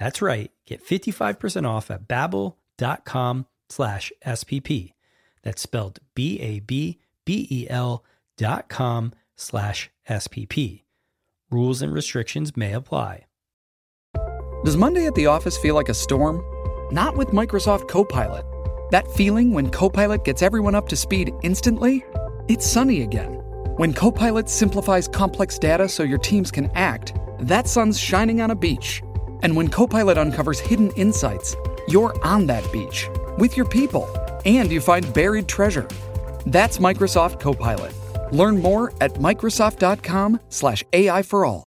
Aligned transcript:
That's 0.00 0.22
right. 0.22 0.50
Get 0.66 0.84
55% 0.84 1.68
off 1.68 1.90
at 1.90 2.08
babbel.com 2.08 3.46
slash 3.68 4.12
SPP. 4.26 4.94
That's 5.42 5.62
spelled 5.62 6.00
B-A-B-B-E-L 6.14 8.04
dot 8.36 8.68
com 8.70 9.12
slash 9.36 9.90
SPP. 10.08 10.82
Rules 11.50 11.82
and 11.82 11.92
restrictions 11.92 12.56
may 12.56 12.72
apply. 12.72 13.26
Does 14.64 14.76
Monday 14.76 15.06
at 15.06 15.14
the 15.14 15.26
office 15.26 15.58
feel 15.58 15.74
like 15.74 15.88
a 15.90 15.94
storm? 15.94 16.42
Not 16.92 17.16
with 17.16 17.28
Microsoft 17.28 17.88
Copilot. 17.88 18.44
That 18.90 19.06
feeling 19.12 19.52
when 19.52 19.70
Copilot 19.70 20.24
gets 20.24 20.42
everyone 20.42 20.74
up 20.74 20.88
to 20.88 20.96
speed 20.96 21.32
instantly? 21.42 22.04
It's 22.48 22.66
sunny 22.66 23.02
again. 23.02 23.34
When 23.76 23.92
Copilot 23.92 24.48
simplifies 24.48 25.08
complex 25.08 25.58
data 25.58 25.88
so 25.88 26.02
your 26.02 26.18
teams 26.18 26.50
can 26.50 26.70
act, 26.74 27.14
that 27.40 27.68
sun's 27.68 27.98
shining 27.98 28.40
on 28.40 28.50
a 28.50 28.56
beach. 28.56 29.02
And 29.42 29.56
when 29.56 29.68
Copilot 29.68 30.18
uncovers 30.18 30.60
hidden 30.60 30.90
insights, 30.92 31.56
you're 31.88 32.14
on 32.24 32.46
that 32.46 32.70
beach 32.72 33.08
with 33.38 33.56
your 33.56 33.66
people 33.66 34.08
and 34.44 34.70
you 34.70 34.80
find 34.80 35.12
buried 35.14 35.48
treasure. 35.48 35.88
That's 36.46 36.78
Microsoft 36.78 37.40
Copilot. 37.40 37.92
Learn 38.32 38.58
more 38.58 38.92
at 39.00 39.14
Microsoft.com/slash 39.14 40.84
AI 40.92 41.22
for 41.22 41.44
all. 41.44 41.69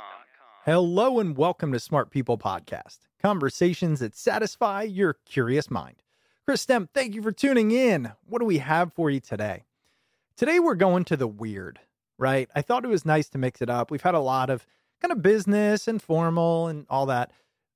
Hello 0.63 1.19
and 1.19 1.35
welcome 1.35 1.71
to 1.71 1.79
Smart 1.79 2.11
People 2.11 2.37
Podcast, 2.37 2.99
conversations 3.19 3.99
that 3.99 4.15
satisfy 4.15 4.83
your 4.83 5.15
curious 5.25 5.71
mind. 5.71 6.03
Chris 6.45 6.63
Stemp, 6.63 6.89
thank 6.93 7.15
you 7.15 7.23
for 7.23 7.31
tuning 7.31 7.71
in. 7.71 8.11
What 8.27 8.41
do 8.41 8.45
we 8.45 8.59
have 8.59 8.93
for 8.93 9.09
you 9.09 9.19
today? 9.19 9.63
Today 10.37 10.59
we're 10.59 10.75
going 10.75 11.03
to 11.05 11.17
the 11.17 11.25
weird, 11.25 11.79
right? 12.19 12.47
I 12.53 12.61
thought 12.61 12.85
it 12.85 12.89
was 12.89 13.07
nice 13.07 13.27
to 13.29 13.39
mix 13.39 13.63
it 13.63 13.71
up. 13.71 13.89
We've 13.89 14.03
had 14.03 14.13
a 14.13 14.19
lot 14.19 14.51
of 14.51 14.67
kind 15.01 15.11
of 15.11 15.23
business 15.23 15.87
and 15.87 15.99
formal 15.99 16.67
and 16.67 16.85
all 16.91 17.07
that. 17.07 17.31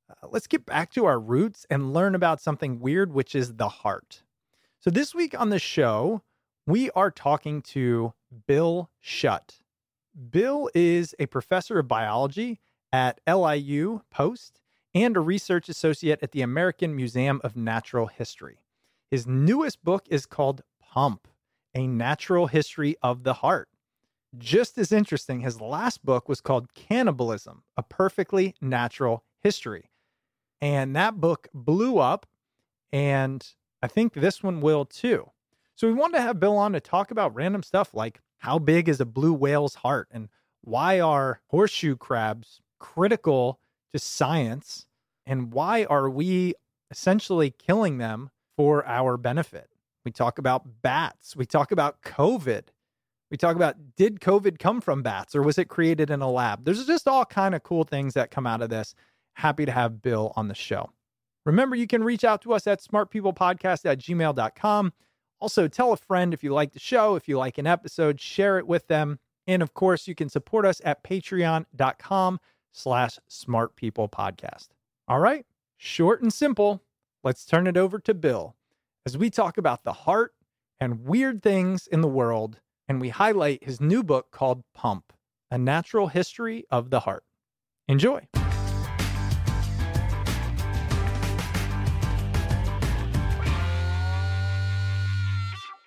Uh, 0.07 0.27
let's 0.29 0.45
get 0.45 0.67
back 0.67 0.91
to 0.91 1.05
our 1.05 1.19
roots 1.19 1.65
and 1.71 1.91
learn 1.91 2.13
about 2.13 2.39
something 2.39 2.79
weird, 2.79 3.11
which 3.11 3.33
is 3.33 3.55
the 3.55 3.69
heart. 3.69 4.21
So 4.79 4.91
this 4.91 5.15
week 5.15 5.33
on 5.33 5.49
the 5.49 5.57
show, 5.57 6.21
we 6.67 6.91
are 6.91 7.09
talking 7.09 7.63
to 7.63 8.13
Bill 8.45 8.91
Schutt. 9.03 9.61
Bill 10.29 10.69
is 10.75 11.15
a 11.17 11.25
professor 11.25 11.79
of 11.79 11.87
biology 11.87 12.61
at 12.91 13.19
LIU 13.27 14.01
Post 14.09 14.59
and 14.93 15.17
a 15.17 15.19
research 15.19 15.67
associate 15.67 16.19
at 16.21 16.31
the 16.31 16.41
American 16.41 16.95
Museum 16.95 17.41
of 17.43 17.55
Natural 17.55 18.07
History. 18.07 18.59
His 19.11 19.27
newest 19.27 19.83
book 19.83 20.05
is 20.09 20.25
called 20.25 20.61
Pump 20.81 21.27
A 21.75 21.85
Natural 21.85 22.47
History 22.47 22.95
of 23.01 23.23
the 23.23 23.33
Heart. 23.33 23.69
Just 24.37 24.77
as 24.77 24.91
interesting, 24.91 25.41
his 25.41 25.61
last 25.61 26.03
book 26.05 26.27
was 26.27 26.41
called 26.41 26.73
Cannibalism 26.73 27.63
A 27.77 27.83
Perfectly 27.83 28.55
Natural 28.61 29.23
History. 29.41 29.91
And 30.61 30.95
that 30.95 31.19
book 31.19 31.47
blew 31.53 31.99
up, 31.99 32.25
and 32.91 33.45
I 33.81 33.87
think 33.87 34.13
this 34.13 34.41
one 34.41 34.61
will 34.61 34.85
too. 34.85 35.29
So 35.75 35.87
we 35.87 35.93
wanted 35.93 36.17
to 36.17 36.23
have 36.23 36.39
Bill 36.39 36.57
on 36.57 36.71
to 36.73 36.79
talk 36.79 37.11
about 37.11 37.35
random 37.35 37.63
stuff 37.63 37.93
like 37.93 38.21
how 38.37 38.59
big 38.59 38.87
is 38.87 39.01
a 39.01 39.05
blue 39.05 39.33
whale's 39.33 39.75
heart 39.75 40.07
and 40.11 40.29
why 40.61 40.99
are 40.99 41.41
horseshoe 41.47 41.95
crabs 41.95 42.61
critical 42.79 43.59
to 43.93 43.99
science 43.99 44.87
and 45.25 45.51
why 45.51 45.85
are 45.85 46.09
we 46.09 46.53
essentially 46.91 47.51
killing 47.51 47.97
them 47.97 48.29
for 48.57 48.85
our 48.85 49.17
benefit? 49.17 49.69
We 50.03 50.11
talk 50.11 50.37
about 50.37 50.81
bats, 50.81 51.35
we 51.35 51.45
talk 51.45 51.71
about 51.71 52.01
COVID. 52.01 52.65
We 53.31 53.37
talk 53.37 53.55
about 53.55 53.95
did 53.95 54.19
COVID 54.19 54.59
come 54.59 54.81
from 54.81 55.01
bats 55.01 55.35
or 55.35 55.41
was 55.41 55.57
it 55.57 55.67
created 55.67 56.11
in 56.11 56.21
a 56.21 56.29
lab? 56.29 56.63
There's 56.63 56.85
just 56.85 57.07
all 57.07 57.25
kind 57.25 57.55
of 57.55 57.63
cool 57.63 57.83
things 57.83 58.13
that 58.13 58.29
come 58.29 58.45
out 58.45 58.61
of 58.61 58.69
this. 58.69 58.93
Happy 59.33 59.65
to 59.65 59.71
have 59.71 60.01
Bill 60.01 60.31
on 60.35 60.47
the 60.47 60.55
show. 60.55 60.91
Remember, 61.45 61.75
you 61.75 61.87
can 61.87 62.03
reach 62.03 62.23
out 62.23 62.41
to 62.43 62.53
us 62.53 62.67
at 62.67 62.81
smartpeoplepodcast 62.81 63.85
at. 63.85 64.91
Also, 65.39 65.67
tell 65.67 65.91
a 65.91 65.97
friend 65.97 66.33
if 66.33 66.43
you 66.43 66.53
like 66.53 66.71
the 66.73 66.79
show, 66.79 67.15
if 67.15 67.27
you 67.27 67.37
like 67.37 67.57
an 67.57 67.67
episode, 67.67 68.21
share 68.21 68.57
it 68.57 68.67
with 68.67 68.87
them. 68.87 69.19
And 69.47 69.61
of 69.61 69.73
course, 69.73 70.07
you 70.07 70.15
can 70.15 70.29
support 70.29 70.65
us 70.65 70.81
at 70.83 71.03
patreon.com 71.03 72.39
slash 72.75 73.17
smart 73.27 73.75
people 73.75 74.09
podcast. 74.09 74.67
All 75.07 75.19
right, 75.19 75.45
short 75.77 76.21
and 76.21 76.31
simple. 76.31 76.83
Let's 77.23 77.45
turn 77.45 77.67
it 77.67 77.77
over 77.77 77.99
to 77.99 78.13
Bill 78.13 78.55
as 79.05 79.17
we 79.17 79.29
talk 79.29 79.57
about 79.57 79.83
the 79.83 79.93
heart 79.93 80.33
and 80.79 81.05
weird 81.05 81.41
things 81.41 81.87
in 81.87 82.01
the 82.01 82.07
world. 82.07 82.59
And 82.87 83.01
we 83.01 83.09
highlight 83.09 83.63
his 83.63 83.81
new 83.81 84.03
book 84.03 84.29
called 84.29 84.63
Pump 84.75 85.13
A 85.49 85.57
Natural 85.57 86.07
History 86.07 86.65
of 86.69 86.91
the 86.91 86.99
Heart. 86.99 87.23
Enjoy. 87.87 88.27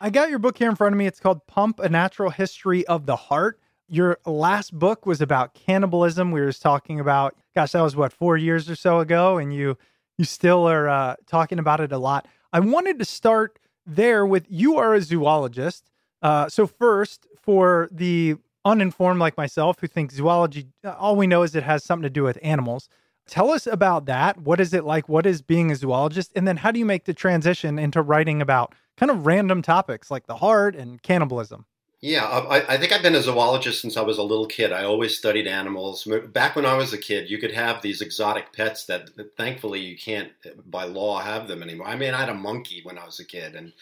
I 0.01 0.11
got 0.11 0.31
your 0.31 0.39
book 0.39 0.57
here 0.57 0.71
in 0.71 0.77
front 0.77 0.95
of 0.95 0.99
me. 0.99 1.07
It's 1.07 1.21
called 1.21 1.47
Pump 1.47 1.81
A 1.81 1.89
Natural 1.89 2.31
History 2.31 2.87
of 2.87 3.07
the 3.07 3.17
Heart 3.17 3.61
your 3.89 4.19
last 4.27 4.79
book 4.79 5.07
was 5.07 5.21
about 5.21 5.55
cannibalism. 5.55 6.31
We 6.31 6.41
were 6.41 6.53
talking 6.53 7.01
about, 7.01 7.37
gosh, 7.55 7.73
that 7.73 7.81
was 7.81 7.97
what 7.97 8.13
four 8.13 8.37
years 8.37 8.69
or 8.69 8.77
so 8.77 9.01
ago, 9.01 9.39
and 9.39 9.53
you 9.55 9.77
you 10.17 10.25
still 10.25 10.69
are 10.69 10.89
uh, 10.89 11.17
talking 11.27 11.59
about 11.59 11.81
it 11.81 11.93
a 11.93 11.99
lot. 11.99 12.27
I 12.53 12.61
wanted 12.61 12.99
to 12.99 13.05
start 13.05 13.59
there 13.87 14.27
with 14.27 14.47
you 14.49 14.77
are 14.77 14.95
a 14.95 15.01
zoologist. 15.01 15.91
Uh, 16.21 16.49
so 16.49 16.67
first, 16.67 17.27
for 17.41 17.89
the 17.93 18.37
uninformed 18.65 19.21
like 19.21 19.37
myself 19.37 19.79
who 19.81 19.87
think 19.87 20.11
zoology, 20.11 20.67
all 20.85 21.17
we 21.17 21.27
know 21.27 21.43
is 21.43 21.55
it 21.55 21.63
has 21.63 21.85
something 21.85 22.03
to 22.03 22.11
do 22.11 22.25
with 22.25 22.39
animals. 22.43 22.89
Tell 23.27 23.51
us 23.51 23.67
about 23.67 24.07
that. 24.07 24.39
What 24.39 24.59
is 24.59 24.73
it 24.75 24.85
like? 24.85 25.09
What 25.09 25.27
is 25.27 25.43
being 25.43 25.71
a 25.71 25.77
zoologist? 25.77 26.33
And 26.35 26.49
then 26.49 26.59
how 26.59 26.71
do 26.71 26.79
you 26.79 26.85
make 26.85 27.05
the 27.05 27.15
transition 27.15 27.79
into 27.79 28.03
writing 28.03 28.43
about 28.43 28.75
kind 28.97 29.11
of 29.11 29.27
random 29.27 29.63
topics 29.63 30.11
like 30.11 30.27
the 30.27 30.37
heart 30.37 30.75
and 30.75 31.03
cannibalism? 31.03 31.67
Yeah, 32.01 32.25
I, 32.27 32.75
I, 32.75 32.79
think 32.79 32.93
I've 32.93 33.03
been 33.03 33.17
a 33.17 33.23
zoologist 33.23 33.81
since 33.83 33.97
I 33.97 34.03
was 34.03 34.19
a 34.19 34.23
little 34.23 34.47
kid. 34.47 34.73
I 34.73 34.85
always 34.85 35.19
studied 35.19 35.49
animals. 35.49 36.07
Back 36.29 36.55
when 36.55 36.65
I 36.65 36.77
was 36.77 36.93
a 36.93 36.99
kid, 36.99 37.29
you 37.29 37.39
could 37.39 37.51
have 37.53 37.83
these 37.83 38.03
exotic 38.03 38.53
pets 38.53 38.85
that, 38.85 39.11
thankfully, 39.37 39.81
you 39.81 39.99
can't, 39.99 40.31
by 40.71 40.85
law, 40.85 41.19
have 41.19 41.49
them 41.49 41.61
anymore. 41.61 41.89
I 41.89 41.97
mean, 41.97 42.15
I 42.15 42.21
had 42.21 42.29
a 42.29 42.35
monkey 42.35 42.83
when 42.85 42.99
I 42.99 43.05
was 43.05 43.19
a 43.19 43.25
kid, 43.25 43.57
and 43.57 43.73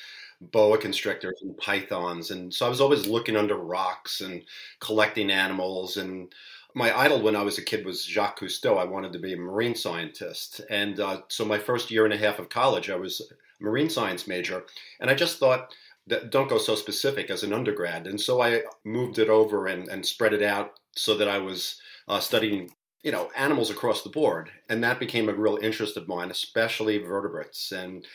boa 0.40 0.78
constrictors 0.78 1.40
and 1.42 1.56
pythons, 1.58 2.30
and 2.30 2.52
so 2.52 2.64
I 2.66 2.70
was 2.70 2.80
always 2.80 3.06
looking 3.06 3.36
under 3.36 3.56
rocks 3.56 4.22
and 4.22 4.42
collecting 4.80 5.30
animals. 5.30 5.98
And 5.98 6.32
my 6.74 6.96
idol 6.98 7.20
when 7.20 7.36
I 7.36 7.42
was 7.42 7.58
a 7.58 7.62
kid 7.64 7.84
was 7.84 8.04
Jacques 8.04 8.40
Cousteau. 8.40 8.78
I 8.78 8.84
wanted 8.84 9.12
to 9.12 9.18
be 9.18 9.34
a 9.34 9.38
marine 9.38 9.74
scientist, 9.74 10.62
and 10.70 11.00
uh, 11.00 11.20
so 11.28 11.44
my 11.44 11.58
first 11.58 11.90
year 11.90 12.04
and 12.06 12.14
a 12.14 12.18
half 12.18 12.38
of 12.38 12.48
college, 12.48 12.88
I 12.88 12.96
was 12.96 13.20
a 13.20 13.62
marine 13.62 13.90
science 13.90 14.26
major, 14.26 14.64
and 15.00 15.10
I 15.10 15.14
just 15.14 15.38
thought 15.38 15.74
don't 16.08 16.48
go 16.48 16.58
so 16.58 16.74
specific 16.74 17.30
as 17.30 17.42
an 17.42 17.52
undergrad. 17.52 18.06
And 18.06 18.20
so 18.20 18.40
I 18.40 18.62
moved 18.84 19.18
it 19.18 19.28
over 19.28 19.66
and, 19.66 19.88
and 19.88 20.04
spread 20.04 20.32
it 20.32 20.42
out 20.42 20.78
so 20.94 21.16
that 21.16 21.28
I 21.28 21.38
was 21.38 21.80
uh, 22.08 22.20
studying, 22.20 22.70
you 23.02 23.10
know, 23.10 23.28
animals 23.36 23.70
across 23.70 24.02
the 24.02 24.10
board. 24.10 24.50
And 24.68 24.82
that 24.84 25.00
became 25.00 25.28
a 25.28 25.34
real 25.34 25.58
interest 25.60 25.96
of 25.96 26.08
mine, 26.08 26.30
especially 26.30 26.98
vertebrates. 26.98 27.72
And 27.72 28.06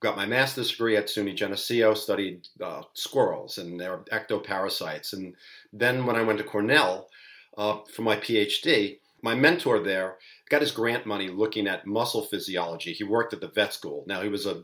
got 0.00 0.16
my 0.16 0.26
master's 0.26 0.70
degree 0.70 0.96
at 0.96 1.06
SUNY 1.06 1.34
Geneseo, 1.34 1.94
studied 1.94 2.46
uh, 2.62 2.82
squirrels 2.92 3.58
and 3.58 3.80
their 3.80 3.98
ectoparasites. 4.12 5.14
And 5.14 5.34
then 5.72 6.04
when 6.04 6.16
I 6.16 6.22
went 6.22 6.38
to 6.38 6.44
Cornell 6.44 7.08
uh, 7.56 7.78
for 7.94 8.02
my 8.02 8.16
PhD, 8.16 8.98
my 9.22 9.34
mentor 9.34 9.80
there 9.80 10.18
got 10.48 10.60
his 10.60 10.70
grant 10.70 11.06
money 11.06 11.28
looking 11.28 11.66
at 11.66 11.86
muscle 11.86 12.22
physiology. 12.26 12.92
He 12.92 13.04
worked 13.04 13.32
at 13.32 13.40
the 13.40 13.48
vet 13.48 13.72
school. 13.72 14.04
Now 14.06 14.22
he 14.22 14.28
was 14.28 14.46
a 14.46 14.62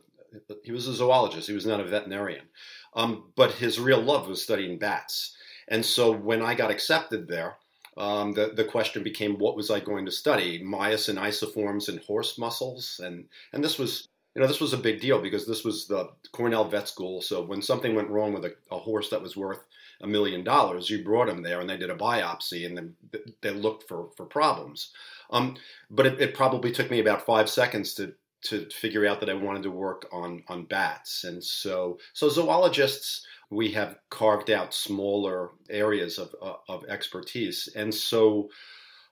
he 0.62 0.72
was 0.72 0.88
a 0.88 0.94
zoologist. 0.94 1.48
He 1.48 1.54
was 1.54 1.66
not 1.66 1.80
a 1.80 1.84
veterinarian, 1.84 2.46
um, 2.94 3.32
but 3.36 3.52
his 3.52 3.80
real 3.80 4.00
love 4.00 4.28
was 4.28 4.42
studying 4.42 4.78
bats. 4.78 5.36
And 5.68 5.84
so 5.84 6.12
when 6.12 6.42
I 6.42 6.54
got 6.54 6.70
accepted 6.70 7.26
there, 7.26 7.56
um, 7.96 8.32
the 8.32 8.52
the 8.54 8.64
question 8.64 9.02
became, 9.02 9.38
what 9.38 9.56
was 9.56 9.70
I 9.70 9.80
going 9.80 10.04
to 10.06 10.10
study? 10.10 10.60
Myosin 10.60 11.16
isoforms 11.16 11.88
and 11.88 12.00
horse 12.00 12.38
muscles, 12.38 13.00
and 13.02 13.24
and 13.52 13.62
this 13.62 13.78
was 13.78 14.08
you 14.34 14.42
know 14.42 14.48
this 14.48 14.60
was 14.60 14.72
a 14.72 14.78
big 14.78 15.00
deal 15.00 15.20
because 15.20 15.46
this 15.46 15.64
was 15.64 15.86
the 15.86 16.08
Cornell 16.32 16.64
Vet 16.64 16.88
School. 16.88 17.20
So 17.20 17.42
when 17.42 17.62
something 17.62 17.94
went 17.94 18.10
wrong 18.10 18.32
with 18.32 18.44
a, 18.44 18.54
a 18.72 18.78
horse 18.78 19.10
that 19.10 19.22
was 19.22 19.36
worth 19.36 19.60
a 20.00 20.06
million 20.08 20.42
dollars, 20.42 20.90
you 20.90 21.04
brought 21.04 21.28
him 21.28 21.42
there 21.42 21.60
and 21.60 21.70
they 21.70 21.76
did 21.76 21.90
a 21.90 21.94
biopsy 21.94 22.66
and 22.66 22.76
then 22.76 22.94
they 23.42 23.50
looked 23.50 23.88
for 23.88 24.08
for 24.16 24.26
problems. 24.26 24.90
Um, 25.30 25.56
but 25.88 26.06
it, 26.06 26.20
it 26.20 26.34
probably 26.34 26.72
took 26.72 26.90
me 26.90 26.98
about 26.98 27.24
five 27.24 27.48
seconds 27.48 27.94
to 27.94 28.12
to 28.44 28.68
figure 28.70 29.06
out 29.06 29.20
that 29.20 29.30
I 29.30 29.34
wanted 29.34 29.62
to 29.64 29.70
work 29.70 30.06
on 30.12 30.42
on 30.48 30.64
bats. 30.64 31.24
And 31.24 31.42
so 31.42 31.98
so 32.12 32.28
zoologists 32.28 33.26
we 33.50 33.70
have 33.72 33.96
carved 34.10 34.50
out 34.50 34.74
smaller 34.74 35.50
areas 35.70 36.18
of 36.18 36.34
uh, 36.42 36.54
of 36.68 36.84
expertise. 36.84 37.68
And 37.74 37.94
so 37.94 38.50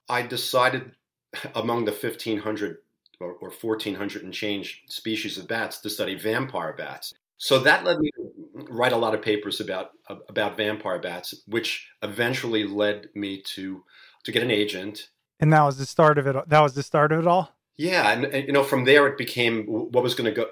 I 0.08 0.22
decided 0.22 0.92
among 1.54 1.84
the 1.84 1.92
1500 1.92 2.78
or, 3.20 3.32
or 3.34 3.50
1400 3.50 4.22
and 4.22 4.32
change 4.32 4.82
species 4.88 5.38
of 5.38 5.48
bats 5.48 5.78
to 5.80 5.90
study 5.90 6.14
vampire 6.16 6.74
bats. 6.76 7.14
So 7.38 7.58
that 7.60 7.84
led 7.84 7.98
me 7.98 8.10
to 8.16 8.66
write 8.70 8.92
a 8.92 8.96
lot 8.96 9.14
of 9.14 9.22
papers 9.22 9.60
about 9.60 9.90
about 10.28 10.56
vampire 10.56 10.98
bats, 10.98 11.34
which 11.46 11.88
eventually 12.02 12.64
led 12.64 13.08
me 13.14 13.42
to 13.54 13.84
to 14.24 14.32
get 14.32 14.42
an 14.42 14.50
agent. 14.50 15.08
And 15.40 15.52
that 15.52 15.64
was 15.64 15.76
the 15.76 15.86
start 15.86 16.18
of 16.18 16.26
it. 16.26 16.36
That 16.48 16.60
was 16.60 16.74
the 16.74 16.82
start 16.82 17.10
of 17.10 17.20
it 17.20 17.26
all. 17.26 17.56
Yeah, 17.76 18.12
and, 18.12 18.24
and, 18.26 18.46
you 18.46 18.52
know, 18.52 18.62
from 18.62 18.84
there 18.84 19.06
it 19.06 19.16
became 19.16 19.64
what 19.64 20.02
was 20.02 20.14
going 20.14 20.32
to 20.32 20.46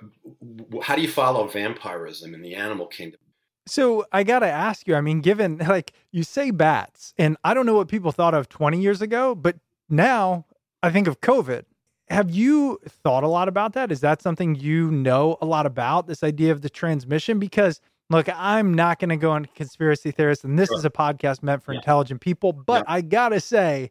go. 0.73 0.81
How 0.83 0.97
do 0.97 1.03
you 1.03 1.09
follow 1.09 1.47
vampirism 1.47 2.35
in 2.35 2.43
the 2.43 2.55
animal 2.55 2.87
kingdom? 2.87 3.21
So 3.67 4.05
I 4.11 4.25
got 4.25 4.41
to 4.41 4.49
ask 4.49 4.89
you. 4.89 4.95
I 4.95 5.01
mean, 5.01 5.21
given 5.21 5.59
like 5.69 5.93
you 6.13 6.23
say 6.23 6.51
bats, 6.51 7.15
and 7.19 7.37
I 7.45 7.55
don't 7.55 7.67
know 7.67 7.75
what 7.75 7.89
people 7.89 8.13
thought 8.13 8.35
of 8.35 8.49
20 8.49 8.81
years 8.81 9.03
ago, 9.03 9.35
but 9.35 9.57
now 9.89 10.47
I 10.83 10.91
think 10.91 11.07
of 11.07 11.21
COVID. 11.21 11.65
Have 12.09 12.31
you 12.31 12.81
thought 12.89 13.23
a 13.23 13.29
lot 13.29 13.47
about 13.47 13.75
that? 13.75 13.93
Is 13.93 14.01
that 14.01 14.21
something 14.21 14.57
you 14.57 14.91
know 14.91 15.39
a 15.41 15.47
lot 15.47 15.65
about? 15.65 16.09
This 16.09 16.25
idea 16.25 16.51
of 16.51 16.63
the 16.63 16.69
transmission? 16.69 17.39
Because 17.39 17.81
look, 18.09 18.29
I'm 18.35 18.75
not 18.75 18.99
going 18.99 19.11
to 19.11 19.17
go 19.17 19.31
on 19.31 19.47
conspiracy 19.55 20.11
theorists, 20.11 20.45
and 20.45 20.59
this 20.59 20.69
sure. 20.69 20.79
is 20.79 20.85
a 20.85 20.91
podcast 20.91 21.45
meant 21.45 21.63
for 21.63 21.73
yeah. 21.73 21.79
intelligent 21.79 22.21
people. 22.21 22.53
But 22.53 22.85
yeah. 22.89 22.95
I 22.95 23.01
gotta 23.03 23.39
say 23.39 23.91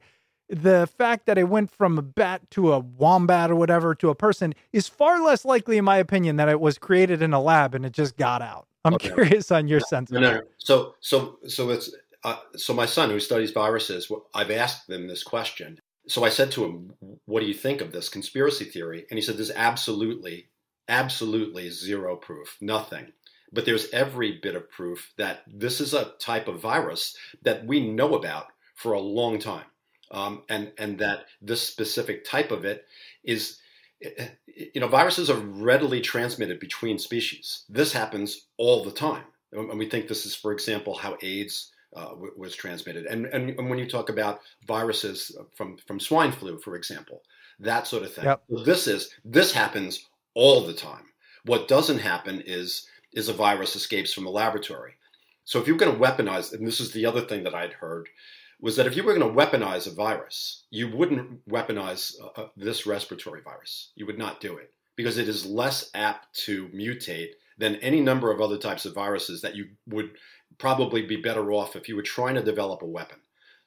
the 0.49 0.89
fact 0.97 1.27
that 1.27 1.37
it 1.37 1.47
went 1.47 1.71
from 1.71 1.97
a 1.97 2.01
bat 2.01 2.49
to 2.51 2.73
a 2.73 2.79
wombat 2.79 3.51
or 3.51 3.55
whatever 3.55 3.93
to 3.95 4.09
a 4.09 4.15
person 4.15 4.55
is 4.73 4.87
far 4.87 5.21
less 5.21 5.45
likely, 5.45 5.77
in 5.77 5.85
my 5.85 5.97
opinion, 5.97 6.37
that 6.37 6.49
it 6.49 6.59
was 6.59 6.77
created 6.77 7.21
in 7.21 7.33
a 7.33 7.41
lab 7.41 7.75
and 7.75 7.85
it 7.85 7.93
just 7.93 8.17
got 8.17 8.41
out. 8.41 8.67
I'm 8.83 8.95
okay. 8.95 9.09
curious 9.09 9.51
on 9.51 9.67
your 9.67 9.79
sense. 9.79 10.09
No, 10.11 10.19
no. 10.19 10.41
So, 10.57 10.95
so, 11.01 11.37
so 11.47 11.69
it's 11.69 11.91
uh, 12.23 12.37
so 12.55 12.73
my 12.73 12.85
son 12.85 13.09
who 13.09 13.19
studies 13.19 13.51
viruses. 13.51 14.11
I've 14.33 14.51
asked 14.51 14.87
them 14.87 15.07
this 15.07 15.23
question. 15.23 15.79
So 16.07 16.23
I 16.23 16.29
said 16.29 16.51
to 16.53 16.65
him, 16.65 16.93
"What 17.25 17.41
do 17.41 17.45
you 17.45 17.53
think 17.53 17.81
of 17.81 17.91
this 17.91 18.09
conspiracy 18.09 18.65
theory?" 18.65 19.05
And 19.09 19.17
he 19.17 19.21
said, 19.21 19.37
"There's 19.37 19.51
absolutely, 19.51 20.49
absolutely 20.87 21.69
zero 21.69 22.15
proof, 22.15 22.57
nothing." 22.61 23.11
But 23.51 23.65
there's 23.65 23.89
every 23.91 24.39
bit 24.41 24.55
of 24.55 24.69
proof 24.69 25.11
that 25.17 25.41
this 25.47 25.81
is 25.81 25.93
a 25.93 26.13
type 26.19 26.47
of 26.47 26.61
virus 26.61 27.15
that 27.43 27.65
we 27.65 27.89
know 27.89 28.15
about 28.15 28.47
for 28.75 28.93
a 28.93 28.99
long 28.99 29.39
time 29.39 29.65
um, 30.11 30.44
and 30.50 30.71
and 30.77 31.00
that 31.00 31.25
this 31.41 31.61
specific 31.61 32.25
type 32.25 32.51
of 32.51 32.65
it 32.65 32.85
is 33.23 33.59
you 34.01 34.81
know 34.81 34.88
viruses 34.88 35.29
are 35.29 35.39
readily 35.39 36.01
transmitted 36.01 36.59
between 36.59 36.97
species. 36.97 37.65
This 37.69 37.94
happens 37.94 38.47
all 38.57 38.83
the 38.83 38.91
time. 38.91 39.25
And 39.51 39.79
we 39.79 39.89
think 39.89 40.07
this 40.07 40.25
is 40.25 40.35
for 40.35 40.51
example 40.51 40.95
how 40.95 41.17
aids 41.23 41.71
uh, 41.95 42.13
was 42.38 42.56
transmitted. 42.56 43.07
And, 43.07 43.25
and, 43.25 43.67
when 43.67 43.79
you 43.79 43.89
talk 43.89 44.09
about 44.09 44.41
viruses 44.67 45.35
from 45.56 45.77
from 45.88 46.00
swine 46.00 46.31
flu 46.31 46.59
for 46.59 46.75
example 46.75 47.23
that 47.59 47.88
sort 47.88 48.03
of 48.03 48.13
thing. 48.13 48.25
Yep. 48.25 48.44
this 48.65 48.88
is 48.88 49.09
this 49.25 49.51
happens 49.51 50.07
all 50.33 50.61
the 50.61 50.73
time. 50.73 51.06
What 51.45 51.67
doesn't 51.67 52.00
happen 52.00 52.41
is 52.45 52.88
is 53.13 53.27
a 53.27 53.33
virus 53.33 53.75
escapes 53.75 54.13
from 54.13 54.27
a 54.27 54.31
laboratory. 54.31 54.94
So 55.45 55.59
if 55.59 55.67
you're 55.67 55.77
going 55.77 55.91
to 55.91 56.00
weaponize 56.00 56.53
and 56.53 56.65
this 56.65 56.79
is 56.79 56.91
the 56.91 57.07
other 57.07 57.21
thing 57.21 57.44
that 57.44 57.56
i'd 57.56 57.73
heard 57.73 58.07
was 58.61 58.75
that 58.75 58.88
if 58.88 58.95
you 58.95 59.03
were 59.03 59.17
going 59.17 59.33
to 59.33 59.39
weaponize 59.39 59.88
a 59.88 59.91
virus, 59.91 60.65
you 60.69 60.89
wouldn't 60.89 61.47
weaponize 61.47 62.13
uh, 62.21 62.41
uh, 62.41 62.47
this 62.57 62.85
respiratory 62.85 63.41
virus. 63.41 63.91
You 63.95 64.06
would 64.06 64.17
not 64.17 64.41
do 64.41 64.57
it 64.57 64.73
because 64.95 65.17
it 65.17 65.29
is 65.29 65.45
less 65.45 65.89
apt 65.94 66.33
to 66.45 66.67
mutate 66.69 67.29
than 67.57 67.75
any 67.77 68.01
number 68.01 68.31
of 68.31 68.41
other 68.41 68.57
types 68.57 68.85
of 68.85 68.94
viruses 68.94 69.41
that 69.41 69.56
you 69.56 69.67
would 69.88 70.11
probably 70.57 71.03
be 71.03 71.17
better 71.17 71.51
off 71.51 71.75
if 71.75 71.88
you 71.88 71.95
were 71.95 72.01
trying 72.01 72.35
to 72.35 72.44
develop 72.44 72.81
a 72.81 72.88
weapon. 72.88 73.19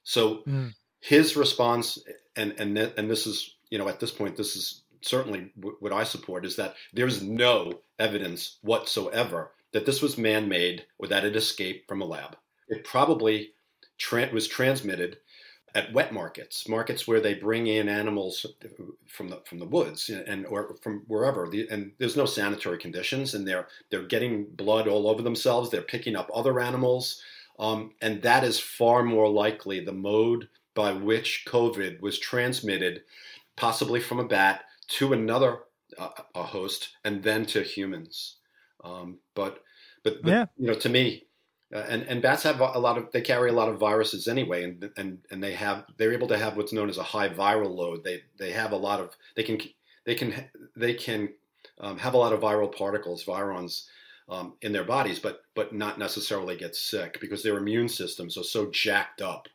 So 0.02 0.42
mm. 0.46 0.74
his 1.00 1.36
response, 1.36 1.98
and 2.36 2.54
and 2.58 2.76
and 2.76 3.10
this 3.10 3.26
is 3.26 3.56
you 3.70 3.78
know 3.78 3.88
at 3.88 4.00
this 4.00 4.10
point 4.10 4.36
this 4.36 4.56
is 4.56 4.82
certainly 5.00 5.50
what 5.80 5.92
I 5.92 6.04
support 6.04 6.44
is 6.44 6.56
that 6.56 6.74
there's 6.92 7.22
no 7.22 7.80
evidence 7.98 8.58
whatsoever 8.62 9.52
that 9.72 9.86
this 9.86 10.02
was 10.02 10.18
man-made 10.18 10.84
or 10.98 11.08
that 11.08 11.24
it 11.24 11.34
escaped 11.34 11.88
from 11.88 12.02
a 12.02 12.04
lab. 12.04 12.36
It 12.68 12.84
probably 12.84 13.52
tra- 14.02 14.28
was 14.32 14.48
transmitted 14.48 15.18
at 15.74 15.92
wet 15.92 16.12
markets, 16.12 16.68
markets 16.68 17.08
where 17.08 17.20
they 17.20 17.34
bring 17.34 17.68
in 17.68 17.88
animals 17.88 18.44
from 19.06 19.28
the 19.28 19.40
from 19.46 19.58
the 19.58 19.66
woods 19.66 20.10
and 20.10 20.44
or 20.46 20.76
from 20.82 21.02
wherever. 21.06 21.48
The, 21.48 21.66
and 21.70 21.92
there's 21.98 22.16
no 22.16 22.26
sanitary 22.26 22.78
conditions, 22.78 23.34
and 23.34 23.46
they're 23.46 23.68
they're 23.90 24.02
getting 24.02 24.44
blood 24.44 24.88
all 24.88 25.08
over 25.08 25.22
themselves. 25.22 25.70
They're 25.70 25.82
picking 25.82 26.16
up 26.16 26.30
other 26.34 26.60
animals, 26.60 27.22
um, 27.58 27.92
and 28.02 28.20
that 28.22 28.44
is 28.44 28.58
far 28.58 29.02
more 29.02 29.30
likely 29.30 29.80
the 29.80 29.92
mode 29.92 30.48
by 30.74 30.92
which 30.92 31.44
COVID 31.46 32.00
was 32.00 32.18
transmitted, 32.18 33.02
possibly 33.56 34.00
from 34.00 34.20
a 34.20 34.28
bat 34.28 34.64
to 34.98 35.12
another 35.12 35.60
uh, 35.96 36.10
a 36.34 36.42
host, 36.42 36.96
and 37.04 37.22
then 37.22 37.46
to 37.46 37.62
humans. 37.62 38.36
Um, 38.84 39.18
but 39.34 39.62
but, 40.02 40.22
but 40.22 40.30
yeah. 40.30 40.44
you 40.58 40.66
know, 40.66 40.74
to 40.74 40.88
me, 40.88 41.24
uh, 41.72 41.84
and 41.88 42.02
and 42.02 42.20
bats 42.20 42.42
have 42.42 42.60
a 42.60 42.78
lot 42.78 42.98
of 42.98 43.10
they 43.12 43.20
carry 43.20 43.50
a 43.50 43.54
lot 43.54 43.68
of 43.68 43.78
viruses 43.78 44.28
anyway, 44.28 44.64
and 44.64 44.90
and 44.96 45.18
and 45.30 45.42
they 45.42 45.52
have 45.52 45.84
they're 45.96 46.12
able 46.12 46.28
to 46.28 46.38
have 46.38 46.56
what's 46.56 46.72
known 46.72 46.90
as 46.90 46.98
a 46.98 47.02
high 47.02 47.28
viral 47.28 47.74
load. 47.74 48.04
They 48.04 48.22
they 48.38 48.52
have 48.52 48.72
a 48.72 48.76
lot 48.76 49.00
of 49.00 49.16
they 49.36 49.42
can 49.42 49.58
they 50.04 50.14
can 50.14 50.34
they 50.76 50.94
can 50.94 51.30
um, 51.80 51.98
have 51.98 52.14
a 52.14 52.18
lot 52.18 52.32
of 52.32 52.40
viral 52.40 52.74
particles, 52.74 53.24
virions. 53.24 53.86
Um, 54.28 54.54
in 54.62 54.72
their 54.72 54.84
bodies, 54.84 55.18
but 55.18 55.42
but 55.54 55.74
not 55.74 55.98
necessarily 55.98 56.56
get 56.56 56.76
sick 56.76 57.18
because 57.20 57.42
their 57.42 57.58
immune 57.58 57.88
systems 57.88 58.38
are 58.38 58.44
so 58.44 58.70
jacked 58.70 59.20
up. 59.20 59.48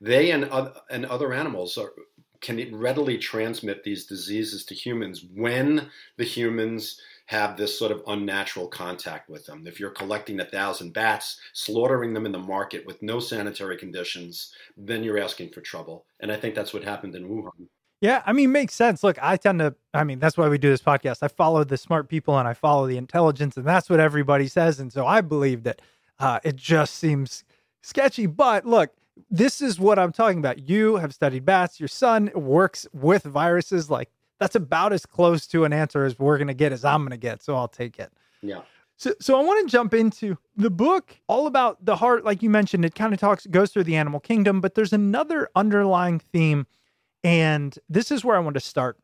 They 0.00 0.30
and 0.30 0.46
uh, 0.46 0.72
and 0.90 1.04
other 1.04 1.32
animals 1.34 1.76
are, 1.76 1.92
can 2.40 2.74
readily 2.74 3.18
transmit 3.18 3.84
these 3.84 4.06
diseases 4.06 4.64
to 4.64 4.74
humans 4.74 5.24
when 5.34 5.90
the 6.16 6.24
humans 6.24 7.00
have 7.26 7.56
this 7.56 7.76
sort 7.76 7.92
of 7.92 8.02
unnatural 8.06 8.68
contact 8.68 9.28
with 9.28 9.44
them. 9.46 9.66
If 9.66 9.80
you're 9.80 9.90
collecting 9.90 10.40
a 10.40 10.44
thousand 10.44 10.92
bats, 10.92 11.40
slaughtering 11.52 12.14
them 12.14 12.24
in 12.24 12.32
the 12.32 12.38
market 12.38 12.86
with 12.86 13.02
no 13.02 13.18
sanitary 13.20 13.76
conditions, 13.76 14.52
then 14.76 15.02
you're 15.02 15.18
asking 15.18 15.50
for 15.50 15.60
trouble. 15.60 16.06
And 16.20 16.30
I 16.30 16.36
think 16.36 16.54
that's 16.54 16.72
what 16.72 16.84
happened 16.84 17.14
in 17.14 17.28
Wuhan. 17.28 17.68
Yeah, 18.00 18.22
I 18.26 18.32
mean, 18.32 18.52
makes 18.52 18.74
sense. 18.74 19.02
Look, 19.02 19.18
I 19.22 19.36
tend 19.36 19.58
to, 19.60 19.74
I 19.94 20.04
mean, 20.04 20.18
that's 20.18 20.36
why 20.36 20.48
we 20.48 20.58
do 20.58 20.68
this 20.68 20.82
podcast. 20.82 21.18
I 21.22 21.28
follow 21.28 21.64
the 21.64 21.78
smart 21.78 22.08
people 22.08 22.38
and 22.38 22.46
I 22.46 22.52
follow 22.52 22.86
the 22.86 22.98
intelligence, 22.98 23.56
and 23.56 23.66
that's 23.66 23.88
what 23.88 24.00
everybody 24.00 24.48
says. 24.48 24.78
And 24.78 24.92
so 24.92 25.06
I 25.06 25.22
believe 25.22 25.62
that 25.64 25.80
uh, 26.18 26.38
it 26.44 26.56
just 26.56 26.96
seems 26.96 27.42
sketchy. 27.82 28.26
But 28.26 28.66
look, 28.66 28.90
this 29.30 29.62
is 29.62 29.80
what 29.80 29.98
I'm 29.98 30.12
talking 30.12 30.38
about. 30.38 30.68
You 30.68 30.96
have 30.96 31.14
studied 31.14 31.44
bats. 31.46 31.80
Your 31.80 31.88
son 31.88 32.30
works 32.34 32.86
with 32.92 33.22
viruses. 33.24 33.90
Like 33.90 34.10
that's 34.38 34.54
about 34.54 34.92
as 34.92 35.06
close 35.06 35.46
to 35.48 35.64
an 35.64 35.72
answer 35.72 36.04
as 36.04 36.18
we're 36.18 36.38
going 36.38 36.48
to 36.48 36.54
get 36.54 36.72
as 36.72 36.84
I'm 36.84 37.02
going 37.02 37.10
to 37.10 37.16
get. 37.16 37.42
So 37.42 37.54
I'll 37.54 37.68
take 37.68 37.98
it. 37.98 38.12
Yeah. 38.42 38.62
So, 38.98 39.12
so 39.20 39.38
I 39.38 39.42
want 39.42 39.66
to 39.66 39.70
jump 39.70 39.92
into 39.92 40.38
the 40.56 40.70
book, 40.70 41.18
all 41.28 41.46
about 41.46 41.84
the 41.84 41.96
heart. 41.96 42.24
Like 42.24 42.42
you 42.42 42.48
mentioned, 42.48 42.84
it 42.84 42.94
kind 42.94 43.12
of 43.12 43.20
talks, 43.20 43.46
goes 43.46 43.70
through 43.70 43.84
the 43.84 43.96
animal 43.96 44.20
kingdom, 44.20 44.60
but 44.60 44.74
there's 44.74 44.92
another 44.92 45.48
underlying 45.54 46.18
theme. 46.18 46.66
And 47.22 47.78
this 47.88 48.10
is 48.10 48.24
where 48.24 48.36
I 48.36 48.40
want 48.40 48.54
to 48.54 48.60
start. 48.60 48.98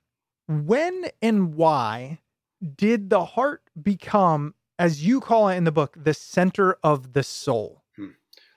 When 0.49 1.07
and 1.21 1.55
why 1.55 2.21
did 2.77 3.11
the 3.11 3.25
heart 3.25 3.63
become, 3.81 4.55
as 4.79 5.05
you 5.05 5.21
call 5.21 5.49
it 5.49 5.57
in 5.57 5.65
the 5.65 5.73
book, 5.73 5.97
the 6.01 6.15
center 6.15 6.79
of 6.83 7.13
the 7.13 7.23
soul? 7.23 7.83
Hmm. 7.97 8.09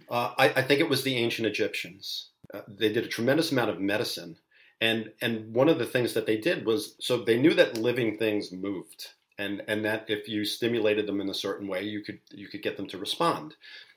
Uh, 0.10 0.34
I, 0.38 0.50
I, 0.50 0.62
think 0.62 0.80
it 0.80 0.90
was 0.90 1.04
the 1.04 1.16
ancient 1.18 1.48
Egyptians. 1.48 2.30
Uh, 2.54 2.62
they 2.68 2.92
did 2.92 3.06
a 3.06 3.08
tremendous 3.08 3.52
amount 3.52 3.72
of 3.72 3.80
medicine. 3.80 4.38
And, 4.86 5.12
and 5.22 5.54
one 5.54 5.70
of 5.70 5.80
the 5.80 5.86
things 5.86 6.14
that 6.14 6.26
they 6.26 6.38
did 6.38 6.66
was 6.66 6.96
so 7.00 7.18
they 7.18 7.40
knew 7.40 7.54
that 7.56 7.78
living 7.78 8.18
things 8.18 8.52
moved 8.52 9.02
and 9.38 9.62
and 9.68 9.84
that 9.86 10.06
if 10.10 10.28
you 10.28 10.46
stimulated 10.46 11.08
them 11.08 11.22
in 11.22 11.30
a 11.30 11.34
certain 11.34 11.68
way, 11.68 11.84
you 11.84 12.04
could 12.04 12.20
you 12.32 12.48
could 12.48 12.62
get 12.62 12.78
them 12.78 12.88
to 12.88 12.98
respond. 12.98 13.56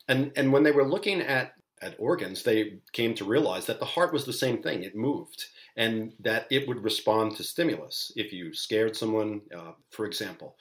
And 0.09 0.33
and 0.37 0.53
when 0.53 0.63
they 0.63 0.73
were 0.73 0.89
looking 0.89 1.21
at 1.21 1.53
at 1.81 1.95
organs, 1.99 2.43
they 2.43 2.81
came 2.93 3.15
to 3.15 3.25
realize 3.25 3.67
that 3.67 3.79
the 3.79 3.85
heart 3.85 4.13
was 4.13 4.25
the 4.25 4.33
same 4.33 4.63
thing; 4.63 4.83
it 4.83 4.97
moved, 4.97 5.47
and 5.77 6.13
that 6.21 6.47
it 6.51 6.67
would 6.67 6.83
respond 6.83 7.37
to 7.37 7.45
stimulus 7.45 8.13
if 8.17 8.33
you 8.33 8.53
scared 8.53 8.97
someone, 8.97 9.43
uh, 9.57 9.73
for 9.91 10.07
example. 10.07 10.57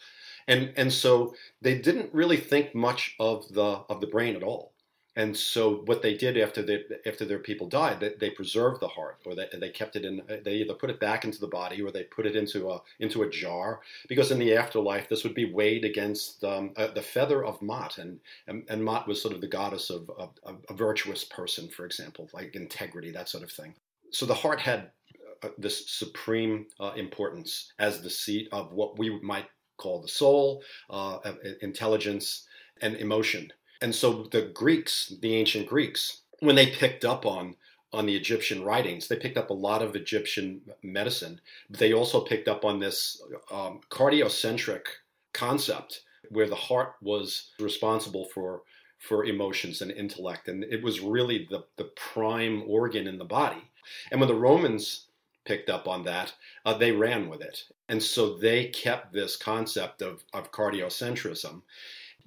And 0.47 0.73
and 0.77 0.91
so 0.93 1.33
they 1.61 1.79
didn't 1.79 2.13
really 2.13 2.37
think 2.37 2.75
much 2.75 3.15
of 3.19 3.47
the 3.53 3.83
of 3.89 4.01
the 4.01 4.07
brain 4.07 4.35
at 4.35 4.43
all. 4.43 4.73
And 5.17 5.35
so 5.35 5.77
what 5.87 6.03
they 6.03 6.13
did 6.13 6.37
after 6.37 6.61
they, 6.61 6.83
after 7.07 7.25
their 7.25 7.39
people 7.39 7.67
died, 7.67 7.99
they, 7.99 8.13
they 8.19 8.29
preserved 8.29 8.81
the 8.81 8.87
heart, 8.87 9.17
or 9.25 9.33
they, 9.33 9.47
they 9.51 9.71
kept 9.71 9.95
it 9.95 10.05
in. 10.05 10.21
They 10.45 10.57
either 10.57 10.75
put 10.75 10.91
it 10.91 10.99
back 10.99 11.25
into 11.25 11.39
the 11.39 11.47
body, 11.47 11.81
or 11.81 11.89
they 11.89 12.03
put 12.03 12.27
it 12.27 12.35
into 12.35 12.69
a 12.69 12.83
into 12.99 13.23
a 13.23 13.29
jar, 13.29 13.81
because 14.07 14.29
in 14.29 14.37
the 14.37 14.55
afterlife 14.55 15.09
this 15.09 15.23
would 15.23 15.33
be 15.33 15.51
weighed 15.51 15.83
against 15.85 16.43
um, 16.43 16.71
uh, 16.77 16.89
the 16.93 17.01
feather 17.01 17.43
of 17.43 17.59
Maat, 17.63 17.97
and, 17.97 18.19
and 18.45 18.63
and 18.69 18.85
Maat 18.85 19.07
was 19.07 19.19
sort 19.19 19.33
of 19.33 19.41
the 19.41 19.47
goddess 19.47 19.89
of, 19.89 20.07
of, 20.11 20.29
of, 20.43 20.57
a 20.69 20.73
virtuous 20.75 21.23
person, 21.23 21.67
for 21.67 21.87
example, 21.87 22.29
like 22.31 22.55
integrity, 22.55 23.09
that 23.09 23.27
sort 23.27 23.43
of 23.43 23.51
thing. 23.51 23.73
So 24.11 24.27
the 24.27 24.35
heart 24.35 24.61
had 24.61 24.91
uh, 25.41 25.49
this 25.57 25.89
supreme 25.89 26.67
uh, 26.79 26.91
importance 26.95 27.73
as 27.79 28.03
the 28.03 28.09
seat 28.11 28.49
of 28.51 28.71
what 28.71 28.99
we 28.99 29.19
might 29.21 29.47
call 29.77 29.99
the 29.99 30.07
soul, 30.07 30.61
uh, 30.91 31.17
intelligence, 31.61 32.45
and 32.81 32.95
emotion. 32.97 33.51
And 33.81 33.93
so 33.93 34.23
the 34.23 34.43
Greeks, 34.53 35.13
the 35.21 35.35
ancient 35.35 35.67
Greeks, 35.67 36.21
when 36.39 36.55
they 36.55 36.67
picked 36.67 37.05
up 37.05 37.25
on 37.25 37.55
on 37.93 38.05
the 38.05 38.15
Egyptian 38.15 38.63
writings, 38.63 39.07
they 39.07 39.15
picked 39.15 39.37
up 39.37 39.49
a 39.49 39.53
lot 39.53 39.81
of 39.81 39.95
Egyptian 39.95 40.61
medicine. 40.83 41.39
They 41.69 41.93
also 41.93 42.19
picked 42.19 42.49
up 42.49 42.65
on 42.65 42.79
this 42.79 43.21
um, 43.49 43.79
cardiocentric 43.89 44.81
concept 45.33 46.01
where 46.29 46.49
the 46.49 46.55
heart 46.55 46.95
was 47.01 47.51
responsible 47.59 48.25
for 48.25 48.63
for 48.99 49.25
emotions 49.25 49.81
and 49.81 49.91
intellect, 49.91 50.47
and 50.47 50.63
it 50.63 50.83
was 50.83 50.99
really 50.99 51.47
the 51.49 51.63
the 51.77 51.91
prime 51.95 52.63
organ 52.67 53.07
in 53.07 53.17
the 53.17 53.25
body. 53.25 53.63
And 54.11 54.19
when 54.19 54.27
the 54.27 54.35
Romans 54.35 55.05
picked 55.45 55.69
up 55.69 55.87
on 55.87 56.03
that, 56.03 56.33
uh, 56.65 56.77
they 56.77 56.91
ran 56.91 57.29
with 57.29 57.41
it, 57.41 57.63
and 57.87 58.03
so 58.03 58.35
they 58.35 58.65
kept 58.65 59.13
this 59.13 59.37
concept 59.37 60.01
of 60.01 60.23
of 60.33 60.51
cardiocentrism 60.51 61.61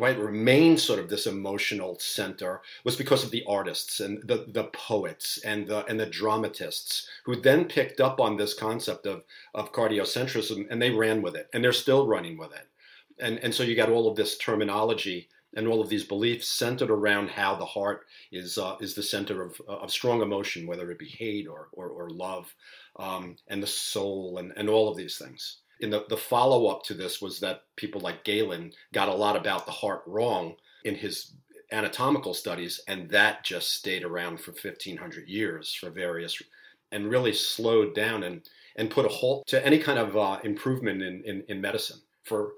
it 0.09 0.19
remained 0.19 0.81
sort 0.81 0.99
of 0.99 1.11
this 1.11 1.27
emotional 1.27 1.99
center 1.99 2.63
was 2.85 2.97
because 2.97 3.23
of 3.23 3.31
the 3.31 3.45
artists 3.47 4.01
and 4.01 4.23
the, 4.27 4.47
the 4.49 4.65
poets 4.65 5.39
and 5.45 5.67
the 5.67 5.85
and 5.87 6.01
the 6.01 6.07
dramatists 6.07 7.09
who 7.25 7.37
then 7.37 7.67
picked 7.67 8.01
up 8.01 8.21
on 8.21 8.37
this 8.37 8.55
concept 8.55 9.07
of 9.07 9.25
of 9.55 9.73
cardiocentrism 9.73 10.67
and 10.71 10.81
they 10.81 10.91
ran 10.91 11.21
with 11.21 11.37
it 11.37 11.49
and 11.53 11.63
they're 11.63 11.73
still 11.73 12.07
running 12.07 12.39
with 12.39 12.53
it. 12.53 12.67
And 13.19 13.39
and 13.41 13.55
so 13.55 13.63
you 13.63 13.77
got 13.77 13.91
all 13.91 14.09
of 14.09 14.17
this 14.17 14.39
terminology 14.39 15.29
and 15.55 15.67
all 15.67 15.81
of 15.81 15.89
these 15.89 16.05
beliefs 16.05 16.49
centered 16.49 16.91
around 16.91 17.29
how 17.29 17.55
the 17.57 17.67
heart 17.67 18.07
is 18.33 18.57
uh, 18.57 18.77
is 18.81 18.95
the 18.95 19.03
center 19.03 19.43
of, 19.43 19.61
of 19.69 19.91
strong 19.91 20.23
emotion, 20.23 20.67
whether 20.67 20.91
it 20.91 20.99
be 20.99 21.09
hate 21.09 21.47
or 21.47 21.69
or, 21.73 21.89
or 21.89 22.09
love, 22.11 22.55
um, 22.97 23.37
and 23.49 23.63
the 23.63 23.67
soul, 23.67 24.39
and, 24.39 24.53
and 24.57 24.71
all 24.71 24.89
of 24.89 24.97
these 24.97 25.19
things 25.19 25.59
in 25.81 25.91
the, 25.91 26.05
the 26.09 26.17
follow 26.17 26.67
up 26.67 26.83
to 26.85 26.95
this 26.95 27.21
was 27.21 27.41
that 27.41 27.63
people 27.77 28.01
like 28.01 28.25
Galen 28.25 28.73
got 28.93 29.09
a 29.09 29.15
lot 29.15 29.37
about 29.37 29.67
the 29.67 29.73
heart 29.73 30.03
wrong 30.07 30.55
in 30.85 30.95
his 30.95 31.33
anatomical 31.73 32.35
studies, 32.35 32.81
and 32.89 33.09
that 33.11 33.45
just 33.45 33.75
stayed 33.75 34.05
around 34.05 34.41
for 34.41 34.53
1500 34.53 35.29
years 35.29 35.75
for 35.75 35.91
various 35.91 36.41
and 36.93 37.11
really 37.11 37.33
slowed 37.33 37.95
down 37.95 38.25
and, 38.25 38.43
and 38.77 38.91
put 38.91 39.07
a 39.07 39.09
halt 39.09 39.47
to 39.47 39.65
any 39.65 39.79
kind 39.79 39.99
of 39.99 40.17
uh, 40.17 40.39
improvement 40.43 41.03
in, 41.03 41.23
in, 41.25 41.45
in 41.49 41.61
medicine 41.61 42.01
for 42.25 42.53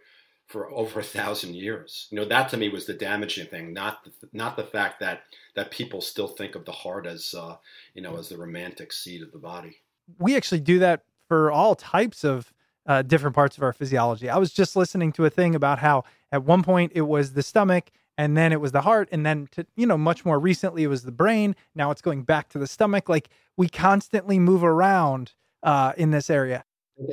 for 0.49 0.71
over 0.71 1.01
a 1.01 1.05
thousand 1.05 1.55
years. 1.55 2.09
You 2.11 2.17
know, 2.17 2.27
that 2.27 2.51
to 2.51 2.59
me 2.59 2.69
was 2.69 2.85
the 2.85 2.93
damaging 2.93 3.47
thing, 3.47 3.73
not 3.73 4.05
the, 4.05 4.13
not 4.35 4.55
the 4.55 4.65
fact 4.65 5.01
that 5.01 5.23
that 5.57 5.71
people 5.71 6.03
still 6.03 6.29
think 6.29 6.55
of 6.55 6.67
the 6.67 6.73
heart 6.73 7.07
as 7.07 7.35
uh, 7.35 7.57
you 7.95 8.03
know 8.03 8.19
as 8.19 8.29
the 8.29 8.37
romantic 8.37 8.93
seat 8.93 9.23
of 9.23 9.33
the 9.33 9.39
body. 9.39 9.79
We 10.19 10.37
actually 10.37 10.61
do 10.61 10.79
that 10.81 11.05
for 11.27 11.51
all 11.51 11.75
types 11.75 12.25
of 12.25 12.53
uh, 12.87 13.03
different 13.03 13.35
parts 13.35 13.57
of 13.57 13.63
our 13.63 13.73
physiology. 13.73 14.29
I 14.29 14.39
was 14.39 14.53
just 14.53 14.77
listening 14.77 15.13
to 15.13 15.25
a 15.25 15.31
thing 15.31 15.55
about 15.55 15.79
how 15.79 16.05
at 16.31 16.45
one 16.45 16.63
point 16.63 16.93
it 16.95 17.03
was 17.03 17.33
the 17.33 17.43
stomach 17.43 17.91
and 18.19 18.37
then 18.37 18.53
it 18.53 18.61
was 18.61 18.73
the 18.73 18.83
heart 18.83 19.09
and 19.13 19.25
then 19.25 19.49
to 19.53 19.67
you 19.77 19.87
know 19.87 19.97
much 19.97 20.25
more 20.25 20.39
recently 20.39 20.83
it 20.83 20.89
was 20.89 21.03
the 21.03 21.13
brain. 21.13 21.55
Now 21.75 21.91
it's 21.91 22.03
going 22.03 22.23
back 22.23 22.49
to 22.51 22.59
the 22.59 22.67
stomach. 22.67 23.09
Like 23.09 23.29
we 23.57 23.69
constantly 23.69 24.39
move 24.39 24.65
around 24.65 25.33
uh, 25.63 25.93
in 25.97 26.11
this 26.11 26.29
area. 26.29 26.65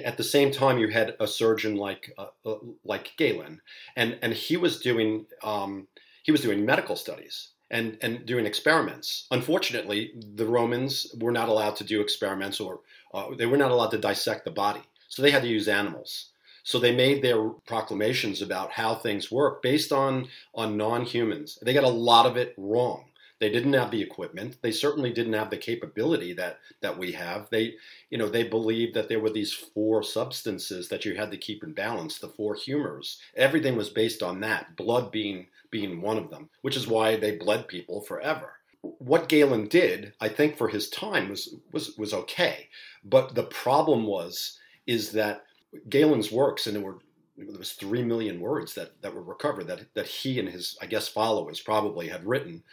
At 0.04 0.18
the 0.18 0.24
same 0.24 0.52
time 0.52 0.78
you 0.78 0.90
had 0.90 1.16
a 1.20 1.28
surgeon 1.28 1.76
like 1.76 2.14
uh, 2.18 2.28
uh, 2.46 2.56
like 2.84 3.14
Galen 3.18 3.62
and 3.96 4.18
and 4.22 4.34
he 4.34 4.58
was 4.58 4.80
doing 4.80 5.26
um, 5.44 5.88
he 6.24 6.32
was 6.32 6.42
doing 6.42 6.66
medical 6.66 6.96
studies 6.96 7.50
and 7.72 7.98
and 8.02 8.26
doing 8.26 8.46
experiments. 8.46 9.28
Unfortunately 9.32 10.12
the 10.36 10.46
Romans 10.46 11.16
were 11.20 11.32
not 11.32 11.48
allowed 11.48 11.76
to 11.78 11.84
do 11.84 12.02
experiments 12.02 12.60
or 12.60 12.82
uh, 13.14 13.36
they 13.38 13.46
were 13.46 13.58
not 13.58 13.72
allowed 13.72 13.92
to 13.92 13.98
dissect 13.98 14.46
the 14.46 14.52
body 14.52 14.82
so 15.10 15.22
they 15.22 15.32
had 15.32 15.42
to 15.42 15.50
use 15.50 15.68
animals. 15.68 16.30
So 16.64 16.80
they 16.80 16.96
made 16.96 17.22
their 17.22 17.50
proclamations 17.66 18.42
about 18.42 18.72
how 18.72 18.96
things 18.96 19.32
work 19.32 19.62
based 19.62 19.92
on 19.92 20.28
on 20.54 20.78
non-humans. 20.78 21.60
They 21.62 21.74
got 21.74 21.84
a 21.84 21.90
lot 21.90 22.26
of 22.26 22.38
it 22.38 22.54
wrong. 22.58 23.06
They 23.40 23.50
didn't 23.50 23.74
have 23.74 23.90
the 23.90 24.02
equipment. 24.02 24.58
They 24.62 24.72
certainly 24.72 25.14
didn't 25.14 25.34
have 25.34 25.50
the 25.50 25.58
capability 25.58 26.34
that 26.34 26.60
that 26.82 26.98
we 26.98 27.14
have. 27.14 27.50
They, 27.50 27.76
you 28.10 28.18
know, 28.18 28.28
they 28.28 28.44
believed 28.44 28.94
that 28.96 29.08
there 29.08 29.22
were 29.22 29.30
these 29.30 29.54
four 29.54 30.04
substances 30.04 30.90
that 30.90 31.06
you 31.06 31.16
had 31.16 31.32
to 31.32 31.38
keep 31.38 31.64
in 31.64 31.74
balance, 31.74 32.20
the 32.20 32.28
four 32.28 32.54
humors. 32.54 33.20
Everything 33.36 33.78
was 33.78 33.90
based 33.90 34.22
on 34.22 34.42
that, 34.42 34.76
blood 34.76 35.12
being 35.12 35.48
being 35.72 36.02
one 36.02 36.18
of 36.18 36.30
them, 36.30 36.50
which 36.62 36.76
is 36.76 36.88
why 36.88 37.16
they 37.16 37.38
bled 37.38 37.68
people 37.68 38.02
forever. 38.02 38.54
What 38.82 39.30
Galen 39.30 39.68
did, 39.68 40.14
I 40.20 40.30
think 40.30 40.58
for 40.58 40.68
his 40.68 40.90
time 40.90 41.30
was 41.30 41.56
was 41.72 41.98
was 41.98 42.14
okay. 42.14 42.68
But 43.06 43.36
the 43.36 43.44
problem 43.44 44.06
was 44.06 44.59
is 44.90 45.12
that 45.12 45.46
Galen's 45.88 46.32
works, 46.32 46.66
and 46.66 46.76
there 46.76 46.84
were 46.84 46.98
there 47.38 47.58
was 47.58 47.74
three 47.74 48.04
million 48.04 48.42
words 48.42 48.74
that, 48.74 49.02
that 49.02 49.14
were 49.14 49.22
recovered 49.22 49.68
that 49.68 49.94
that 49.94 50.08
he 50.08 50.40
and 50.40 50.50
his 50.50 50.78
I 50.82 50.88
guess 50.88 51.08
followers 51.08 51.60
probably 51.60 52.08
had 52.08 52.26
written. 52.26 52.64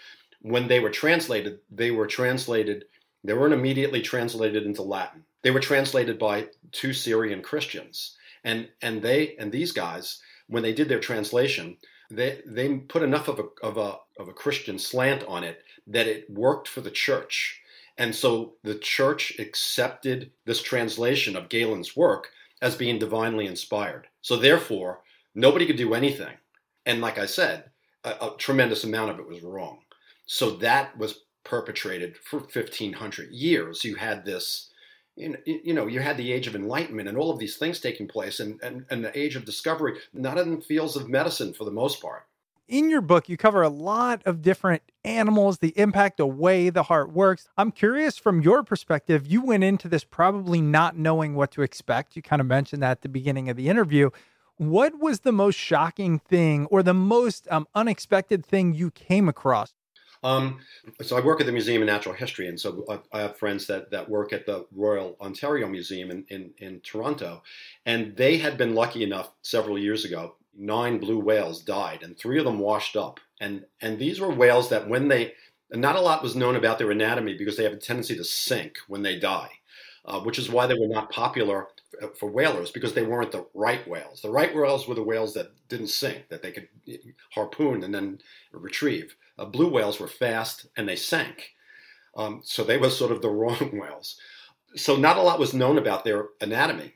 When 0.41 0.67
they 0.67 0.81
were 0.81 0.91
translated, 0.91 1.61
they 1.71 1.91
were 1.91 2.07
translated. 2.07 2.87
They 3.23 3.35
weren't 3.35 3.55
immediately 3.55 4.01
translated 4.01 4.65
into 4.65 4.83
Latin. 4.83 5.25
They 5.43 5.51
were 5.51 5.61
translated 5.61 6.19
by 6.19 6.49
two 6.73 6.93
Syrian 6.95 7.43
Christians, 7.43 8.17
and 8.45 8.69
and 8.81 9.03
they 9.03 9.37
and 9.37 9.53
these 9.53 9.73
guys 9.73 10.21
when 10.49 10.63
they 10.63 10.73
did 10.73 10.89
their 10.89 11.01
translation, 11.01 11.77
they 12.11 12.41
they 12.47 12.79
put 12.79 13.03
enough 13.03 13.29
of 13.29 13.39
a 13.41 13.47
of 13.63 13.77
a 13.77 13.99
of 14.19 14.29
a 14.29 14.33
Christian 14.33 14.79
slant 14.79 15.23
on 15.29 15.45
it 15.45 15.63
that 15.87 16.07
it 16.07 16.31
worked 16.31 16.67
for 16.67 16.81
the 16.81 16.91
church 16.91 17.61
and 17.99 18.15
so 18.15 18.55
the 18.63 18.75
church 18.75 19.39
accepted 19.39 20.31
this 20.45 20.63
translation 20.63 21.37
of 21.37 21.49
Galen's 21.49 21.97
work 21.97 22.29
as 22.61 22.75
being 22.75 22.99
divinely 22.99 23.47
inspired. 23.47 24.07
So 24.23 24.37
therefore, 24.37 25.01
nobody 25.35 25.67
could 25.67 25.77
do 25.77 25.95
anything. 25.95 26.35
And 26.85 27.01
like 27.01 27.19
I 27.19 27.27
said, 27.27 27.65
a, 28.05 28.11
a 28.11 28.35
tremendous 28.39 28.85
amount 28.85 29.11
of 29.11 29.19
it 29.19 29.27
was 29.27 29.43
wrong. 29.43 29.81
So 30.27 30.51
that 30.57 30.97
was 30.99 31.21
perpetrated 31.45 32.17
for 32.17 32.41
1500 32.41 33.31
years. 33.31 33.85
You 33.85 33.95
had 33.95 34.25
this, 34.25 34.71
you 35.17 35.73
know, 35.73 35.87
you 35.87 36.01
had 36.01 36.17
the 36.17 36.33
age 36.33 36.47
of 36.47 36.55
enlightenment 36.55 37.09
and 37.09 37.17
all 37.17 37.31
of 37.31 37.39
these 37.39 37.57
things 37.57 37.81
taking 37.81 38.09
place 38.09 38.41
and, 38.41 38.61
and, 38.63 38.85
and 38.91 39.05
the 39.05 39.19
age 39.19 39.37
of 39.37 39.45
discovery, 39.45 39.99
not 40.13 40.39
in 40.39 40.57
the 40.57 40.61
fields 40.61 40.97
of 40.97 41.09
medicine 41.09 41.55
for 41.55 41.65
the 41.65 41.71
most 41.71 42.03
part 42.03 42.27
in 42.69 42.91
your 42.91 43.01
book, 43.01 43.29
you 43.29 43.37
cover 43.37 43.63
a 43.63 43.69
lot 43.69 44.23
of 44.27 44.43
different 44.43 44.83
animals, 45.05 45.59
the 45.59 45.79
impact, 45.79 46.17
the 46.17 46.27
way 46.27 46.69
the 46.71 46.85
heart 46.85 47.13
works. 47.13 47.49
I'm 47.57 47.71
curious 47.71 48.19
from 48.19 48.41
your 48.41 48.63
perspective, 48.63 49.27
you 49.27 49.41
went 49.43 49.65
into 49.65 49.89
this 49.89 50.05
probably 50.05 50.61
not 50.61 50.97
knowing 50.97 51.35
what 51.35 51.53
to 51.53 51.63
expect. 51.63 52.17
You 52.17 52.23
kind 52.23 52.41
of 52.41 52.47
mentioned 52.47 52.83
that 52.83 52.91
at 52.91 53.03
the 53.03 53.09
beginning 53.09 53.49
of 53.49 53.57
the 53.57 53.69
interview. 53.69 54.11
What 54.57 54.99
was 54.99 55.21
the 55.21 55.33
most 55.33 55.57
shocking 55.57 56.19
thing 56.19 56.67
or 56.67 56.83
the 56.83 56.95
most 56.95 57.47
um, 57.51 57.69
unexpected 57.75 58.45
thing 58.45 58.75
you 58.75 58.91
came 58.91 59.29
across? 59.29 59.75
Um, 60.23 60.59
so 61.03 61.17
I 61.17 61.21
work 61.21 61.41
at 61.41 61.47
the 61.47 61.53
Museum 61.53 61.83
of 61.83 61.87
Natural 61.87 62.15
History, 62.15 62.49
and 62.49 62.59
so 62.59 63.01
I, 63.13 63.21
have 63.21 63.37
friends 63.37 63.67
that, 63.67 63.91
that 63.91 64.09
work 64.09 64.33
at 64.33 64.47
the 64.47 64.67
Royal 64.75 65.17
Ontario 65.21 65.69
Museum 65.69 66.11
in, 66.11 66.25
in, 66.31 66.51
in 66.59 66.81
Toronto, 66.81 67.43
and 67.85 68.17
they 68.17 68.39
had 68.39 68.57
been 68.57 68.75
lucky 68.75 69.05
enough 69.05 69.31
several 69.43 69.79
years 69.79 70.05
ago. 70.05 70.35
Nine 70.59 70.99
blue 70.99 71.19
whales 71.19 71.63
died, 71.63 72.03
and 72.03 72.17
three 72.17 72.39
of 72.39 72.45
them 72.45 72.59
washed 72.59 72.97
up. 72.97 73.21
And 73.41 73.65
and 73.81 73.99
these 73.99 74.21
were 74.21 74.31
whales 74.31 74.71
that 74.71 74.89
when 74.89 75.09
they 75.09 75.35
not 75.71 75.97
a 75.97 76.01
lot 76.01 76.23
was 76.23 76.37
known 76.37 76.57
about 76.57 76.79
their 76.79 76.91
anatomy 76.91 77.35
because 77.37 77.57
they 77.57 77.65
have 77.65 77.73
a 77.73 77.77
tendency 77.77 78.17
to 78.17 78.25
sink 78.25 78.77
when 78.89 79.03
they 79.03 79.19
die, 79.19 79.51
uh, 80.05 80.21
which 80.21 80.39
is 80.39 80.49
why 80.49 80.67
they 80.67 80.79
were 80.79 80.87
not 80.87 81.11
popular 81.11 81.69
for 82.15 82.31
whalers 82.31 82.71
because 82.71 82.95
they 82.95 83.03
weren't 83.03 83.33
the 83.33 83.47
right 83.55 83.87
whales. 83.89 84.21
The 84.21 84.31
right 84.31 84.55
whales 84.55 84.87
were 84.87 84.95
the 84.95 85.03
whales 85.03 85.35
that 85.35 85.53
didn't 85.69 85.89
sink, 85.89 86.29
that 86.29 86.43
they 86.43 86.53
could 86.53 86.69
harpoon 87.33 87.83
and 87.83 87.95
then 87.95 88.19
retrieve. 88.53 89.17
Uh, 89.39 89.47
blue 89.47 89.69
whales 89.69 89.99
were 89.99 90.09
fast 90.09 90.67
and 90.77 90.89
they 90.89 90.97
sank. 90.97 91.55
Um, 92.17 92.41
so 92.45 92.65
they 92.65 92.79
were 92.79 92.91
sort 92.91 93.13
of 93.13 93.23
the 93.23 93.31
wrong 93.31 93.79
whales. 93.79 94.19
So 94.75 94.97
not 94.97 95.17
a 95.17 95.23
lot 95.23 95.39
was 95.39 95.55
known 95.55 95.79
about 95.79 96.05
their 96.05 96.29
anatomy, 96.41 96.93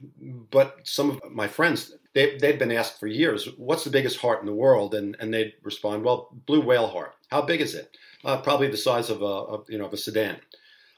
but 0.51 0.77
some 0.85 1.11
of 1.11 1.31
my 1.31 1.49
friends 1.49 1.95
they, 2.15 2.39
they'd 2.39 2.59
been 2.59 2.73
asked 2.73 2.99
for 2.99 3.07
years, 3.07 3.49
"What's 3.57 3.85
the 3.85 3.91
biggest 3.91 4.19
heart 4.19 4.41
in 4.41 4.47
the 4.47 4.55
world?" 4.55 4.95
and 4.95 5.17
and 5.21 5.33
they'd 5.33 5.55
respond, 5.63 6.05
"Well, 6.05 6.29
blue 6.47 6.61
whale 6.61 6.89
heart. 6.89 7.15
How 7.31 7.43
big 7.43 7.61
is 7.61 7.75
it? 7.75 7.97
Uh, 8.25 8.41
probably 8.41 8.69
the 8.69 8.77
size 8.77 9.11
of 9.11 9.23
a, 9.23 9.25
a 9.25 9.65
you 9.69 9.79
know 9.79 9.87
of 9.87 9.93
a 9.93 9.97
sedan." 9.97 10.39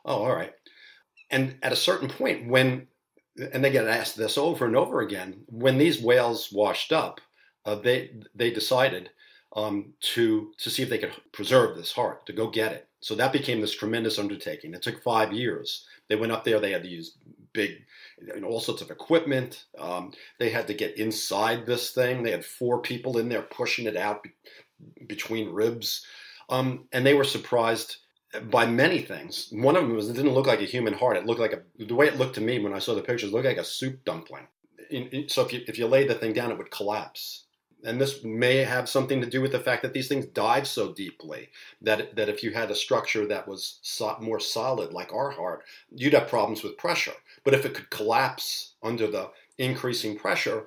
Oh, 0.05 0.25
all 0.25 0.35
right. 0.35 0.53
And 1.31 1.57
at 1.63 1.73
a 1.73 1.77
certain 1.77 2.09
point, 2.09 2.49
when 2.49 2.87
and 3.53 3.65
they 3.65 3.71
get 3.71 3.87
asked 3.87 4.17
this 4.17 4.37
over 4.37 4.67
and 4.67 4.77
over 4.77 5.01
again. 5.01 5.43
When 5.47 5.79
these 5.79 6.03
whales 6.03 6.51
washed 6.53 6.93
up, 6.93 7.21
uh, 7.65 7.77
they 7.77 8.11
they 8.35 8.51
decided 8.51 9.11
um, 9.57 9.95
to 10.15 10.53
to 10.59 10.71
see 10.71 10.83
if 10.83 10.89
they 10.89 10.99
could 10.99 11.13
preserve 11.33 11.77
this 11.77 11.93
heart, 11.93 12.27
to 12.27 12.33
go 12.33 12.51
get 12.51 12.73
it. 12.73 12.89
So 13.01 13.15
that 13.15 13.33
became 13.33 13.61
this 13.61 13.75
tremendous 13.75 14.19
undertaking. 14.19 14.75
It 14.75 14.83
took 14.83 15.03
five 15.03 15.33
years. 15.33 15.87
They 16.09 16.17
went 16.17 16.33
up 16.33 16.45
there. 16.45 16.61
They 16.61 16.73
had 16.73 16.83
to 16.83 16.89
use 16.89 17.17
big, 17.53 17.85
know, 18.41 18.49
all 18.49 18.61
sorts 18.61 18.83
of 18.83 18.91
equipment. 18.91 19.65
Um, 19.79 20.13
they 20.39 20.51
had 20.51 20.67
to 20.69 20.75
get 20.75 20.99
inside 20.99 21.67
this 21.67 21.91
thing. 21.91 22.23
They 22.23 22.31
had 22.31 22.45
four 22.45 22.81
people 22.81 23.19
in 23.19 23.29
there 23.29 23.43
pushing 23.43 23.87
it 23.87 23.97
out 23.97 24.23
be- 24.23 24.31
between 25.07 25.53
ribs, 25.53 26.07
um, 26.49 26.87
and 26.93 27.07
they 27.07 27.15
were 27.15 27.25
surprised 27.25 27.97
by 28.51 28.67
many 28.67 29.01
things. 29.01 29.49
One 29.53 29.77
of 29.77 29.83
them 29.83 29.95
was 29.95 30.09
it 30.09 30.15
didn't 30.15 30.33
look 30.33 30.47
like 30.47 30.61
a 30.61 30.65
human 30.65 30.95
heart. 30.95 31.17
It 31.17 31.27
looked 31.27 31.41
like 31.41 31.53
a 31.53 31.63
the 31.85 31.95
way 31.95 32.07
it 32.07 32.17
looked 32.17 32.37
to 32.37 32.41
me 32.41 32.59
when 32.59 32.73
I 32.73 32.79
saw 32.79 32.95
the 32.95 33.03
pictures 33.03 33.33
looked 33.33 33.47
like 33.47 33.59
a 33.59 33.65
soup 33.65 34.05
dumpling. 34.05 34.47
In, 34.91 35.09
in, 35.09 35.29
so 35.29 35.43
if 35.43 35.53
you 35.53 35.61
if 35.67 35.79
you 35.79 35.87
laid 35.87 36.09
the 36.09 36.15
thing 36.15 36.33
down, 36.33 36.51
it 36.51 36.59
would 36.59 36.71
collapse. 36.71 37.45
And 37.85 38.01
this 38.01 38.23
may 38.23 38.59
have 38.59 38.89
something 38.89 39.21
to 39.21 39.27
do 39.27 39.41
with 39.41 39.51
the 39.51 39.59
fact 39.59 39.83
that 39.83 39.93
these 39.93 40.07
things 40.07 40.27
dive 40.27 40.69
so 40.69 40.93
deeply 40.93 41.51
that 41.83 42.17
that 42.17 42.29
if 42.29 42.43
you 42.43 42.53
had 42.53 42.71
a 42.71 42.77
structure 42.77 43.27
that 43.27 43.47
was 43.47 43.81
so, 43.83 44.17
more 44.21 44.41
solid, 44.41 44.93
like 44.93 45.13
our 45.13 45.31
heart, 45.31 45.65
you'd 45.91 46.15
have 46.15 46.29
problems 46.29 46.63
with 46.63 46.79
pressure. 46.79 47.15
But 47.45 47.55
if 47.55 47.65
it 47.65 47.75
could 47.75 47.91
collapse 47.91 48.75
under 48.83 49.07
the 49.07 49.31
increasing 49.59 50.19
pressure, 50.19 50.67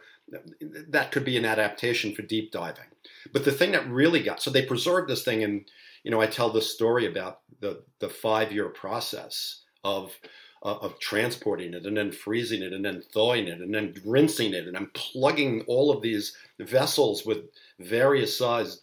that 0.90 1.12
could 1.12 1.24
be 1.24 1.38
an 1.38 1.46
adaptation 1.46 2.14
for 2.14 2.22
deep 2.24 2.52
diving. 2.52 2.86
But 3.32 3.46
the 3.46 3.52
thing 3.52 3.72
that 3.72 3.88
really 3.90 4.24
got 4.24 4.42
so 4.42 4.50
they 4.50 4.66
preserved 4.66 5.10
this 5.10 5.24
thing 5.24 5.44
and 5.44 5.70
you 6.06 6.12
know, 6.12 6.22
I 6.22 6.28
tell 6.28 6.52
this 6.52 6.72
story 6.72 7.08
about 7.08 7.40
the 7.60 7.84
the 8.00 8.10
five 8.10 8.52
year 8.52 8.70
process 8.70 9.64
of 9.84 10.16
uh, 10.64 10.78
of 10.82 11.00
transporting 11.00 11.74
it 11.74 11.86
and 11.86 11.98
then 11.98 12.12
freezing 12.12 12.62
it 12.62 12.74
and 12.74 12.86
then 12.86 13.02
thawing 13.12 13.48
it 13.48 13.60
and 13.60 13.74
then 13.74 13.94
rinsing 14.06 14.54
it 14.54 14.68
and 14.68 14.76
then 14.76 14.90
plugging 14.94 15.64
all 15.68 15.92
of 15.92 16.04
these 16.04 16.36
vessels 16.60 17.26
with 17.26 17.40
various 17.80 18.38
size, 18.38 18.82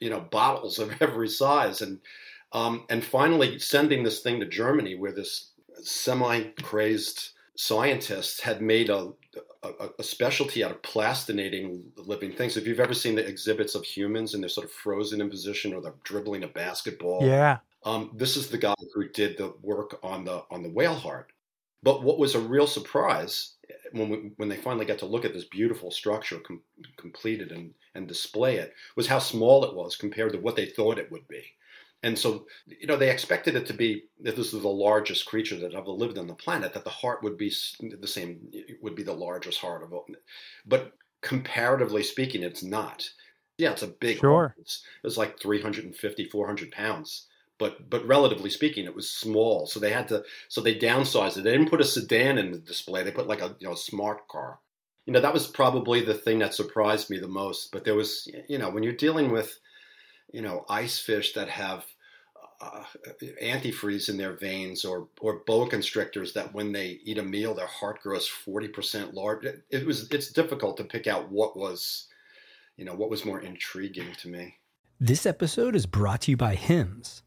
you 0.00 0.10
know, 0.10 0.20
bottles 0.20 0.80
of 0.80 0.92
every 1.00 1.28
size 1.28 1.80
and 1.80 2.00
um, 2.52 2.84
and 2.90 3.04
finally 3.04 3.58
sending 3.60 4.02
this 4.02 4.20
thing 4.20 4.40
to 4.40 4.46
Germany 4.46 4.96
where 4.96 5.12
this 5.12 5.47
semi 5.82 6.44
crazed 6.62 7.30
scientists 7.56 8.40
had 8.40 8.62
made 8.62 8.88
a, 8.88 9.12
a, 9.64 9.88
a, 9.98 10.02
specialty 10.02 10.62
out 10.62 10.70
of 10.70 10.80
plastinating 10.82 11.90
living 11.96 12.32
things. 12.32 12.56
If 12.56 12.66
you've 12.66 12.78
ever 12.78 12.94
seen 12.94 13.16
the 13.16 13.26
exhibits 13.26 13.74
of 13.74 13.84
humans 13.84 14.34
and 14.34 14.42
they're 14.42 14.48
sort 14.48 14.66
of 14.66 14.72
frozen 14.72 15.20
in 15.20 15.28
position 15.28 15.74
or 15.74 15.80
they're 15.80 15.94
dribbling 16.04 16.44
a 16.44 16.48
basketball, 16.48 17.26
yeah, 17.26 17.58
um, 17.84 18.12
this 18.14 18.36
is 18.36 18.48
the 18.48 18.58
guy 18.58 18.74
who 18.94 19.08
did 19.08 19.36
the 19.36 19.54
work 19.62 19.98
on 20.02 20.24
the 20.24 20.44
on 20.50 20.62
the 20.62 20.70
whale 20.70 20.94
heart. 20.94 21.32
But 21.82 22.02
what 22.02 22.18
was 22.18 22.34
a 22.34 22.40
real 22.40 22.66
surprise 22.66 23.54
when 23.92 24.08
we, 24.08 24.16
when 24.36 24.48
they 24.48 24.56
finally 24.56 24.84
got 24.84 24.98
to 24.98 25.06
look 25.06 25.24
at 25.24 25.32
this 25.32 25.44
beautiful 25.44 25.90
structure 25.90 26.38
com- 26.38 26.62
completed 26.96 27.52
and 27.52 27.74
and 27.94 28.06
display 28.06 28.56
it 28.56 28.74
was 28.96 29.08
how 29.08 29.18
small 29.18 29.64
it 29.64 29.74
was 29.74 29.96
compared 29.96 30.32
to 30.32 30.38
what 30.38 30.54
they 30.54 30.66
thought 30.66 30.98
it 30.98 31.10
would 31.10 31.26
be. 31.28 31.44
And 32.02 32.16
so, 32.16 32.46
you 32.66 32.86
know, 32.86 32.96
they 32.96 33.10
expected 33.10 33.56
it 33.56 33.66
to 33.66 33.72
be 33.72 34.04
that 34.20 34.36
this 34.36 34.54
is 34.54 34.62
the 34.62 34.68
largest 34.68 35.26
creature 35.26 35.56
that 35.56 35.74
ever 35.74 35.90
lived 35.90 36.16
on 36.16 36.28
the 36.28 36.34
planet, 36.34 36.72
that 36.74 36.84
the 36.84 36.90
heart 36.90 37.24
would 37.24 37.36
be 37.36 37.52
the 37.80 38.06
same, 38.06 38.52
would 38.80 38.94
be 38.94 39.02
the 39.02 39.12
largest 39.12 39.58
heart 39.60 39.82
of 39.82 39.92
all. 39.92 40.06
But 40.64 40.92
comparatively 41.22 42.04
speaking, 42.04 42.42
it's 42.42 42.62
not. 42.62 43.08
Yeah, 43.56 43.72
it's 43.72 43.82
a 43.82 43.88
big 43.88 44.18
sure. 44.18 44.54
It's, 44.58 44.84
it's 45.02 45.16
like 45.16 45.40
350, 45.40 46.24
400 46.26 46.70
pounds. 46.70 47.26
But 47.58 47.90
but 47.90 48.06
relatively 48.06 48.50
speaking, 48.50 48.84
it 48.84 48.94
was 48.94 49.10
small. 49.10 49.66
So 49.66 49.80
they 49.80 49.90
had 49.90 50.06
to 50.08 50.22
so 50.48 50.60
they 50.60 50.78
downsized 50.78 51.36
it. 51.36 51.42
They 51.42 51.50
didn't 51.50 51.70
put 51.70 51.80
a 51.80 51.84
sedan 51.84 52.38
in 52.38 52.52
the 52.52 52.58
display. 52.58 53.02
They 53.02 53.10
put 53.10 53.26
like 53.26 53.40
a 53.40 53.56
you 53.58 53.68
know 53.68 53.74
smart 53.74 54.28
car. 54.28 54.60
You 55.06 55.12
know 55.12 55.20
that 55.20 55.34
was 55.34 55.48
probably 55.48 56.02
the 56.02 56.14
thing 56.14 56.38
that 56.38 56.54
surprised 56.54 57.10
me 57.10 57.18
the 57.18 57.26
most. 57.26 57.72
But 57.72 57.84
there 57.84 57.96
was 57.96 58.28
you 58.48 58.58
know 58.58 58.70
when 58.70 58.84
you're 58.84 58.92
dealing 58.92 59.32
with 59.32 59.58
you 60.30 60.42
know, 60.42 60.64
ice 60.68 60.98
fish 60.98 61.32
that 61.34 61.48
have 61.48 61.84
uh, 62.60 62.82
antifreeze 63.40 64.08
in 64.08 64.16
their 64.16 64.32
veins 64.32 64.84
or 64.84 65.08
or 65.20 65.42
boa 65.46 65.68
constrictors 65.68 66.32
that 66.32 66.52
when 66.52 66.72
they 66.72 66.98
eat 67.04 67.18
a 67.18 67.22
meal 67.22 67.54
their 67.54 67.68
heart 67.68 68.02
grows 68.02 68.28
40% 68.28 69.14
larger 69.14 69.48
it, 69.48 69.64
it, 69.70 69.86
was 69.86 70.10
it's 70.10 70.32
difficult 70.32 70.76
to 70.78 70.84
pick 70.84 71.06
out 71.06 71.30
what 71.30 71.56
was 71.56 72.08
you 72.76 72.84
know 72.84 72.94
what 72.94 73.10
was 73.10 73.24
more 73.24 73.40
intriguing 73.40 74.12
to 74.18 74.28
me. 74.28 74.56
This 74.98 75.24
episode 75.24 75.76
is 75.76 75.86
brought 75.86 76.22
to 76.22 76.32
you 76.32 76.36
by 76.36 76.56
hims. 76.56 77.22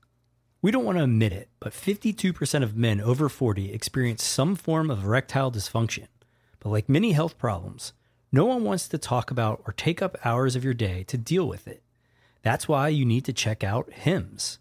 We 0.62 0.72
don't 0.72 0.84
want 0.84 0.98
to 0.98 1.06
admit 1.06 1.32
it 1.32 1.50
but 1.62 1.72
52% 1.72 2.64
of 2.64 2.76
men 2.76 3.00
over 3.00 3.30
40 3.30 3.72
experience 3.72 4.24
some 4.24 4.56
form 4.56 4.92
of 4.92 5.06
erectile 5.06 5.52
dysfunction. 5.52 6.08
But 6.60 6.70
like 6.70 6.90
many 6.90 7.14
health 7.14 7.38
problems 7.38 7.94
no 8.34 8.44
one 8.44 8.66
wants 8.66 8.90
to 8.90 8.98
talk 8.98 9.32
about 9.32 9.62
or 9.66 9.72
take 9.72 10.02
up 10.02 10.18
hours 10.26 10.58
of 10.58 10.66
your 10.66 10.74
day 10.74 11.04
to 11.06 11.18
deal 11.18 11.48
with 11.48 11.70
it 11.70 11.84
that's 12.42 12.68
why 12.68 12.90
you 12.90 13.06
need 13.06 13.26
to 13.26 13.34
check 13.34 13.64
out 13.64 13.92
HIMS. 13.92 14.60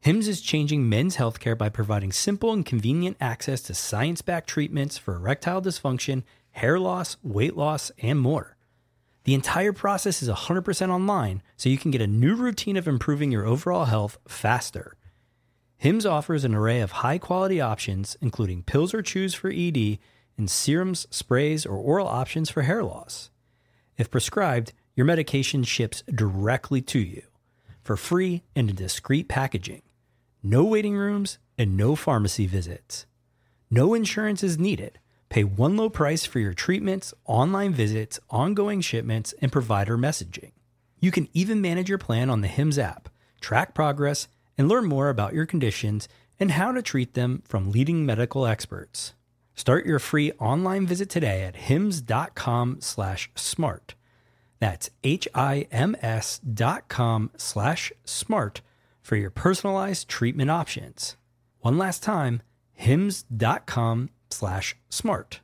HIMS 0.00 0.28
is 0.28 0.40
changing 0.40 0.88
men's 0.88 1.16
healthcare 1.16 1.58
by 1.58 1.68
providing 1.68 2.12
simple 2.12 2.52
and 2.52 2.64
convenient 2.64 3.16
access 3.20 3.60
to 3.62 3.74
science 3.74 4.22
backed 4.22 4.48
treatments 4.48 4.98
for 4.98 5.16
erectile 5.16 5.60
dysfunction, 5.60 6.22
hair 6.50 6.78
loss, 6.78 7.16
weight 7.22 7.56
loss, 7.56 7.90
and 8.00 8.20
more. 8.20 8.56
The 9.24 9.34
entire 9.34 9.72
process 9.72 10.22
is 10.22 10.28
100% 10.28 10.88
online, 10.90 11.42
so 11.56 11.68
you 11.68 11.78
can 11.78 11.90
get 11.90 12.00
a 12.00 12.06
new 12.06 12.36
routine 12.36 12.76
of 12.76 12.86
improving 12.86 13.32
your 13.32 13.44
overall 13.44 13.86
health 13.86 14.18
faster. 14.28 14.96
HIMS 15.78 16.06
offers 16.06 16.44
an 16.44 16.54
array 16.54 16.80
of 16.80 16.92
high 16.92 17.18
quality 17.18 17.60
options, 17.60 18.16
including 18.20 18.62
pills 18.62 18.94
or 18.94 19.02
chews 19.02 19.34
for 19.34 19.50
ED, 19.50 19.98
and 20.38 20.48
serums, 20.48 21.06
sprays, 21.10 21.66
or 21.66 21.76
oral 21.76 22.06
options 22.06 22.48
for 22.50 22.62
hair 22.62 22.84
loss. 22.84 23.30
If 23.98 24.10
prescribed, 24.10 24.72
your 24.96 25.06
medication 25.06 25.62
ships 25.62 26.02
directly 26.12 26.80
to 26.80 26.98
you 26.98 27.22
for 27.82 27.96
free 27.96 28.42
and 28.56 28.70
in 28.70 28.74
discreet 28.74 29.28
packaging. 29.28 29.82
No 30.42 30.64
waiting 30.64 30.96
rooms 30.96 31.38
and 31.58 31.76
no 31.76 31.94
pharmacy 31.94 32.46
visits. 32.46 33.06
No 33.70 33.94
insurance 33.94 34.42
is 34.42 34.58
needed. 34.58 34.98
Pay 35.28 35.44
one 35.44 35.76
low 35.76 35.90
price 35.90 36.24
for 36.24 36.38
your 36.38 36.54
treatments, 36.54 37.12
online 37.26 37.74
visits, 37.74 38.18
ongoing 38.30 38.80
shipments, 38.80 39.34
and 39.42 39.52
provider 39.52 39.98
messaging. 39.98 40.52
You 40.98 41.10
can 41.10 41.28
even 41.34 41.60
manage 41.60 41.88
your 41.88 41.98
plan 41.98 42.30
on 42.30 42.40
the 42.40 42.48
HIMS 42.48 42.78
app, 42.78 43.10
track 43.40 43.74
progress, 43.74 44.28
and 44.56 44.68
learn 44.68 44.86
more 44.86 45.10
about 45.10 45.34
your 45.34 45.46
conditions 45.46 46.08
and 46.40 46.52
how 46.52 46.72
to 46.72 46.80
treat 46.80 47.12
them 47.14 47.42
from 47.44 47.70
leading 47.70 48.06
medical 48.06 48.46
experts. 48.46 49.12
Start 49.54 49.84
your 49.84 49.98
free 49.98 50.32
online 50.32 50.86
visit 50.86 51.10
today 51.10 51.42
at 51.42 51.56
hims.com/smart. 51.56 53.94
That's 54.58 54.90
H-I-M-S 55.04 56.38
dot 56.38 56.88
com 56.88 57.30
slash 57.36 57.92
smart 58.04 58.62
for 59.02 59.16
your 59.16 59.30
personalized 59.30 60.08
treatment 60.08 60.50
options. 60.50 61.16
One 61.60 61.78
last 61.78 62.02
time, 62.02 62.42
hims.com 62.72 64.10
slash 64.30 64.76
smart. 64.88 65.40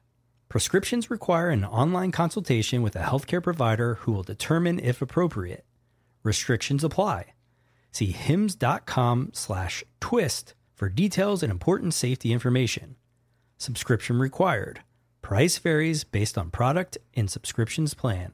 Prescriptions 0.48 1.10
require 1.10 1.48
an 1.48 1.64
online 1.64 2.12
consultation 2.12 2.82
with 2.82 2.94
a 2.96 3.00
healthcare 3.00 3.42
provider 3.42 3.94
who 3.96 4.12
will 4.12 4.22
determine 4.22 4.78
if 4.78 5.00
appropriate. 5.00 5.64
Restrictions 6.22 6.84
apply. 6.84 7.32
See 7.90 8.12
hims.com 8.12 9.30
slash 9.32 9.84
twist 10.00 10.54
for 10.74 10.88
details 10.88 11.42
and 11.42 11.50
important 11.50 11.94
safety 11.94 12.32
information. 12.32 12.96
Subscription 13.58 14.18
required. 14.18 14.80
Price 15.22 15.58
varies 15.58 16.04
based 16.04 16.36
on 16.36 16.50
product 16.50 16.98
and 17.14 17.30
subscriptions 17.30 17.94
plan. 17.94 18.32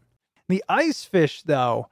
The 0.48 0.64
ice 0.68 1.04
fish, 1.04 1.42
though, 1.42 1.88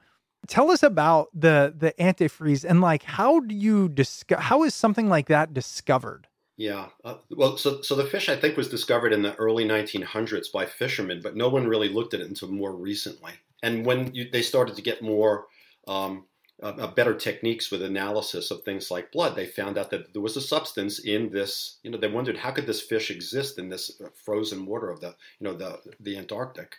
tell 0.47 0.71
us 0.71 0.83
about 0.83 1.29
the 1.33 1.73
the 1.77 1.93
antifreeze 1.99 2.65
and 2.67 2.81
like 2.81 3.03
how 3.03 3.39
do 3.39 3.53
you 3.53 3.89
discover? 3.89 4.41
How 4.41 4.63
is 4.63 4.73
something 4.73 5.09
like 5.09 5.27
that 5.27 5.53
discovered? 5.53 6.27
Yeah. 6.57 6.87
Uh, 7.03 7.15
well, 7.29 7.57
so 7.57 7.81
so 7.81 7.95
the 7.95 8.05
fish 8.05 8.29
I 8.29 8.35
think 8.35 8.57
was 8.57 8.69
discovered 8.69 9.13
in 9.13 9.21
the 9.21 9.35
early 9.35 9.65
1900s 9.65 10.51
by 10.51 10.65
fishermen, 10.65 11.21
but 11.21 11.35
no 11.35 11.49
one 11.49 11.67
really 11.67 11.89
looked 11.89 12.13
at 12.13 12.21
it 12.21 12.27
until 12.27 12.49
more 12.49 12.75
recently. 12.75 13.33
And 13.61 13.85
when 13.85 14.13
you, 14.13 14.29
they 14.31 14.41
started 14.41 14.75
to 14.75 14.81
get 14.81 15.01
more 15.01 15.45
um, 15.87 16.25
uh, 16.61 16.73
uh, 16.79 16.87
better 16.87 17.13
techniques 17.13 17.69
with 17.69 17.83
analysis 17.83 18.49
of 18.49 18.63
things 18.63 18.89
like 18.89 19.11
blood, 19.11 19.35
they 19.35 19.45
found 19.45 19.77
out 19.77 19.91
that 19.91 20.13
there 20.13 20.21
was 20.21 20.37
a 20.37 20.41
substance 20.41 20.97
in 20.99 21.29
this. 21.29 21.77
You 21.83 21.91
know, 21.91 21.99
they 21.99 22.07
wondered 22.07 22.37
how 22.37 22.49
could 22.49 22.65
this 22.65 22.81
fish 22.81 23.11
exist 23.11 23.59
in 23.59 23.69
this 23.69 24.01
uh, 24.03 24.09
frozen 24.25 24.65
water 24.65 24.89
of 24.89 24.99
the 24.99 25.15
you 25.39 25.47
know 25.47 25.53
the 25.53 25.79
the 25.99 26.17
Antarctic, 26.17 26.75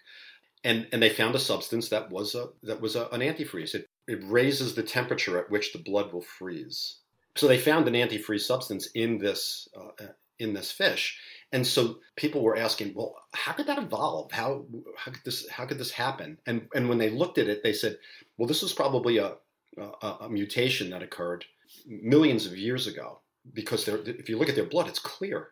and 0.64 0.87
and 0.92 1.03
they 1.03 1.11
found 1.11 1.35
a 1.35 1.40
substance 1.40 1.88
that 1.88 2.11
was 2.11 2.35
a 2.35 2.49
that 2.62 2.81
was 2.81 2.97
a, 2.97 3.07
an 3.09 3.21
antifreeze. 3.21 3.75
It 3.75 3.87
it 4.07 4.21
raises 4.25 4.75
the 4.75 4.83
temperature 4.83 5.38
at 5.38 5.51
which 5.51 5.73
the 5.73 5.79
blood 5.79 6.12
will 6.12 6.23
freeze. 6.23 6.99
So 7.37 7.47
they 7.47 7.59
found 7.59 7.87
an 7.87 7.94
antifreeze 7.94 8.40
substance 8.40 8.88
in 8.94 9.18
this 9.18 9.68
uh, 9.77 10.07
in 10.38 10.55
this 10.55 10.71
fish, 10.71 11.18
and 11.53 11.66
so 11.66 11.99
people 12.16 12.42
were 12.42 12.57
asking, 12.57 12.94
well, 12.94 13.16
how 13.35 13.53
could 13.53 13.66
that 13.66 13.79
evolve? 13.79 14.33
How 14.33 14.64
how 14.97 15.12
could 15.12 15.25
this 15.25 15.49
how 15.49 15.66
could 15.66 15.79
this 15.79 15.92
happen? 15.92 16.38
And 16.47 16.68
and 16.75 16.88
when 16.88 16.99
they 16.99 17.11
looked 17.11 17.38
at 17.38 17.49
it, 17.49 17.62
they 17.62 17.73
said, 17.73 17.99
well, 18.37 18.49
this 18.49 18.62
was 18.62 18.73
probably 18.73 19.18
a 19.18 19.37
a, 19.77 20.16
a 20.23 20.29
mutation 20.29 20.90
that 20.90 21.03
occurred 21.03 21.44
millions 21.87 22.47
of 22.47 22.57
years 22.57 22.87
ago 22.87 23.21
because 23.53 23.87
if 23.88 24.29
you 24.29 24.38
look 24.38 24.49
at 24.49 24.55
their 24.55 24.64
blood, 24.64 24.88
it's 24.88 24.99
clear. 24.99 25.51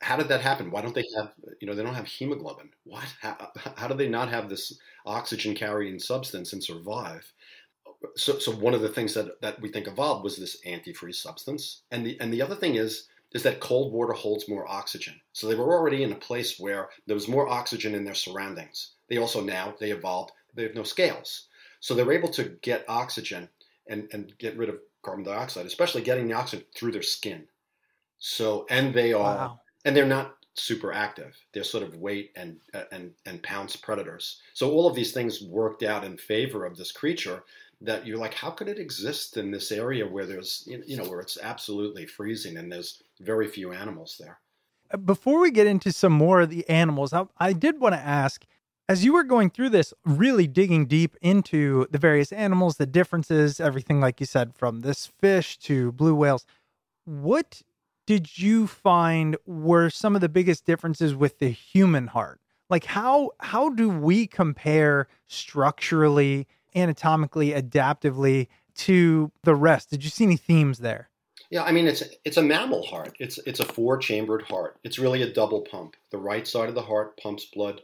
How 0.00 0.16
did 0.16 0.28
that 0.28 0.42
happen? 0.42 0.70
Why 0.70 0.82
don't 0.82 0.94
they 0.94 1.04
have, 1.16 1.32
you 1.60 1.66
know, 1.66 1.74
they 1.74 1.82
don't 1.82 1.94
have 1.94 2.06
hemoglobin? 2.06 2.70
What? 2.84 3.06
How, 3.20 3.50
how 3.76 3.88
do 3.88 3.94
they 3.94 4.08
not 4.08 4.28
have 4.28 4.48
this 4.48 4.78
oxygen 5.04 5.54
carrying 5.54 5.98
substance 5.98 6.52
and 6.52 6.62
survive? 6.62 7.32
So, 8.14 8.38
so 8.38 8.52
one 8.52 8.74
of 8.74 8.82
the 8.82 8.90
things 8.90 9.14
that, 9.14 9.40
that 9.40 9.60
we 9.60 9.70
think 9.70 9.86
evolved 9.86 10.22
was 10.22 10.36
this 10.36 10.60
antifreeze 10.66 11.16
substance. 11.16 11.82
And 11.90 12.04
the, 12.04 12.18
and 12.20 12.32
the 12.32 12.42
other 12.42 12.54
thing 12.54 12.74
is, 12.74 13.08
is 13.32 13.42
that 13.42 13.60
cold 13.60 13.92
water 13.92 14.12
holds 14.12 14.48
more 14.48 14.70
oxygen. 14.70 15.14
So 15.32 15.46
they 15.46 15.54
were 15.54 15.74
already 15.74 16.02
in 16.02 16.12
a 16.12 16.16
place 16.16 16.58
where 16.58 16.90
there 17.06 17.16
was 17.16 17.28
more 17.28 17.48
oxygen 17.48 17.94
in 17.94 18.04
their 18.04 18.14
surroundings. 18.14 18.92
They 19.08 19.18
also 19.18 19.40
now, 19.40 19.74
they 19.78 19.90
evolved, 19.90 20.32
they 20.54 20.62
have 20.62 20.74
no 20.74 20.84
scales. 20.84 21.48
So 21.80 21.94
they're 21.94 22.12
able 22.12 22.30
to 22.30 22.56
get 22.62 22.84
oxygen 22.88 23.48
and, 23.88 24.08
and 24.12 24.32
get 24.38 24.56
rid 24.56 24.68
of 24.68 24.78
carbon 25.02 25.24
dioxide, 25.24 25.66
especially 25.66 26.02
getting 26.02 26.26
the 26.26 26.34
oxygen 26.34 26.64
through 26.74 26.92
their 26.92 27.02
skin. 27.02 27.46
So, 28.18 28.66
and 28.70 28.94
they 28.94 29.12
are, 29.12 29.36
wow. 29.36 29.60
And 29.86 29.96
they're 29.96 30.04
not 30.04 30.34
super 30.54 30.92
active. 30.92 31.36
They're 31.54 31.64
sort 31.64 31.84
of 31.84 31.96
weight 31.96 32.32
and, 32.36 32.58
uh, 32.74 32.84
and, 32.92 33.12
and 33.24 33.42
pounce 33.42 33.76
predators. 33.76 34.40
So 34.52 34.70
all 34.70 34.86
of 34.86 34.96
these 34.96 35.12
things 35.12 35.42
worked 35.42 35.82
out 35.82 36.04
in 36.04 36.18
favor 36.18 36.66
of 36.66 36.76
this 36.76 36.92
creature 36.92 37.44
that 37.82 38.06
you're 38.06 38.18
like, 38.18 38.34
how 38.34 38.50
could 38.50 38.68
it 38.68 38.78
exist 38.78 39.36
in 39.36 39.50
this 39.50 39.70
area 39.70 40.06
where 40.06 40.26
there's, 40.26 40.66
you 40.66 40.96
know, 40.96 41.04
where 41.04 41.20
it's 41.20 41.38
absolutely 41.40 42.06
freezing 42.06 42.56
and 42.56 42.72
there's 42.72 43.02
very 43.20 43.46
few 43.46 43.72
animals 43.72 44.16
there? 44.18 44.40
Uh, 44.90 44.96
before 44.96 45.40
we 45.40 45.50
get 45.50 45.66
into 45.66 45.92
some 45.92 46.12
more 46.12 46.40
of 46.40 46.50
the 46.50 46.68
animals, 46.68 47.12
I, 47.12 47.26
I 47.38 47.52
did 47.52 47.78
want 47.80 47.94
to 47.94 48.00
ask 48.00 48.44
as 48.88 49.04
you 49.04 49.12
were 49.12 49.24
going 49.24 49.50
through 49.50 49.70
this, 49.70 49.92
really 50.04 50.46
digging 50.46 50.86
deep 50.86 51.16
into 51.20 51.86
the 51.90 51.98
various 51.98 52.32
animals, 52.32 52.76
the 52.76 52.86
differences, 52.86 53.58
everything 53.60 54.00
like 54.00 54.20
you 54.20 54.26
said, 54.26 54.54
from 54.54 54.80
this 54.80 55.06
fish 55.06 55.58
to 55.58 55.90
blue 55.92 56.14
whales, 56.14 56.46
what 57.04 57.62
did 58.06 58.38
you 58.38 58.66
find 58.66 59.36
were 59.46 59.90
some 59.90 60.14
of 60.14 60.20
the 60.20 60.28
biggest 60.28 60.64
differences 60.64 61.14
with 61.14 61.38
the 61.38 61.48
human 61.48 62.06
heart? 62.06 62.40
Like 62.70 62.84
how 62.84 63.30
how 63.40 63.68
do 63.70 63.88
we 63.88 64.26
compare 64.26 65.08
structurally, 65.26 66.46
anatomically, 66.74 67.50
adaptively 67.50 68.48
to 68.76 69.30
the 69.42 69.54
rest? 69.54 69.90
Did 69.90 70.04
you 70.04 70.10
see 70.10 70.24
any 70.24 70.36
themes 70.36 70.78
there? 70.78 71.10
Yeah, 71.50 71.62
I 71.62 71.72
mean 71.72 71.86
it's 71.86 72.02
it's 72.24 72.36
a 72.36 72.42
mammal 72.42 72.84
heart. 72.84 73.16
It's 73.20 73.38
it's 73.46 73.60
a 73.60 73.64
four 73.64 73.98
chambered 73.98 74.42
heart. 74.42 74.78
It's 74.82 74.98
really 74.98 75.22
a 75.22 75.32
double 75.32 75.62
pump. 75.62 75.94
The 76.10 76.18
right 76.18 76.46
side 76.46 76.68
of 76.68 76.74
the 76.74 76.82
heart 76.82 77.20
pumps 77.20 77.44
blood 77.44 77.82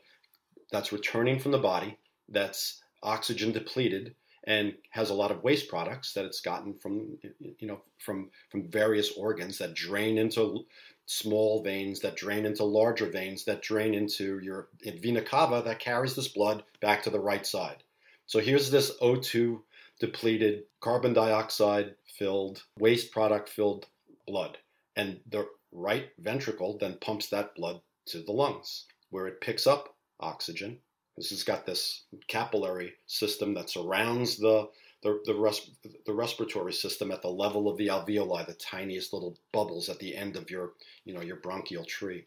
that's 0.71 0.93
returning 0.93 1.39
from 1.39 1.53
the 1.53 1.59
body, 1.59 1.99
that's 2.29 2.81
oxygen 3.03 3.53
depleted, 3.53 4.15
and 4.45 4.75
has 4.91 5.11
a 5.11 5.15
lot 5.15 5.31
of 5.31 5.43
waste 5.43 5.69
products 5.69 6.13
that 6.15 6.25
it's 6.25 6.41
gotten 6.41 6.75
from 6.75 7.19
you 7.59 7.67
know 7.67 7.81
from 7.99 8.31
from 8.51 8.69
various 8.69 9.13
organs 9.17 9.59
that 9.59 9.75
drain 9.75 10.19
into 10.19 10.65
small 11.07 11.63
veins 11.63 12.01
that 12.01 12.17
drain 12.17 12.47
into 12.47 12.65
larger 12.65 13.07
veins 13.07 13.45
that 13.45 13.63
drain 13.63 13.95
into 13.95 14.39
your 14.41 14.69
vena 15.01 15.23
cava 15.23 15.63
that 15.65 15.79
carries 15.79 16.15
this 16.15 16.29
blood 16.29 16.63
back 16.81 17.03
to 17.03 17.11
the 17.11 17.21
right 17.21 17.47
side. 17.47 17.83
So 18.27 18.39
here's 18.39 18.71
this 18.71 18.93
O2 19.01 19.61
depleted 20.01 20.65
carbon 20.81 21.13
dioxide 21.13 21.95
filled 22.19 22.63
waste 22.79 23.13
product 23.13 23.49
filled 23.49 23.87
blood 24.27 24.59
and 24.97 25.21
the 25.31 25.47
right 25.73 26.11
ventricle 26.19 26.79
then 26.79 26.99
pumps 27.01 27.29
that 27.29 27.55
blood 27.55 27.81
to 28.07 28.23
the 28.23 28.33
lungs 28.33 28.87
where 29.11 29.27
it 29.27 29.41
picks 29.41 29.67
up 29.67 29.95
oxygen. 30.21 30.79
This 31.17 31.31
has 31.31 31.45
got 31.45 31.67
this 31.67 32.05
capillary 32.29 32.95
system 33.07 33.55
that 33.55 33.71
surrounds 33.71 34.37
the 34.37 34.69
the, 35.03 35.21
the, 35.25 35.35
res, 35.35 35.71
the 36.07 36.13
respiratory 36.13 36.73
system 36.73 37.11
at 37.11 37.23
the 37.23 37.29
level 37.29 37.69
of 37.69 37.77
the 37.77 37.89
alveoli, 37.89 38.47
the 38.47 38.55
tiniest 38.55 39.13
little 39.13 39.37
bubbles 39.53 39.89
at 39.89 39.99
the 39.99 40.17
end 40.17 40.37
of 40.37 40.49
your, 40.49 40.75
you 41.05 41.13
know, 41.13 41.21
your 41.21 41.37
bronchial 41.37 41.85
tree. 41.85 42.25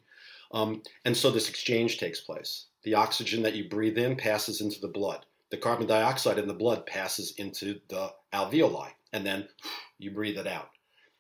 Um, 0.52 0.84
and 1.06 1.16
so 1.16 1.32
this 1.32 1.50
exchange 1.50 1.98
takes 1.98 2.20
place. 2.20 2.66
The 2.84 2.96
oxygen 2.96 3.42
that 3.44 3.56
you 3.56 3.70
breathe 3.70 3.98
in 3.98 4.16
passes 4.16 4.62
into 4.62 4.80
the 4.80 4.90
blood. 4.90 5.26
The 5.52 5.58
carbon 5.58 5.88
dioxide 5.88 6.38
in 6.38 6.48
the 6.48 6.54
blood 6.54 6.86
passes 6.86 7.34
into 7.38 7.80
the 7.88 8.12
alveoli, 8.34 8.90
and 9.14 9.26
then 9.26 9.48
you 9.98 10.12
breathe 10.12 10.38
it 10.38 10.48
out. 10.48 10.70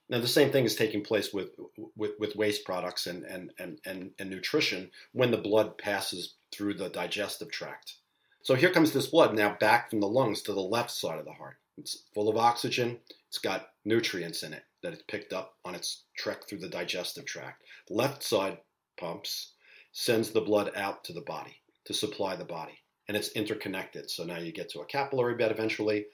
Now, 0.09 0.19
the 0.19 0.27
same 0.27 0.51
thing 0.51 0.65
is 0.65 0.75
taking 0.75 1.03
place 1.03 1.33
with, 1.33 1.49
with, 1.95 2.11
with 2.19 2.35
waste 2.35 2.63
products 2.63 3.07
and, 3.07 3.23
and, 3.23 3.51
and, 3.57 3.79
and, 3.85 4.11
and 4.19 4.29
nutrition 4.29 4.91
when 5.13 5.31
the 5.31 5.37
blood 5.37 5.77
passes 5.79 6.35
through 6.55 6.75
the 6.75 6.89
digestive 6.89 7.51
tract. 7.51 7.97
So 8.41 8.55
here 8.55 8.71
comes 8.71 8.91
this 8.91 9.07
blood 9.07 9.35
now 9.35 9.57
back 9.59 9.89
from 9.89 9.99
the 9.99 10.07
lungs 10.07 10.41
to 10.43 10.53
the 10.53 10.61
left 10.61 10.91
side 10.91 11.19
of 11.19 11.25
the 11.25 11.33
heart. 11.33 11.57
It's 11.77 12.03
full 12.13 12.29
of 12.29 12.37
oxygen, 12.37 12.99
it's 13.27 13.39
got 13.39 13.69
nutrients 13.83 14.43
in 14.43 14.53
it 14.53 14.63
that 14.81 14.93
it's 14.93 15.03
picked 15.07 15.33
up 15.33 15.55
on 15.65 15.75
its 15.75 16.03
trek 16.15 16.47
through 16.47 16.59
the 16.59 16.69
digestive 16.69 17.25
tract. 17.25 17.63
Left 17.89 18.23
side 18.23 18.59
pumps, 18.97 19.53
sends 19.91 20.29
the 20.29 20.41
blood 20.41 20.71
out 20.75 21.03
to 21.05 21.13
the 21.13 21.21
body 21.21 21.55
to 21.85 21.93
supply 21.93 22.35
the 22.35 22.45
body. 22.45 22.77
And 23.07 23.15
it's 23.15 23.29
interconnected. 23.29 24.09
So 24.09 24.23
now 24.23 24.37
you 24.37 24.51
get 24.51 24.69
to 24.69 24.81
a 24.81 24.85
capillary 24.85 25.35
bed 25.35 25.51
eventually 25.51 26.05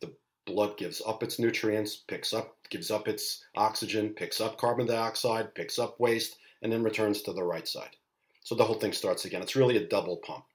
The 0.00 0.12
blood 0.44 0.76
gives 0.76 1.00
up 1.06 1.22
its 1.22 1.38
nutrients, 1.38 1.96
picks 1.96 2.32
up, 2.32 2.56
gives 2.68 2.90
up 2.90 3.06
its 3.08 3.44
oxygen, 3.56 4.14
picks 4.14 4.40
up 4.40 4.58
carbon 4.58 4.86
dioxide, 4.86 5.54
picks 5.54 5.78
up 5.78 6.00
waste, 6.00 6.36
and 6.62 6.72
then 6.72 6.82
returns 6.82 7.22
to 7.22 7.32
the 7.32 7.44
right 7.44 7.66
side. 7.66 7.96
So 8.48 8.54
the 8.54 8.64
whole 8.64 8.76
thing 8.76 8.94
starts 8.94 9.26
again. 9.26 9.42
It's 9.42 9.56
really 9.56 9.76
a 9.76 9.86
double 9.86 10.16
pump. 10.16 10.46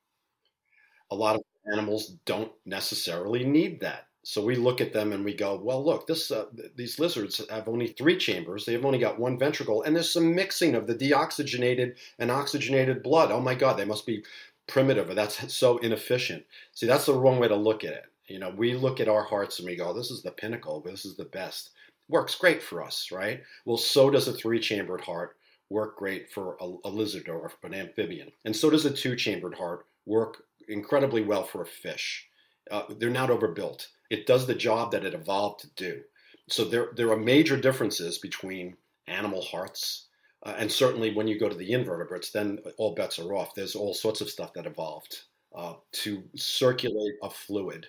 A 1.12 1.16
lot 1.16 1.36
of 1.36 1.44
animals 1.72 2.16
don't 2.26 2.52
necessarily 2.66 3.46
need 3.46 3.82
that. 3.82 4.08
So 4.24 4.44
we 4.44 4.56
look 4.56 4.82
at 4.82 4.94
them 4.94 5.14
and 5.14 5.24
we 5.24 5.36
go, 5.36 5.62
well, 5.62 5.86
look, 5.86 6.08
this 6.08 6.32
uh, 6.32 6.46
these 6.76 6.98
lizards 6.98 7.40
have 7.52 7.68
only 7.68 7.86
three 7.86 8.18
chambers. 8.18 8.66
They've 8.66 8.84
only 8.84 8.98
got 8.98 9.20
one 9.20 9.38
ventricle, 9.38 9.84
and 9.84 9.96
there's 9.96 10.12
some 10.12 10.34
mixing 10.34 10.74
of 10.74 10.88
the 10.88 10.96
deoxygenated 10.96 11.94
and 12.18 12.32
oxygenated 12.32 13.04
blood. 13.04 13.30
Oh 13.30 13.40
my 13.40 13.54
God, 13.54 13.78
they 13.78 13.86
must 13.86 14.08
be 14.08 14.24
primitive, 14.66 15.12
or 15.12 15.14
that's 15.14 15.54
so 15.54 15.78
inefficient. 15.78 16.46
See, 16.72 16.88
that's 16.88 17.06
the 17.06 17.14
wrong 17.14 17.38
way 17.38 17.48
to 17.48 17.56
look 17.56 17.84
at 17.84 17.94
it. 17.94 18.06
You 18.26 18.40
know, 18.40 18.50
we 18.50 18.74
look 18.74 19.02
at 19.02 19.08
our 19.08 19.24
hearts 19.24 19.60
and 19.60 19.68
we 19.68 19.76
go, 19.76 19.94
this 19.94 20.10
is 20.10 20.24
the 20.24 20.32
pinnacle, 20.32 20.82
this 20.82 21.06
is 21.06 21.16
the 21.16 21.26
best. 21.26 21.70
Works 22.10 22.34
great 22.34 22.64
for 22.64 22.82
us, 22.82 23.12
right? 23.12 23.44
Well, 23.66 23.78
so 23.78 24.10
does 24.10 24.28
a 24.28 24.34
three 24.34 24.60
chambered 24.60 25.02
heart 25.02 25.38
work 25.74 25.98
great 25.98 26.32
for 26.32 26.58
a, 26.62 26.66
a 26.86 26.90
lizard 26.90 27.28
or 27.28 27.52
an 27.64 27.74
amphibian. 27.74 28.32
And 28.46 28.56
so 28.56 28.70
does 28.70 28.86
a 28.86 28.92
two 28.92 29.16
chambered 29.16 29.56
heart 29.56 29.86
work 30.06 30.44
incredibly 30.70 31.24
well 31.24 31.44
for 31.44 31.62
a 31.62 31.66
fish. 31.66 32.28
Uh, 32.72 32.84
they're 32.98 33.10
not 33.10 33.30
overbuilt. 33.30 33.90
It 34.10 34.26
does 34.26 34.46
the 34.46 34.56
job 34.56 34.92
that 34.92 35.06
it 35.06 35.14
evolved 35.14 35.62
to 35.62 35.70
do. 35.76 36.02
So 36.50 36.64
there, 36.64 36.90
there 36.96 37.12
are 37.12 37.18
major 37.18 37.58
differences 37.58 38.20
between 38.20 38.78
animal 39.08 39.42
hearts. 39.42 40.08
Uh, 40.44 40.56
and 40.58 40.72
certainly 40.72 41.14
when 41.14 41.28
you 41.28 41.40
go 41.40 41.50
to 41.50 41.56
the 41.56 41.72
invertebrates, 41.72 42.32
then 42.32 42.60
all 42.78 42.96
bets 42.96 43.20
are 43.20 43.34
off. 43.34 43.56
There's 43.56 43.76
all 43.76 43.94
sorts 43.94 44.22
of 44.22 44.30
stuff 44.30 44.54
that 44.54 44.66
evolved 44.66 45.22
uh, 45.56 45.74
to 46.04 46.24
circulate 46.36 47.16
a 47.24 47.30
fluid 47.30 47.88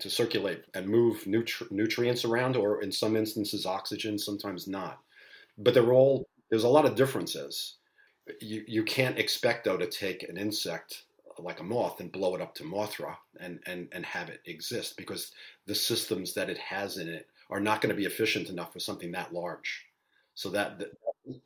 to 0.00 0.10
circulate 0.10 0.64
and 0.74 0.88
move 0.88 1.24
nutri- 1.24 1.70
nutrients 1.70 2.24
around, 2.24 2.56
or 2.56 2.82
in 2.82 2.90
some 2.90 3.16
instances, 3.16 3.66
oxygen, 3.66 4.18
sometimes 4.18 4.66
not. 4.66 5.00
But 5.58 5.74
they're 5.74 5.92
all, 5.92 6.28
there's 6.52 6.64
a 6.64 6.68
lot 6.68 6.84
of 6.84 6.94
differences. 6.94 7.76
You, 8.42 8.62
you 8.68 8.82
can't 8.84 9.18
expect, 9.18 9.64
though, 9.64 9.78
to 9.78 9.86
take 9.86 10.28
an 10.28 10.36
insect 10.36 11.04
like 11.38 11.60
a 11.60 11.64
moth 11.64 12.00
and 12.00 12.12
blow 12.12 12.34
it 12.34 12.42
up 12.42 12.54
to 12.56 12.62
Mothra 12.62 13.16
and, 13.40 13.58
and, 13.66 13.88
and 13.92 14.04
have 14.04 14.28
it 14.28 14.42
exist 14.44 14.98
because 14.98 15.32
the 15.66 15.74
systems 15.74 16.34
that 16.34 16.50
it 16.50 16.58
has 16.58 16.98
in 16.98 17.08
it 17.08 17.26
are 17.48 17.58
not 17.58 17.80
going 17.80 17.88
to 17.88 17.98
be 17.98 18.04
efficient 18.04 18.50
enough 18.50 18.70
for 18.70 18.80
something 18.80 19.10
that 19.12 19.32
large. 19.32 19.86
So 20.34 20.50
that, 20.50 20.78
that 20.78 20.88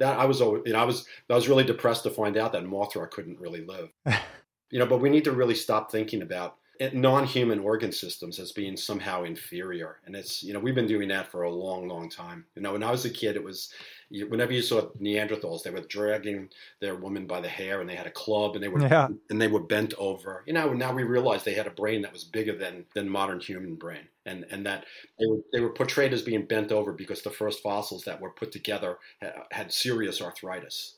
that 0.01 0.19
I 0.19 0.25
was, 0.25 0.41
you 0.41 0.63
know, 0.67 0.81
I 0.81 0.85
was, 0.85 1.07
I 1.31 1.35
was 1.35 1.49
really 1.49 1.63
depressed 1.63 2.03
to 2.03 2.11
find 2.11 2.37
out 2.37 2.51
that 2.53 2.65
Mothra 2.65 3.09
couldn't 3.09 3.39
really 3.39 3.65
live. 3.65 3.91
you 4.71 4.81
know, 4.81 4.87
but 4.87 5.01
we 5.01 5.09
need 5.09 5.23
to 5.23 5.33
really 5.33 5.55
stop 5.55 5.93
thinking 5.93 6.23
about 6.23 6.57
non-human 6.93 7.61
organ 7.61 7.93
systems 7.93 8.39
as 8.39 8.53
being 8.53 8.77
somehow 8.77 9.25
inferior, 9.25 9.99
and 10.07 10.15
it's, 10.15 10.43
you 10.43 10.53
know, 10.53 10.61
we've 10.61 10.75
been 10.75 10.87
doing 10.87 11.09
that 11.09 11.31
for 11.31 11.43
a 11.43 11.51
long, 11.51 11.89
long 11.89 12.09
time. 12.09 12.45
You 12.55 12.63
know, 12.63 12.73
when 12.73 12.83
I 12.83 12.91
was 12.91 13.05
a 13.05 13.11
kid, 13.11 13.37
it 13.37 13.45
was 13.45 13.73
whenever 14.11 14.53
you 14.53 14.63
saw 14.63 14.83
Neanderthals, 15.01 15.63
they 15.63 15.71
were 15.71 15.81
dragging 15.81 16.49
their 16.81 16.95
woman 16.95 17.27
by 17.27 17.41
the 17.41 17.49
hair, 17.49 17.81
and 17.81 17.89
they 17.89 17.95
had 17.95 18.07
a 18.07 18.13
club, 18.13 18.55
and 18.55 18.63
they 18.63 18.69
were 18.69 18.81
yeah. 18.81 19.09
and 19.31 19.41
they 19.41 19.49
were 19.49 19.63
bent 19.63 19.95
over. 19.99 20.45
You 20.47 20.53
know, 20.53 20.73
now 20.73 20.93
we 20.93 21.03
realize 21.03 21.45
they 21.45 21.55
had 21.55 21.67
a 21.67 21.71
brain 21.71 22.03
that 22.03 22.13
was 22.13 22.25
bigger 22.25 22.57
than 22.57 22.85
than 22.95 23.09
modern 23.09 23.41
human 23.41 23.75
brain, 23.75 24.07
and 24.25 24.47
and 24.51 24.65
that 24.67 24.85
they 25.19 25.27
were 25.27 25.39
they 25.53 25.61
were 25.61 25.73
portrayed 25.73 26.13
as 26.13 26.23
being 26.23 26.47
bent 26.47 26.73
over 26.73 26.93
because 26.93 27.23
the 27.23 27.31
first 27.31 27.63
fossils 27.63 28.05
that 28.05 28.21
were 28.21 28.31
put 28.31 28.53
together 28.53 28.99
had, 29.21 29.35
had 29.51 29.73
serious 29.73 30.21
arthritis. 30.21 30.97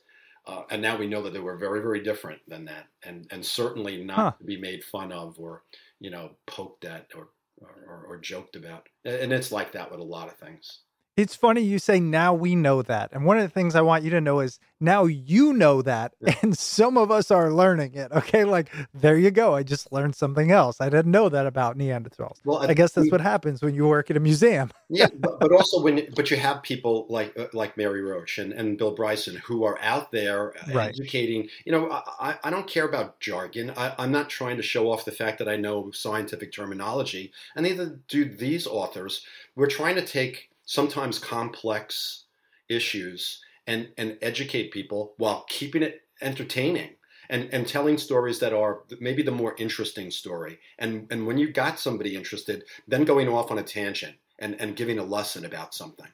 Uh, 0.48 0.62
and 0.70 0.80
now 0.80 0.96
we 0.96 1.06
know 1.06 1.22
that 1.22 1.34
they 1.34 1.40
were 1.40 1.58
very, 1.58 1.82
very 1.82 2.02
different 2.02 2.40
than 2.48 2.64
that, 2.64 2.86
and 3.04 3.26
and 3.30 3.44
certainly 3.44 4.02
not 4.02 4.16
huh. 4.16 4.32
to 4.38 4.44
be 4.44 4.58
made 4.58 4.82
fun 4.82 5.12
of 5.12 5.38
or 5.38 5.62
you 6.00 6.10
know 6.10 6.30
poked 6.46 6.86
at 6.86 7.06
or, 7.14 7.28
or 7.60 8.06
or 8.08 8.16
joked 8.16 8.56
about. 8.56 8.88
And 9.04 9.30
it's 9.30 9.52
like 9.52 9.72
that 9.72 9.90
with 9.90 10.00
a 10.00 10.04
lot 10.04 10.28
of 10.28 10.36
things. 10.38 10.80
It's 11.18 11.34
funny 11.34 11.62
you 11.62 11.80
say 11.80 11.98
now 11.98 12.32
we 12.32 12.54
know 12.54 12.80
that. 12.82 13.10
And 13.12 13.24
one 13.24 13.38
of 13.38 13.42
the 13.42 13.48
things 13.48 13.74
I 13.74 13.80
want 13.80 14.04
you 14.04 14.10
to 14.10 14.20
know 14.20 14.38
is 14.38 14.60
now 14.78 15.06
you 15.06 15.52
know 15.52 15.82
that. 15.82 16.12
Yeah. 16.20 16.34
And 16.42 16.56
some 16.56 16.96
of 16.96 17.10
us 17.10 17.32
are 17.32 17.50
learning 17.50 17.94
it. 17.94 18.12
Okay. 18.12 18.44
Like, 18.44 18.70
there 18.94 19.18
you 19.18 19.32
go. 19.32 19.54
I 19.54 19.64
just 19.64 19.92
learned 19.92 20.14
something 20.14 20.52
else. 20.52 20.80
I 20.80 20.88
didn't 20.88 21.10
know 21.10 21.28
that 21.28 21.46
about 21.46 21.76
Neanderthals. 21.76 22.36
Well, 22.44 22.58
I, 22.58 22.68
I 22.68 22.74
guess 22.74 22.92
that's 22.92 23.06
we, 23.06 23.10
what 23.10 23.20
happens 23.20 23.62
when 23.62 23.74
you 23.74 23.88
work 23.88 24.10
at 24.10 24.16
a 24.16 24.20
museum. 24.20 24.70
yeah. 24.88 25.08
But, 25.12 25.40
but, 25.40 25.50
also 25.50 25.82
when, 25.82 26.06
but 26.14 26.30
you 26.30 26.36
have 26.36 26.62
people 26.62 27.06
like, 27.08 27.36
uh, 27.36 27.46
like 27.52 27.76
Mary 27.76 28.02
Roach 28.02 28.38
and, 28.38 28.52
and 28.52 28.78
Bill 28.78 28.92
Bryson 28.92 29.36
who 29.36 29.64
are 29.64 29.76
out 29.80 30.12
there 30.12 30.54
right. 30.72 30.90
educating. 30.90 31.48
You 31.64 31.72
know, 31.72 31.90
I, 31.90 32.38
I 32.44 32.50
don't 32.50 32.68
care 32.68 32.86
about 32.86 33.18
jargon. 33.18 33.72
I, 33.76 33.94
I'm 33.98 34.12
not 34.12 34.28
trying 34.28 34.58
to 34.58 34.62
show 34.62 34.92
off 34.92 35.04
the 35.04 35.10
fact 35.10 35.38
that 35.38 35.48
I 35.48 35.56
know 35.56 35.90
scientific 35.90 36.52
terminology. 36.52 37.32
And 37.56 37.66
neither 37.66 37.98
do 38.06 38.24
these 38.24 38.68
authors. 38.68 39.24
We're 39.56 39.66
trying 39.66 39.96
to 39.96 40.06
take 40.06 40.50
sometimes 40.68 41.18
complex 41.18 42.24
issues 42.68 43.40
and, 43.66 43.88
and 43.96 44.18
educate 44.20 44.70
people 44.70 45.14
while 45.16 45.46
keeping 45.48 45.82
it 45.82 46.02
entertaining 46.20 46.90
and, 47.30 47.48
and 47.52 47.66
telling 47.66 47.96
stories 47.96 48.38
that 48.40 48.52
are 48.52 48.82
maybe 49.00 49.22
the 49.22 49.30
more 49.30 49.56
interesting 49.58 50.10
story. 50.10 50.58
And, 50.78 51.06
and 51.10 51.26
when 51.26 51.38
you've 51.38 51.54
got 51.54 51.80
somebody 51.80 52.14
interested, 52.14 52.64
then 52.86 53.04
going 53.04 53.28
off 53.28 53.50
on 53.50 53.58
a 53.58 53.62
tangent 53.62 54.16
and, 54.38 54.60
and 54.60 54.76
giving 54.76 54.98
a 54.98 55.04
lesson 55.04 55.46
about 55.46 55.74
something. 55.74 56.08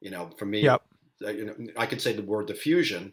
You 0.00 0.10
know, 0.10 0.30
for 0.36 0.44
me, 0.44 0.62
yep. 0.64 0.82
Uh, 1.24 1.30
you 1.30 1.44
know, 1.44 1.54
I 1.76 1.84
could 1.86 2.00
say 2.00 2.14
the 2.14 2.22
word 2.22 2.46
diffusion 2.46 3.12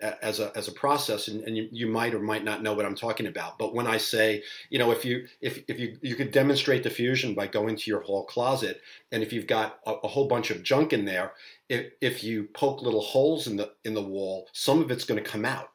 as 0.00 0.38
a 0.38 0.56
as 0.56 0.68
a 0.68 0.72
process 0.72 1.28
and, 1.28 1.42
and 1.42 1.56
you, 1.56 1.68
you 1.72 1.86
might 1.86 2.14
or 2.14 2.20
might 2.20 2.44
not 2.44 2.62
know 2.62 2.74
what 2.74 2.86
I'm 2.86 2.94
talking 2.94 3.26
about. 3.26 3.58
But 3.58 3.74
when 3.74 3.86
I 3.86 3.96
say 3.96 4.42
you 4.70 4.78
know 4.78 4.92
if 4.92 5.04
you 5.04 5.26
if, 5.40 5.62
if 5.68 5.78
you 5.78 5.98
you 6.02 6.14
could 6.14 6.30
demonstrate 6.30 6.82
diffusion 6.82 7.34
by 7.34 7.46
going 7.46 7.76
to 7.76 7.90
your 7.90 8.02
hall 8.02 8.24
closet 8.24 8.80
and 9.10 9.22
if 9.22 9.32
you've 9.32 9.46
got 9.46 9.80
a, 9.86 9.92
a 9.92 10.08
whole 10.08 10.28
bunch 10.28 10.50
of 10.50 10.62
junk 10.62 10.92
in 10.92 11.04
there 11.04 11.32
if, 11.68 11.92
if 12.00 12.24
you 12.24 12.44
poke 12.54 12.82
little 12.82 13.00
holes 13.00 13.46
in 13.46 13.56
the 13.56 13.72
in 13.84 13.94
the 13.94 14.02
wall 14.02 14.48
some 14.52 14.80
of 14.80 14.90
it's 14.90 15.04
going 15.04 15.22
to 15.22 15.28
come 15.28 15.44
out 15.44 15.70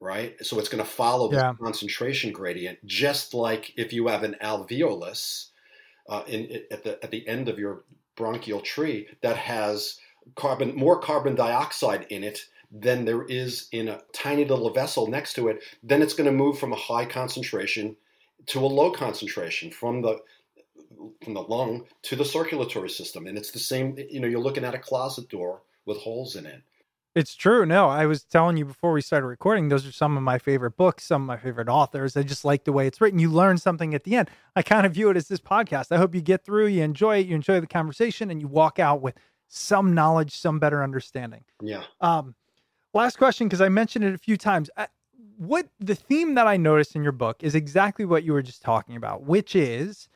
right? 0.00 0.36
So 0.44 0.58
it's 0.58 0.68
going 0.68 0.84
to 0.84 0.88
follow 0.88 1.28
the 1.28 1.56
concentration 1.60 2.32
gradient 2.32 2.84
just 2.86 3.34
like 3.34 3.72
if 3.76 3.92
you 3.92 4.06
have 4.08 4.22
an 4.22 4.36
alveolus 4.42 5.48
uh, 6.08 6.22
in 6.26 6.62
at 6.70 6.84
the 6.84 7.02
at 7.02 7.10
the 7.10 7.26
end 7.26 7.48
of 7.48 7.58
your 7.58 7.84
bronchial 8.16 8.60
tree 8.60 9.08
that 9.22 9.36
has 9.36 9.98
carbon 10.34 10.74
more 10.74 11.00
carbon 11.00 11.34
dioxide 11.34 12.06
in 12.10 12.24
it 12.24 12.40
than 12.70 13.04
there 13.04 13.24
is 13.24 13.68
in 13.72 13.88
a 13.88 14.00
tiny 14.12 14.44
little 14.44 14.70
vessel 14.70 15.06
next 15.06 15.34
to 15.34 15.48
it, 15.48 15.62
then 15.82 16.02
it's 16.02 16.14
going 16.14 16.30
to 16.30 16.36
move 16.36 16.58
from 16.58 16.72
a 16.72 16.76
high 16.76 17.06
concentration 17.06 17.96
to 18.46 18.60
a 18.60 18.66
low 18.66 18.90
concentration 18.90 19.70
from 19.70 20.02
the 20.02 20.18
from 21.22 21.34
the 21.34 21.42
lung 21.42 21.84
to 22.02 22.16
the 22.16 22.24
circulatory 22.24 22.90
system. 22.90 23.26
And 23.26 23.38
it's 23.38 23.50
the 23.50 23.58
same, 23.58 23.96
you 24.10 24.20
know, 24.20 24.26
you're 24.26 24.40
looking 24.40 24.64
at 24.64 24.74
a 24.74 24.78
closet 24.78 25.28
door 25.28 25.62
with 25.86 25.98
holes 25.98 26.34
in 26.34 26.46
it. 26.46 26.62
It's 27.14 27.34
true. 27.34 27.66
No, 27.66 27.88
I 27.88 28.06
was 28.06 28.22
telling 28.22 28.56
you 28.56 28.64
before 28.64 28.92
we 28.92 29.00
started 29.00 29.26
recording, 29.26 29.68
those 29.68 29.86
are 29.86 29.92
some 29.92 30.16
of 30.16 30.22
my 30.22 30.38
favorite 30.38 30.76
books, 30.76 31.04
some 31.04 31.22
of 31.22 31.26
my 31.26 31.36
favorite 31.36 31.68
authors. 31.68 32.16
I 32.16 32.22
just 32.22 32.44
like 32.44 32.64
the 32.64 32.72
way 32.72 32.86
it's 32.86 33.00
written. 33.00 33.18
You 33.18 33.30
learn 33.30 33.58
something 33.58 33.94
at 33.94 34.04
the 34.04 34.14
end. 34.14 34.30
I 34.54 34.62
kind 34.62 34.86
of 34.86 34.92
view 34.92 35.10
it 35.10 35.16
as 35.16 35.26
this 35.28 35.40
podcast. 35.40 35.90
I 35.90 35.96
hope 35.96 36.14
you 36.14 36.20
get 36.20 36.44
through, 36.44 36.66
you 36.66 36.82
enjoy 36.82 37.18
it, 37.18 37.26
you 37.26 37.34
enjoy 37.34 37.60
the 37.60 37.66
conversation, 37.66 38.30
and 38.30 38.40
you 38.40 38.46
walk 38.46 38.78
out 38.78 39.00
with 39.00 39.14
some 39.48 39.94
knowledge, 39.94 40.36
some 40.36 40.58
better 40.58 40.82
understanding. 40.82 41.44
Yeah. 41.60 41.82
Um, 42.00 42.34
last 42.94 43.18
question 43.18 43.46
because 43.46 43.60
I 43.60 43.68
mentioned 43.68 44.04
it 44.04 44.14
a 44.14 44.18
few 44.18 44.36
times. 44.36 44.70
I, 44.76 44.88
what 45.36 45.68
the 45.78 45.94
theme 45.94 46.34
that 46.34 46.46
I 46.46 46.56
noticed 46.56 46.96
in 46.96 47.02
your 47.02 47.12
book 47.12 47.38
is 47.42 47.54
exactly 47.54 48.04
what 48.04 48.24
you 48.24 48.32
were 48.32 48.42
just 48.42 48.62
talking 48.62 48.96
about, 48.96 49.24
which 49.24 49.54
is, 49.54 50.08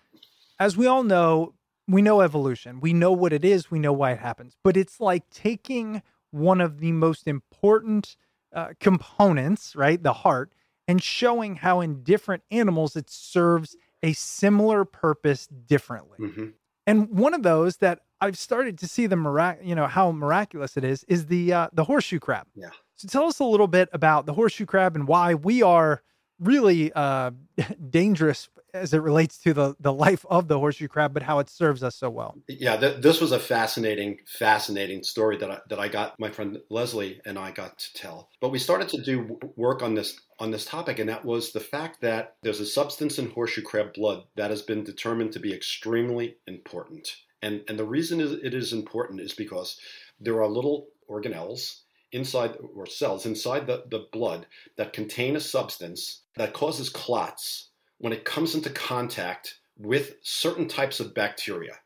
as 0.59 0.77
we 0.77 0.87
all 0.87 1.05
know, 1.05 1.55
we 1.89 2.03
know 2.03 2.21
evolution. 2.21 2.81
We 2.81 2.93
know 2.93 3.13
what 3.13 3.33
it 3.33 3.45
is. 3.45 3.71
We 3.71 3.79
know 3.79 3.93
why 3.93 4.13
it 4.13 4.19
happens. 4.19 4.57
But 4.63 4.77
it's 4.77 5.01
like 5.01 5.29
taking 5.31 6.03
one 6.31 6.61
of 6.61 6.81
the 6.81 6.93
most 6.93 7.29
important 7.29 8.17
uh, 8.55 8.71
components, 8.81 9.77
right, 9.77 10.03
the 10.03 10.13
heart, 10.13 10.53
and 10.89 11.03
showing 11.03 11.57
how 11.57 11.81
in 11.81 12.03
different 12.03 12.43
animals 12.51 12.97
it 12.97 13.09
serves 13.09 13.77
a 14.03 14.13
similar 14.15 14.85
purpose 14.85 15.47
differently. 15.47 16.19
Mm-hmm. 16.19 16.47
And 16.87 17.11
one 17.11 17.35
of 17.35 17.43
those 17.45 17.77
that 17.77 18.01
I've 18.23 18.39
started 18.39 18.79
to 18.79 18.87
see 18.87 19.07
the 19.09 19.17
mirac- 19.17 19.59
you 19.65 19.75
know 19.75 19.89
how 19.89 20.13
miraculous 20.13 20.77
it 20.77 20.85
is 20.85 21.05
is 21.05 21.27
the 21.27 21.53
uh, 21.53 21.69
the 21.73 21.83
horseshoe 21.83 22.21
crab. 22.21 22.47
Yeah. 22.55 22.71
So 22.95 23.09
tell 23.09 23.25
us 23.25 23.41
a 23.41 23.45
little 23.45 23.67
bit 23.67 23.89
about 23.93 24.27
the 24.27 24.33
horseshoe 24.33 24.65
crab 24.65 24.95
and 24.95 25.09
why 25.09 25.35
we 25.35 25.61
are 25.61 26.03
really 26.39 26.93
uh, 26.93 27.33
dangerous 27.91 28.49
as 28.75 28.95
it 28.95 28.99
relates 28.99 29.39
to 29.39 29.53
the 29.53 29.75
the 29.81 29.93
life 29.93 30.25
of 30.31 30.47
the 30.47 30.57
horseshoe 30.57 30.87
crab, 30.87 31.13
but 31.13 31.25
how 31.25 31.41
it 31.41 31.51
serves 31.51 31.83
us 31.83 31.97
so 31.97 32.11
well. 32.11 32.37
Yeah, 32.47 32.77
th- 32.77 33.03
this 33.03 33.21
was 33.21 33.33
a 33.33 33.41
fascinating, 33.41 34.19
fascinating 34.39 35.03
story 35.03 35.37
that 35.39 35.51
I, 35.51 35.59
that 35.69 35.81
I 35.81 35.89
got 35.89 36.19
my 36.21 36.31
friend 36.31 36.59
Leslie 36.71 37.21
and 37.27 37.37
I 37.37 37.51
got 37.51 37.77
to 37.77 37.93
tell. 37.95 38.31
But 38.41 38.51
we 38.51 38.61
started 38.61 38.89
to 38.91 39.03
do 39.03 39.37
work 39.57 39.83
on 39.83 39.97
this 39.97 40.21
on 40.39 40.53
this 40.53 40.65
topic, 40.65 41.01
and 41.01 41.09
that 41.09 41.25
was 41.25 41.51
the 41.51 41.59
fact 41.59 42.01
that 42.03 42.37
there's 42.45 42.61
a 42.61 42.67
substance 42.67 43.19
in 43.19 43.31
horseshoe 43.31 43.63
crab 43.63 43.95
blood 43.95 44.23
that 44.37 44.51
has 44.51 44.63
been 44.63 44.85
determined 44.85 45.33
to 45.33 45.41
be 45.41 45.53
extremely 45.53 46.37
important. 46.47 47.17
And, 47.43 47.63
and 47.69 47.79
the 47.79 47.85
reason 47.85 48.21
it 48.21 48.55
is 48.55 48.73
important 48.73 49.21
is 49.21 49.35
because 49.35 49.79
there 50.21 50.41
are 50.43 50.49
little 50.49 50.89
organelles 51.11 51.81
inside 52.13 52.57
or 52.75 52.87
cells 52.87 53.27
inside 53.27 53.67
the, 53.67 53.85
the 53.91 54.07
blood 54.13 54.47
that 54.77 54.93
contain 54.93 55.35
a 55.35 55.41
substance 55.41 56.23
that 56.37 56.53
causes 56.53 56.89
clots 56.89 57.71
when 57.99 58.13
it 58.13 58.25
comes 58.25 58.55
into 58.55 58.71
contact 58.71 59.59
with 59.79 60.17
certain 60.23 60.69
types 60.69 61.01
of 61.01 61.15
bacteria. 61.15 61.79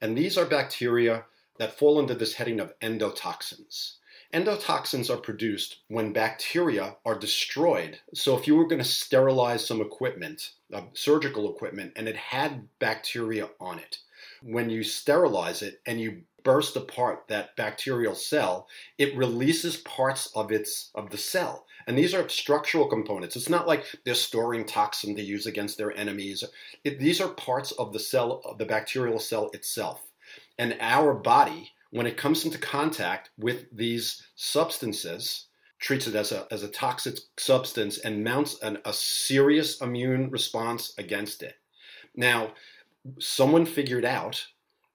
And 0.00 0.16
these 0.16 0.36
are 0.36 0.46
bacteria 0.46 1.24
that 1.58 1.78
fall 1.78 1.98
under 1.98 2.14
this 2.14 2.34
heading 2.34 2.60
of 2.60 2.78
endotoxins. 2.80 3.96
Endotoxins 4.32 5.10
are 5.10 5.20
produced 5.20 5.82
when 5.88 6.12
bacteria 6.12 6.96
are 7.04 7.16
destroyed. 7.16 8.00
So, 8.14 8.36
if 8.36 8.48
you 8.48 8.56
were 8.56 8.66
going 8.66 8.82
to 8.82 8.88
sterilize 8.88 9.64
some 9.64 9.80
equipment, 9.80 10.50
uh, 10.72 10.82
surgical 10.92 11.48
equipment, 11.54 11.92
and 11.94 12.08
it 12.08 12.16
had 12.16 12.68
bacteria 12.80 13.50
on 13.60 13.78
it, 13.78 13.98
when 14.44 14.68
you 14.68 14.84
sterilize 14.84 15.62
it 15.62 15.80
and 15.86 16.00
you 16.00 16.22
burst 16.42 16.76
apart 16.76 17.24
that 17.28 17.56
bacterial 17.56 18.14
cell, 18.14 18.68
it 18.98 19.16
releases 19.16 19.78
parts 19.78 20.30
of 20.34 20.52
its 20.52 20.90
of 20.94 21.10
the 21.10 21.16
cell. 21.16 21.64
And 21.86 21.96
these 21.96 22.14
are 22.14 22.28
structural 22.28 22.86
components. 22.86 23.36
It's 23.36 23.48
not 23.48 23.66
like 23.66 23.84
they're 24.04 24.14
storing 24.14 24.66
toxin 24.66 25.16
to 25.16 25.22
use 25.22 25.46
against 25.46 25.78
their 25.78 25.92
enemies. 25.96 26.44
It, 26.84 26.98
these 26.98 27.20
are 27.20 27.28
parts 27.28 27.72
of 27.72 27.92
the 27.92 27.98
cell 27.98 28.42
of 28.44 28.58
the 28.58 28.66
bacterial 28.66 29.18
cell 29.18 29.50
itself. 29.54 30.02
And 30.58 30.76
our 30.80 31.14
body, 31.14 31.70
when 31.90 32.06
it 32.06 32.16
comes 32.16 32.44
into 32.44 32.58
contact 32.58 33.30
with 33.38 33.66
these 33.72 34.22
substances, 34.36 35.46
treats 35.78 36.06
it 36.06 36.14
as 36.14 36.32
a, 36.32 36.46
as 36.50 36.62
a 36.62 36.68
toxic 36.68 37.18
substance 37.38 37.98
and 37.98 38.24
mounts 38.24 38.58
an, 38.62 38.78
a 38.84 38.92
serious 38.92 39.80
immune 39.80 40.30
response 40.30 40.94
against 40.98 41.42
it. 41.42 41.54
Now, 42.16 42.52
someone 43.18 43.66
figured 43.66 44.04
out 44.04 44.46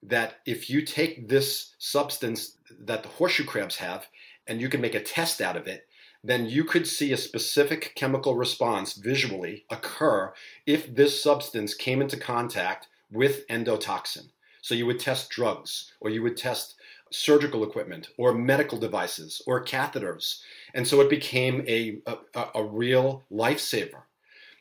that 0.02 0.36
if 0.46 0.70
you 0.70 0.82
take 0.82 1.28
this 1.28 1.74
substance 1.78 2.56
that 2.78 3.02
the 3.02 3.08
horseshoe 3.08 3.44
crabs 3.44 3.76
have 3.76 4.06
and 4.46 4.60
you 4.60 4.68
can 4.68 4.80
make 4.80 4.94
a 4.94 5.02
test 5.02 5.40
out 5.40 5.56
of 5.56 5.66
it, 5.66 5.86
then 6.22 6.46
you 6.46 6.64
could 6.64 6.86
see 6.86 7.12
a 7.12 7.16
specific 7.16 7.92
chemical 7.94 8.34
response 8.34 8.94
visually 8.94 9.64
occur 9.70 10.32
if 10.66 10.94
this 10.94 11.22
substance 11.22 11.74
came 11.74 12.02
into 12.02 12.16
contact 12.16 12.88
with 13.10 13.46
endotoxin. 13.48 14.28
So 14.62 14.74
you 14.74 14.86
would 14.86 15.00
test 15.00 15.30
drugs 15.30 15.92
or 16.00 16.10
you 16.10 16.22
would 16.22 16.36
test 16.36 16.76
surgical 17.10 17.64
equipment 17.64 18.08
or 18.18 18.34
medical 18.34 18.78
devices 18.78 19.42
or 19.46 19.64
catheters. 19.64 20.40
And 20.74 20.86
so 20.86 21.00
it 21.00 21.10
became 21.10 21.64
a, 21.66 22.00
a, 22.06 22.46
a 22.56 22.64
real 22.64 23.24
lifesaver. 23.32 24.02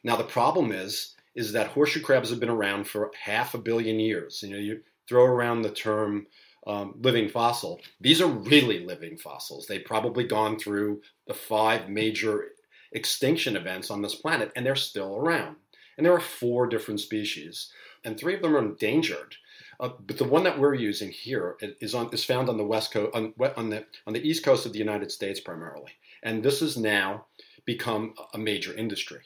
Now, 0.03 0.15
the 0.15 0.23
problem 0.23 0.71
is 0.71 1.15
is 1.39 1.53
that 1.53 1.67
horseshoe 1.67 2.01
crabs 2.01 2.29
have 2.29 2.41
been 2.41 2.49
around 2.49 2.85
for 2.85 3.11
half 3.17 3.53
a 3.53 3.57
billion 3.57 3.97
years. 3.97 4.43
You 4.43 4.49
know, 4.49 4.57
you 4.57 4.81
throw 5.07 5.23
around 5.23 5.61
the 5.61 5.71
term 5.71 6.27
um, 6.67 6.95
living 6.99 7.29
fossil. 7.29 7.79
These 8.01 8.19
are 8.19 8.27
really 8.27 8.85
living 8.85 9.17
fossils. 9.17 9.65
They've 9.65 9.85
probably 9.85 10.25
gone 10.25 10.59
through 10.59 11.01
the 11.27 11.33
five 11.33 11.87
major 11.87 12.49
extinction 12.91 13.55
events 13.55 13.89
on 13.89 14.01
this 14.01 14.15
planet, 14.15 14.51
and 14.57 14.65
they're 14.65 14.75
still 14.75 15.15
around. 15.15 15.55
And 15.95 16.05
there 16.05 16.11
are 16.13 16.19
four 16.19 16.67
different 16.67 16.99
species, 16.99 17.71
and 18.03 18.19
three 18.19 18.35
of 18.35 18.41
them 18.41 18.53
are 18.53 18.59
endangered. 18.59 19.33
Uh, 19.79 19.91
but 20.07 20.17
the 20.17 20.25
one 20.25 20.43
that 20.43 20.59
we're 20.59 20.73
using 20.73 21.09
here 21.09 21.55
is 21.61 21.95
on 21.95 22.09
is 22.11 22.25
found 22.25 22.49
on 22.49 22.57
the 22.57 22.65
west 22.65 22.91
coast 22.91 23.15
on, 23.15 23.33
on 23.55 23.69
the 23.69 23.85
on 24.05 24.11
the 24.11 24.27
east 24.27 24.43
coast 24.43 24.65
of 24.65 24.73
the 24.73 24.79
United 24.79 25.09
States 25.09 25.39
primarily, 25.39 25.93
and 26.21 26.43
this 26.43 26.59
has 26.59 26.75
now 26.75 27.27
become 27.65 28.13
a 28.33 28.37
major 28.37 28.73
industry 28.73 29.21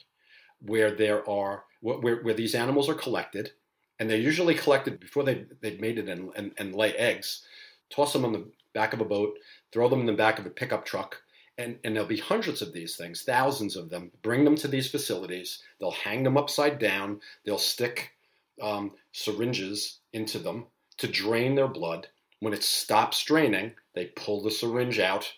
where 0.66 0.90
there 0.90 1.28
are 1.28 1.64
where, 1.80 2.22
where 2.22 2.34
these 2.34 2.54
animals 2.54 2.88
are 2.88 2.94
collected, 2.94 3.50
and 3.98 4.08
they're 4.08 4.16
usually 4.16 4.54
collected 4.54 5.00
before 5.00 5.22
they 5.22 5.44
they've 5.60 5.80
mated 5.80 6.08
and, 6.08 6.30
and, 6.36 6.52
and 6.58 6.74
lay 6.74 6.92
eggs. 6.94 7.44
Toss 7.90 8.12
them 8.12 8.24
on 8.24 8.32
the 8.32 8.46
back 8.72 8.92
of 8.92 9.00
a 9.00 9.04
boat, 9.04 9.38
throw 9.72 9.88
them 9.88 10.00
in 10.00 10.06
the 10.06 10.12
back 10.12 10.38
of 10.38 10.46
a 10.46 10.50
pickup 10.50 10.84
truck, 10.84 11.20
and, 11.58 11.78
and 11.84 11.94
there'll 11.94 12.08
be 12.08 12.18
hundreds 12.18 12.62
of 12.62 12.72
these 12.72 12.96
things, 12.96 13.22
thousands 13.22 13.76
of 13.76 13.90
them. 13.90 14.10
Bring 14.22 14.44
them 14.44 14.56
to 14.56 14.68
these 14.68 14.90
facilities. 14.90 15.62
They'll 15.78 15.92
hang 15.92 16.22
them 16.22 16.36
upside 16.36 16.78
down. 16.78 17.20
They'll 17.44 17.58
stick 17.58 18.12
um, 18.60 18.92
syringes 19.12 20.00
into 20.12 20.38
them 20.38 20.66
to 20.98 21.06
drain 21.06 21.54
their 21.54 21.68
blood. 21.68 22.08
When 22.40 22.52
it 22.52 22.64
stops 22.64 23.22
draining, 23.24 23.72
they 23.94 24.06
pull 24.06 24.42
the 24.42 24.50
syringe 24.50 24.98
out. 24.98 25.30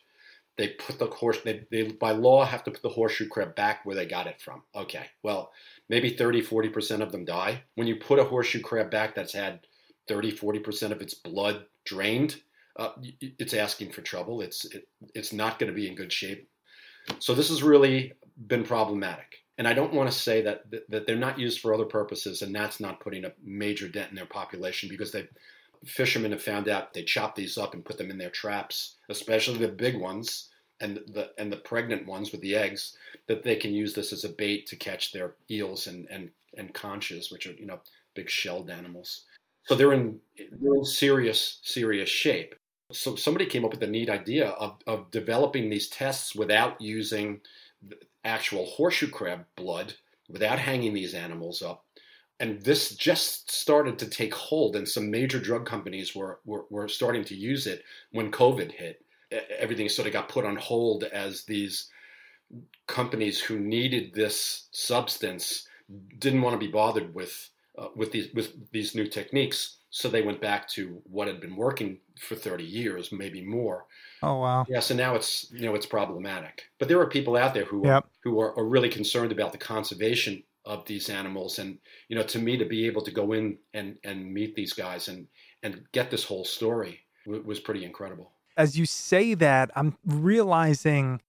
They 0.58 0.68
put 0.68 0.98
the 0.98 1.06
horse. 1.06 1.38
They, 1.44 1.66
they 1.70 1.82
by 1.84 2.12
law 2.12 2.44
have 2.44 2.64
to 2.64 2.70
put 2.70 2.82
the 2.82 2.88
horseshoe 2.88 3.28
crab 3.28 3.54
back 3.54 3.84
where 3.84 3.96
they 3.96 4.06
got 4.06 4.26
it 4.26 4.40
from. 4.40 4.62
Okay, 4.74 5.06
well 5.22 5.52
maybe 5.88 6.16
30, 6.16 6.40
40 6.42 6.68
percent 6.70 7.02
of 7.02 7.12
them 7.12 7.24
die. 7.24 7.62
When 7.74 7.86
you 7.86 7.96
put 7.96 8.18
a 8.18 8.24
horseshoe 8.24 8.60
crab 8.60 8.90
back 8.90 9.14
that's 9.14 9.34
had 9.34 9.60
30, 10.08 10.32
40 10.32 10.58
percent 10.60 10.92
of 10.92 11.02
its 11.02 11.14
blood 11.14 11.66
drained, 11.84 12.40
uh, 12.78 12.90
it's 13.20 13.54
asking 13.54 13.92
for 13.92 14.02
trouble. 14.02 14.40
It's 14.40 14.64
it, 14.66 14.88
it's 15.14 15.32
not 15.32 15.58
going 15.58 15.70
to 15.70 15.76
be 15.76 15.88
in 15.88 15.94
good 15.94 16.12
shape. 16.12 16.48
So 17.18 17.34
this 17.34 17.48
has 17.48 17.62
really 17.62 18.12
been 18.46 18.64
problematic. 18.64 19.36
And 19.58 19.66
I 19.66 19.72
don't 19.72 19.94
want 19.94 20.10
to 20.10 20.16
say 20.16 20.42
that 20.42 20.64
that 20.88 21.06
they're 21.06 21.16
not 21.16 21.38
used 21.38 21.60
for 21.60 21.72
other 21.74 21.84
purposes, 21.84 22.42
and 22.42 22.54
that's 22.54 22.80
not 22.80 23.00
putting 23.00 23.24
a 23.24 23.32
major 23.42 23.88
dent 23.88 24.10
in 24.10 24.16
their 24.16 24.26
population 24.26 24.88
because 24.88 25.12
they 25.12 25.28
fishermen 25.86 26.32
have 26.32 26.42
found 26.42 26.68
out 26.68 26.92
they 26.92 27.02
chop 27.02 27.34
these 27.34 27.58
up 27.58 27.74
and 27.74 27.84
put 27.84 27.98
them 27.98 28.10
in 28.10 28.18
their 28.18 28.30
traps, 28.30 28.96
especially 29.08 29.58
the 29.58 29.68
big 29.68 29.98
ones 29.98 30.48
and 30.80 31.00
the 31.08 31.30
and 31.38 31.50
the 31.50 31.56
pregnant 31.56 32.06
ones 32.06 32.32
with 32.32 32.40
the 32.40 32.54
eggs, 32.54 32.96
that 33.28 33.42
they 33.42 33.56
can 33.56 33.72
use 33.72 33.94
this 33.94 34.12
as 34.12 34.24
a 34.24 34.28
bait 34.28 34.66
to 34.66 34.76
catch 34.76 35.12
their 35.12 35.34
eels 35.50 35.86
and 35.86 36.06
and 36.10 36.30
and 36.56 36.74
conches, 36.74 37.30
which 37.30 37.46
are 37.46 37.52
you 37.52 37.66
know 37.66 37.80
big 38.14 38.28
shelled 38.28 38.70
animals. 38.70 39.24
So 39.64 39.74
they're 39.74 39.92
in 39.92 40.20
they're 40.36 40.74
in 40.74 40.84
serious 40.84 41.60
serious 41.62 42.08
shape. 42.08 42.54
So 42.92 43.16
somebody 43.16 43.46
came 43.46 43.64
up 43.64 43.72
with 43.72 43.82
a 43.82 43.86
neat 43.86 44.10
idea 44.10 44.50
of 44.50 44.78
of 44.86 45.10
developing 45.10 45.70
these 45.70 45.88
tests 45.88 46.34
without 46.34 46.80
using 46.80 47.40
actual 48.24 48.66
horseshoe 48.66 49.08
crab 49.08 49.44
blood 49.56 49.94
without 50.28 50.58
hanging 50.58 50.92
these 50.92 51.14
animals 51.14 51.62
up. 51.62 51.85
And 52.38 52.62
this 52.62 52.94
just 52.94 53.50
started 53.50 53.98
to 53.98 54.06
take 54.06 54.34
hold, 54.34 54.76
and 54.76 54.86
some 54.86 55.10
major 55.10 55.40
drug 55.40 55.64
companies 55.64 56.14
were, 56.14 56.40
were, 56.44 56.66
were 56.70 56.88
starting 56.88 57.24
to 57.24 57.34
use 57.34 57.66
it 57.66 57.82
when 58.12 58.30
COVID 58.30 58.72
hit. 58.72 59.02
Everything 59.58 59.88
sort 59.88 60.06
of 60.06 60.12
got 60.12 60.28
put 60.28 60.44
on 60.44 60.56
hold 60.56 61.04
as 61.04 61.44
these 61.44 61.90
companies 62.86 63.40
who 63.40 63.58
needed 63.58 64.14
this 64.14 64.68
substance 64.70 65.66
didn't 66.18 66.42
want 66.42 66.54
to 66.54 66.64
be 66.64 66.70
bothered 66.70 67.14
with 67.14 67.50
uh, 67.78 67.88
with 67.96 68.12
these 68.12 68.32
with 68.34 68.70
these 68.70 68.94
new 68.94 69.06
techniques 69.06 69.78
so 69.90 70.08
they 70.08 70.22
went 70.22 70.40
back 70.40 70.68
to 70.68 71.02
what 71.04 71.26
had 71.26 71.40
been 71.40 71.56
working 71.56 71.98
for 72.18 72.34
30 72.36 72.64
years 72.64 73.10
maybe 73.12 73.44
more 73.44 73.86
Oh 74.22 74.40
wow. 74.40 74.66
Yeah, 74.68 74.80
so 74.80 74.94
now 74.94 75.14
it's 75.14 75.50
you 75.52 75.66
know 75.66 75.74
it's 75.74 75.86
problematic. 75.86 76.64
But 76.78 76.88
there 76.88 77.00
are 77.00 77.08
people 77.08 77.36
out 77.36 77.54
there 77.54 77.64
who 77.64 77.86
yep. 77.86 78.04
are, 78.04 78.08
who 78.24 78.40
are, 78.40 78.58
are, 78.58 78.64
really 78.64 78.88
concerned 78.88 79.30
about 79.30 79.52
the 79.52 79.58
conservation 79.58 80.42
of 80.66 80.84
these 80.86 81.08
animals, 81.08 81.58
and 81.58 81.78
you 82.08 82.16
know, 82.16 82.22
to 82.24 82.38
me, 82.38 82.56
to 82.56 82.64
be 82.64 82.86
able 82.86 83.02
to 83.02 83.10
go 83.10 83.32
in 83.32 83.58
and 83.74 83.98
and 84.04 84.32
meet 84.32 84.54
these 84.54 84.72
guys 84.72 85.08
and 85.08 85.26
and 85.62 85.82
get 85.92 86.10
this 86.10 86.24
whole 86.24 86.44
story 86.44 87.00
w- 87.24 87.44
was 87.44 87.60
pretty 87.60 87.84
incredible. 87.84 88.32
As 88.56 88.78
you 88.78 88.86
say 88.86 89.34
that, 89.34 89.70
I'm 89.76 89.96
realizing 90.04 91.20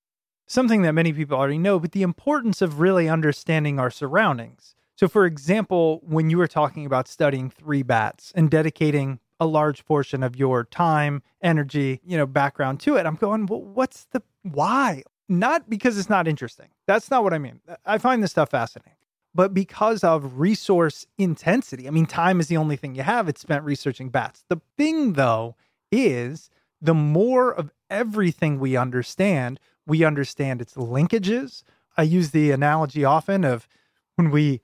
something 0.47 0.81
that 0.81 0.93
many 0.93 1.13
people 1.13 1.37
already 1.37 1.57
know, 1.57 1.79
but 1.79 1.91
the 1.91 2.03
importance 2.03 2.61
of 2.61 2.79
really 2.79 3.09
understanding 3.09 3.79
our 3.79 3.91
surroundings. 3.91 4.75
So, 4.95 5.07
for 5.07 5.25
example, 5.25 6.01
when 6.03 6.29
you 6.29 6.37
were 6.37 6.47
talking 6.47 6.85
about 6.85 7.07
studying 7.07 7.49
three 7.49 7.83
bats 7.83 8.31
and 8.33 8.49
dedicating 8.49 9.19
a 9.39 9.45
large 9.45 9.85
portion 9.85 10.23
of 10.23 10.35
your 10.35 10.63
time, 10.63 11.21
energy, 11.41 12.01
you 12.05 12.17
know, 12.17 12.25
background 12.25 12.79
to 12.81 12.95
it. 12.95 13.05
I'm 13.05 13.15
going, 13.15 13.45
well, 13.45 13.61
what's 13.61 14.05
the 14.05 14.21
why? 14.43 15.03
Not 15.29 15.69
because 15.69 15.97
it's 15.97 16.09
not 16.09 16.27
interesting. 16.27 16.69
That's 16.87 17.11
not 17.11 17.23
what 17.23 17.33
I 17.33 17.37
mean. 17.37 17.59
I 17.85 17.97
find 17.97 18.23
this 18.23 18.31
stuff 18.31 18.49
fascinating, 18.49 18.96
but 19.37 19.53
because 19.53 20.03
of 20.03 20.39
resource 20.39 21.05
intensity. 21.19 21.87
I 21.87 21.91
mean, 21.91 22.07
time 22.07 22.39
is 22.39 22.47
the 22.47 22.57
only 22.57 22.75
thing 22.75 22.95
you 22.95 23.03
have. 23.03 23.29
It's 23.29 23.39
spent 23.39 23.63
researching 23.63 24.09
bats. 24.09 24.43
The 24.49 24.59
thing, 24.77 25.13
though, 25.13 25.55
is 25.91 26.49
the 26.81 26.95
more 26.95 27.53
of 27.53 27.69
everything 27.87 28.59
we 28.59 28.75
understand, 28.75 29.59
we 29.85 30.03
understand 30.03 30.59
its 30.59 30.73
linkages. 30.73 31.61
I 31.95 32.01
use 32.01 32.31
the 32.31 32.49
analogy 32.49 33.05
often 33.05 33.45
of 33.45 33.67
when 34.15 34.31
we 34.31 34.61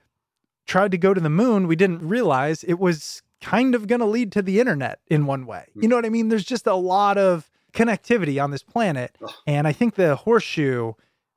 tried 0.66 0.90
to 0.90 0.98
go 0.98 1.14
to 1.14 1.22
the 1.22 1.30
moon, 1.30 1.68
we 1.68 1.76
didn't 1.76 2.08
realize 2.08 2.64
it 2.64 2.80
was 2.80 3.22
kind 3.42 3.76
of 3.76 3.86
going 3.86 4.00
to 4.00 4.08
lead 4.08 4.32
to 4.32 4.42
the 4.42 4.60
internet 4.60 5.02
in 5.08 5.28
one 5.28 5.46
way. 5.46 5.66
You 5.76 5.88
know 5.88 5.98
what 5.98 6.06
I 6.06 6.10
mean? 6.10 6.30
There's 6.30 6.44
just 6.44 6.66
a 6.66 6.74
lot 6.74 7.20
of 7.20 7.52
connectivity 7.74 8.44
on 8.44 8.50
this 8.50 8.64
planet. 8.64 9.20
And 9.46 9.68
I 9.68 9.72
think 9.72 9.94
the 9.94 10.16
horseshoe 10.16 10.94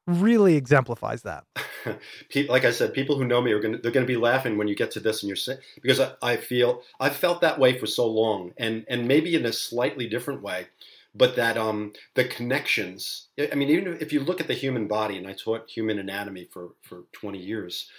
really 0.07 0.55
exemplifies 0.55 1.23
that. 1.23 1.45
like 2.49 2.65
I 2.65 2.71
said, 2.71 2.95
people 2.95 3.17
who 3.17 3.25
know 3.25 3.41
me 3.41 3.53
are 3.53 3.61
going 3.61 3.75
to, 3.75 3.79
they're 3.79 3.93
going 3.93 4.07
to 4.07 4.13
be 4.13 4.17
laughing 4.17 4.57
when 4.57 4.69
you 4.69 4.77
get 4.77 4.91
to 4.93 5.01
this 5.01 5.23
and 5.23 5.29
you're 5.29 5.37
saying, 5.37 5.59
because 5.83 6.01
I, 6.01 6.13
I 6.23 6.37
feel 6.37 6.83
I've 7.01 7.17
felt 7.17 7.41
that 7.41 7.59
way 7.59 7.79
for 7.79 7.87
so 7.87 8.07
long 8.07 8.53
and, 8.57 8.85
and 8.89 9.09
maybe 9.09 9.35
in 9.35 9.45
a 9.45 9.53
slightly 9.53 10.09
different 10.09 10.43
way, 10.43 10.69
but 11.15 11.37
that, 11.37 11.57
um, 11.57 11.93
the 12.15 12.25
connections, 12.25 13.29
I 13.39 13.55
mean, 13.55 13.71
even 13.71 13.97
if 14.01 14.13
you 14.13 14.21
look 14.21 14.41
at 14.41 14.49
the 14.49 14.55
human 14.55 14.87
body 14.87 15.17
and 15.17 15.27
I 15.27 15.33
taught 15.33 15.71
human 15.71 15.99
anatomy 15.99 16.49
for, 16.53 16.71
for 16.83 17.05
20 17.13 17.39
years, 17.39 17.91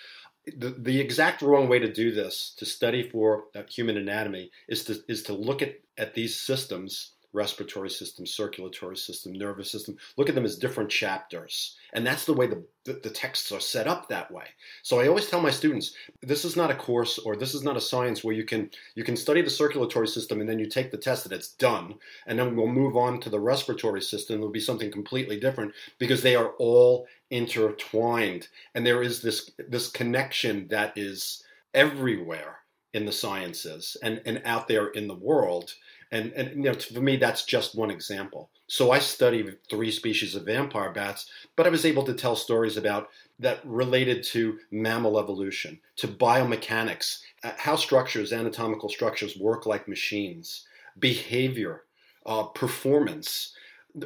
the, 0.55 0.69
the 0.69 0.99
exact 0.99 1.41
wrong 1.41 1.67
way 1.67 1.79
to 1.79 1.91
do 1.91 2.11
this, 2.11 2.53
to 2.57 2.65
study 2.65 3.09
for 3.09 3.45
uh, 3.55 3.63
human 3.69 3.97
anatomy, 3.97 4.51
is 4.69 4.85
to 4.85 5.03
is 5.09 5.23
to 5.23 5.33
look 5.33 5.61
at, 5.61 5.75
at 5.97 6.13
these 6.13 6.39
systems 6.39 7.11
respiratory 7.37 7.89
system, 7.89 8.25
circulatory 8.25 8.97
system, 8.97 9.31
nervous 9.31 9.71
system. 9.71 9.95
Look 10.17 10.27
at 10.27 10.35
them 10.35 10.43
as 10.43 10.57
different 10.57 10.89
chapters. 10.89 11.77
And 11.93 12.05
that's 12.05 12.25
the 12.25 12.33
way 12.33 12.47
the, 12.47 12.63
the, 12.83 12.93
the, 12.93 13.11
texts 13.11 13.51
are 13.51 13.59
set 13.59 13.87
up 13.87 14.09
that 14.09 14.31
way. 14.31 14.45
So 14.81 14.99
I 14.99 15.07
always 15.07 15.29
tell 15.29 15.39
my 15.39 15.51
students, 15.51 15.93
this 16.21 16.43
is 16.43 16.55
not 16.55 16.71
a 16.71 16.75
course 16.75 17.19
or 17.19 17.35
this 17.35 17.53
is 17.53 17.63
not 17.63 17.77
a 17.77 17.81
science 17.81 18.23
where 18.23 18.33
you 18.33 18.43
can 18.43 18.71
you 18.95 19.03
can 19.03 19.15
study 19.15 19.41
the 19.41 19.49
circulatory 19.49 20.07
system 20.07 20.41
and 20.41 20.49
then 20.49 20.59
you 20.59 20.65
take 20.65 20.89
the 20.91 20.97
test 20.97 21.25
and 21.25 21.33
it's 21.33 21.53
done. 21.53 21.95
And 22.25 22.39
then 22.39 22.55
we'll 22.55 22.67
move 22.67 22.97
on 22.97 23.19
to 23.21 23.29
the 23.29 23.39
respiratory 23.39 24.01
system. 24.01 24.37
It'll 24.37 24.49
be 24.49 24.59
something 24.59 24.91
completely 24.91 25.39
different 25.39 25.73
because 25.99 26.23
they 26.23 26.35
are 26.35 26.53
all 26.57 27.07
intertwined. 27.29 28.47
And 28.73 28.85
there 28.85 29.03
is 29.03 29.21
this 29.21 29.51
this 29.69 29.89
connection 29.89 30.67
that 30.69 30.97
is 30.97 31.43
everywhere 31.73 32.57
in 32.93 33.05
the 33.05 33.11
sciences 33.11 33.95
and, 34.01 34.21
and 34.25 34.41
out 34.43 34.67
there 34.67 34.87
in 34.87 35.07
the 35.07 35.13
world 35.13 35.75
and, 36.11 36.31
and 36.33 36.49
you 36.51 36.71
know, 36.71 36.73
for 36.73 37.01
me, 37.01 37.17
that's 37.17 37.43
just 37.43 37.75
one 37.75 37.91
example. 37.91 38.49
So 38.67 38.91
I 38.91 38.99
studied 38.99 39.57
three 39.69 39.91
species 39.91 40.35
of 40.35 40.45
vampire 40.45 40.91
bats, 40.91 41.29
but 41.55 41.65
I 41.65 41.69
was 41.69 41.85
able 41.85 42.03
to 42.03 42.13
tell 42.13 42.35
stories 42.35 42.77
about 42.77 43.09
that 43.39 43.59
related 43.65 44.23
to 44.23 44.59
mammal 44.71 45.19
evolution, 45.19 45.79
to 45.97 46.07
biomechanics, 46.07 47.21
uh, 47.43 47.51
how 47.57 47.75
structures, 47.75 48.33
anatomical 48.33 48.89
structures 48.89 49.37
work 49.37 49.65
like 49.65 49.87
machines, 49.87 50.65
behavior, 50.99 51.83
uh, 52.25 52.43
performance. 52.43 53.53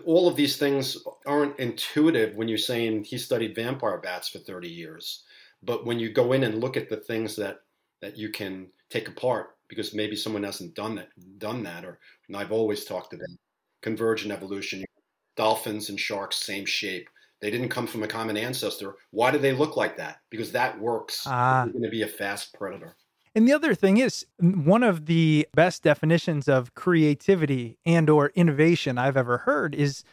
All 0.06 0.28
of 0.28 0.36
these 0.36 0.58
things 0.58 0.98
aren't 1.26 1.60
intuitive 1.60 2.36
when 2.36 2.48
you're 2.48 2.58
saying 2.58 3.04
he 3.04 3.18
studied 3.18 3.56
vampire 3.56 3.98
bats 3.98 4.28
for 4.30 4.40
30 4.40 4.68
years. 4.68 5.24
But 5.64 5.86
when 5.86 6.00
you 6.00 6.10
go 6.12 6.34
in 6.34 6.44
and 6.44 6.60
look 6.60 6.78
at 6.78 6.90
the 6.90 6.98
things 6.98 7.36
that, 7.36 7.62
that 8.02 8.18
you 8.18 8.30
can 8.30 8.68
take 8.90 9.08
apart 9.08 9.56
because 9.72 9.94
maybe 9.94 10.18
someone 10.18 10.44
hasn't 10.44 10.76
done 10.76 10.96
that 10.96 11.08
done 11.38 11.64
that 11.64 11.86
or 11.86 11.98
I've 12.36 12.52
always 12.52 12.84
talked 12.84 13.14
about 13.14 13.30
convergent 13.82 14.34
evolution 14.34 14.84
dolphins 15.38 15.90
and 15.90 15.98
sharks 15.98 16.36
same 16.36 16.66
shape. 16.66 17.10
They 17.40 17.50
didn't 17.50 17.70
come 17.70 17.88
from 17.88 18.04
a 18.04 18.08
common 18.08 18.36
ancestor. 18.36 18.96
Why 19.12 19.32
do 19.32 19.38
they 19.38 19.54
look 19.54 19.78
like 19.78 19.96
that? 19.98 20.18
Because 20.30 20.52
that 20.52 20.80
works. 20.80 21.24
Ah. 21.26 21.64
you're 21.64 21.72
going 21.72 21.84
to 21.84 21.90
be 21.90 22.02
a 22.02 22.08
fast 22.08 22.54
predator. 22.54 22.98
And 23.34 23.48
the 23.48 23.54
other 23.54 23.74
thing 23.74 23.98
is 23.98 24.26
one 24.40 24.84
of 24.84 25.06
the 25.06 25.48
best 25.56 25.84
definitions 25.84 26.50
of 26.50 26.76
creativity 26.76 27.78
and 27.86 28.10
or 28.10 28.34
innovation 28.36 28.98
I've 28.98 29.16
ever 29.16 29.40
heard 29.40 29.74
is 29.74 30.04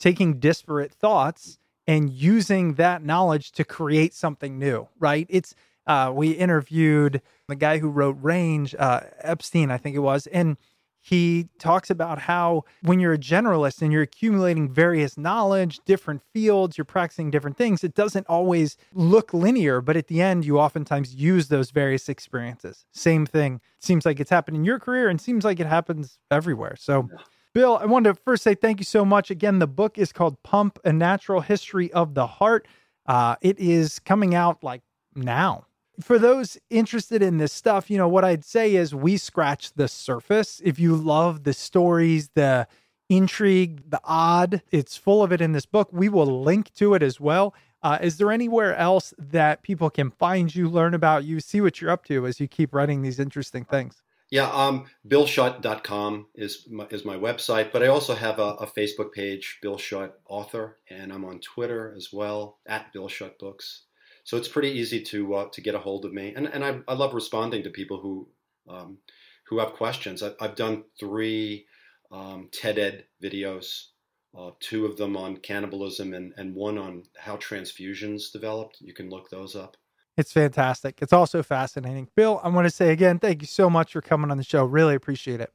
taking 0.00 0.40
disparate 0.40 0.92
thoughts 0.92 1.58
and 1.86 2.10
using 2.10 2.74
that 2.74 3.04
knowledge 3.04 3.52
to 3.52 3.64
create 3.64 4.12
something 4.12 4.58
new, 4.58 4.88
right? 4.98 5.26
It's 5.30 5.54
uh, 5.86 6.12
we 6.14 6.30
interviewed 6.30 7.20
the 7.48 7.56
guy 7.56 7.78
who 7.78 7.88
wrote 7.88 8.16
Range, 8.20 8.74
uh, 8.78 9.00
Epstein, 9.20 9.70
I 9.70 9.78
think 9.78 9.96
it 9.96 10.00
was, 10.00 10.26
and 10.28 10.56
He 11.04 11.48
talks 11.58 11.90
about 11.90 12.18
how 12.18 12.64
when 12.80 12.98
you're 12.98 13.12
a 13.12 13.18
generalist 13.18 13.82
and 13.82 13.92
you're 13.92 14.00
accumulating 14.00 14.72
various 14.72 15.18
knowledge, 15.18 15.80
different 15.84 16.22
fields, 16.32 16.78
you're 16.78 16.86
practicing 16.86 17.30
different 17.30 17.58
things, 17.58 17.84
it 17.84 17.94
doesn't 17.94 18.26
always 18.26 18.78
look 18.94 19.34
linear, 19.34 19.82
but 19.82 19.98
at 19.98 20.06
the 20.06 20.22
end, 20.22 20.46
you 20.46 20.58
oftentimes 20.58 21.14
use 21.14 21.48
those 21.48 21.70
various 21.70 22.08
experiences. 22.08 22.86
Same 22.94 23.26
thing. 23.26 23.60
Seems 23.80 24.06
like 24.06 24.18
it's 24.18 24.30
happened 24.30 24.56
in 24.56 24.64
your 24.64 24.78
career 24.78 25.10
and 25.10 25.20
seems 25.20 25.44
like 25.44 25.60
it 25.60 25.66
happens 25.66 26.18
everywhere. 26.30 26.74
So, 26.78 27.10
Bill, 27.52 27.76
I 27.76 27.84
wanted 27.84 28.14
to 28.14 28.20
first 28.24 28.42
say 28.42 28.54
thank 28.54 28.80
you 28.80 28.86
so 28.86 29.04
much. 29.04 29.30
Again, 29.30 29.58
the 29.58 29.66
book 29.66 29.98
is 29.98 30.10
called 30.10 30.42
Pump 30.42 30.78
A 30.86 30.92
Natural 30.92 31.42
History 31.42 31.92
of 31.92 32.14
the 32.14 32.26
Heart. 32.26 32.66
Uh, 33.04 33.36
it 33.42 33.58
is 33.58 33.98
coming 33.98 34.34
out 34.34 34.64
like 34.64 34.80
now 35.14 35.66
for 36.00 36.18
those 36.18 36.58
interested 36.70 37.22
in 37.22 37.38
this 37.38 37.52
stuff, 37.52 37.90
you 37.90 37.98
know, 37.98 38.08
what 38.08 38.24
I'd 38.24 38.44
say 38.44 38.74
is 38.74 38.94
we 38.94 39.16
scratch 39.16 39.72
the 39.74 39.88
surface. 39.88 40.60
If 40.64 40.78
you 40.78 40.96
love 40.96 41.44
the 41.44 41.52
stories, 41.52 42.30
the 42.34 42.66
intrigue, 43.08 43.90
the 43.90 44.00
odd, 44.04 44.62
it's 44.70 44.96
full 44.96 45.22
of 45.22 45.32
it 45.32 45.40
in 45.40 45.52
this 45.52 45.66
book. 45.66 45.88
We 45.92 46.08
will 46.08 46.42
link 46.42 46.72
to 46.74 46.94
it 46.94 47.02
as 47.02 47.20
well. 47.20 47.54
Uh, 47.82 47.98
is 48.00 48.16
there 48.16 48.32
anywhere 48.32 48.74
else 48.76 49.12
that 49.18 49.62
people 49.62 49.90
can 49.90 50.10
find 50.10 50.54
you, 50.54 50.68
learn 50.68 50.94
about 50.94 51.24
you, 51.24 51.38
see 51.38 51.60
what 51.60 51.80
you're 51.80 51.90
up 51.90 52.04
to 52.06 52.26
as 52.26 52.40
you 52.40 52.48
keep 52.48 52.74
writing 52.74 53.02
these 53.02 53.20
interesting 53.20 53.64
things? 53.64 54.02
Yeah, 54.30 54.50
um, 54.50 54.86
BillSchutt.com 55.06 56.28
is 56.34 56.66
my, 56.70 56.86
is 56.86 57.04
my 57.04 57.16
website, 57.16 57.72
but 57.72 57.82
I 57.82 57.88
also 57.88 58.14
have 58.14 58.38
a, 58.38 58.54
a, 58.54 58.66
Facebook 58.66 59.12
page, 59.12 59.58
Bill 59.60 59.76
Schutt 59.76 60.12
Author, 60.26 60.78
and 60.88 61.12
I'm 61.12 61.26
on 61.26 61.40
Twitter 61.40 61.94
as 61.94 62.08
well 62.10 62.58
at 62.66 62.90
Bill 62.92 63.08
Schutt 63.08 63.38
Books 63.38 63.82
so 64.24 64.38
it's 64.38 64.48
pretty 64.48 64.70
easy 64.70 65.02
to 65.02 65.34
uh, 65.34 65.48
to 65.52 65.60
get 65.60 65.74
a 65.74 65.78
hold 65.78 66.04
of 66.04 66.12
me, 66.12 66.32
and 66.34 66.46
and 66.46 66.64
I, 66.64 66.80
I 66.88 66.94
love 66.94 67.14
responding 67.14 67.62
to 67.62 67.70
people 67.70 68.00
who 68.00 68.26
um, 68.68 68.98
who 69.48 69.58
have 69.58 69.74
questions. 69.74 70.22
I, 70.22 70.32
have 70.40 70.56
done 70.56 70.84
three 70.98 71.66
um, 72.10 72.48
TED 72.50 72.78
Ed 72.78 73.04
videos, 73.22 73.88
uh, 74.36 74.50
two 74.60 74.86
of 74.86 74.96
them 74.96 75.16
on 75.16 75.36
cannibalism, 75.36 76.14
and 76.14 76.32
and 76.38 76.54
one 76.54 76.78
on 76.78 77.04
how 77.18 77.36
transfusions 77.36 78.32
developed. 78.32 78.78
You 78.80 78.94
can 78.94 79.10
look 79.10 79.28
those 79.28 79.54
up. 79.54 79.76
It's 80.16 80.32
fantastic. 80.32 81.00
It's 81.02 81.12
also 81.12 81.42
fascinating. 81.42 82.08
Bill, 82.14 82.40
I 82.42 82.48
want 82.48 82.66
to 82.66 82.70
say 82.70 82.92
again, 82.92 83.18
thank 83.18 83.42
you 83.42 83.48
so 83.48 83.68
much 83.68 83.92
for 83.92 84.00
coming 84.00 84.30
on 84.30 84.38
the 84.38 84.44
show. 84.44 84.64
Really 84.64 84.94
appreciate 84.94 85.40
it. 85.40 85.52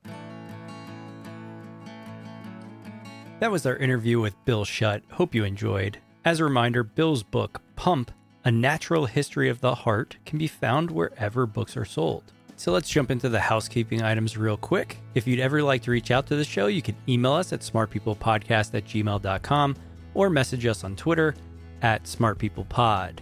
That 3.39 3.51
was 3.51 3.65
our 3.65 3.78
interview 3.78 4.20
with 4.20 4.36
Bill 4.43 4.65
Schutt. 4.65 5.01
Hope 5.11 5.34
you 5.34 5.45
enjoyed. 5.45 5.97
As 6.26 6.41
a 6.41 6.43
reminder, 6.43 6.84
Bill's 6.84 7.24
book, 7.24 7.61
Pump 7.78 8.11
a 8.50 8.52
Natural 8.52 9.06
History 9.06 9.47
of 9.47 9.62
the 9.62 9.76
Heart 9.76 10.18
can 10.26 10.39
be 10.39 10.47
found 10.47 10.89
wherever 10.89 11.45
books 11.45 11.78
are 11.78 11.86
sold. 11.86 12.24
So 12.56 12.72
let's 12.72 12.89
jump 12.89 13.12
into 13.12 13.30
the 13.30 13.39
housekeeping 13.39 14.02
items 14.02 14.38
real 14.38 14.58
quick. 14.58 14.97
If 15.14 15.28
you'd 15.28 15.39
ever 15.39 15.62
like 15.62 15.84
to 15.84 15.91
reach 15.91 16.10
out 16.10 16.26
to 16.26 16.36
the 16.36 16.43
show, 16.43 16.66
you 16.66 16.82
can 16.82 16.95
email 17.08 17.34
us 17.34 17.54
at 17.54 17.60
smartpeoplepodcast 17.60 18.74
at 18.74 18.86
gmail.com 18.86 19.76
or 20.16 20.32
message 20.32 20.66
us 20.66 20.84
on 20.84 20.95
Twitter 20.95 21.36
at 21.84 22.06
smartpeoplepod. 22.06 23.20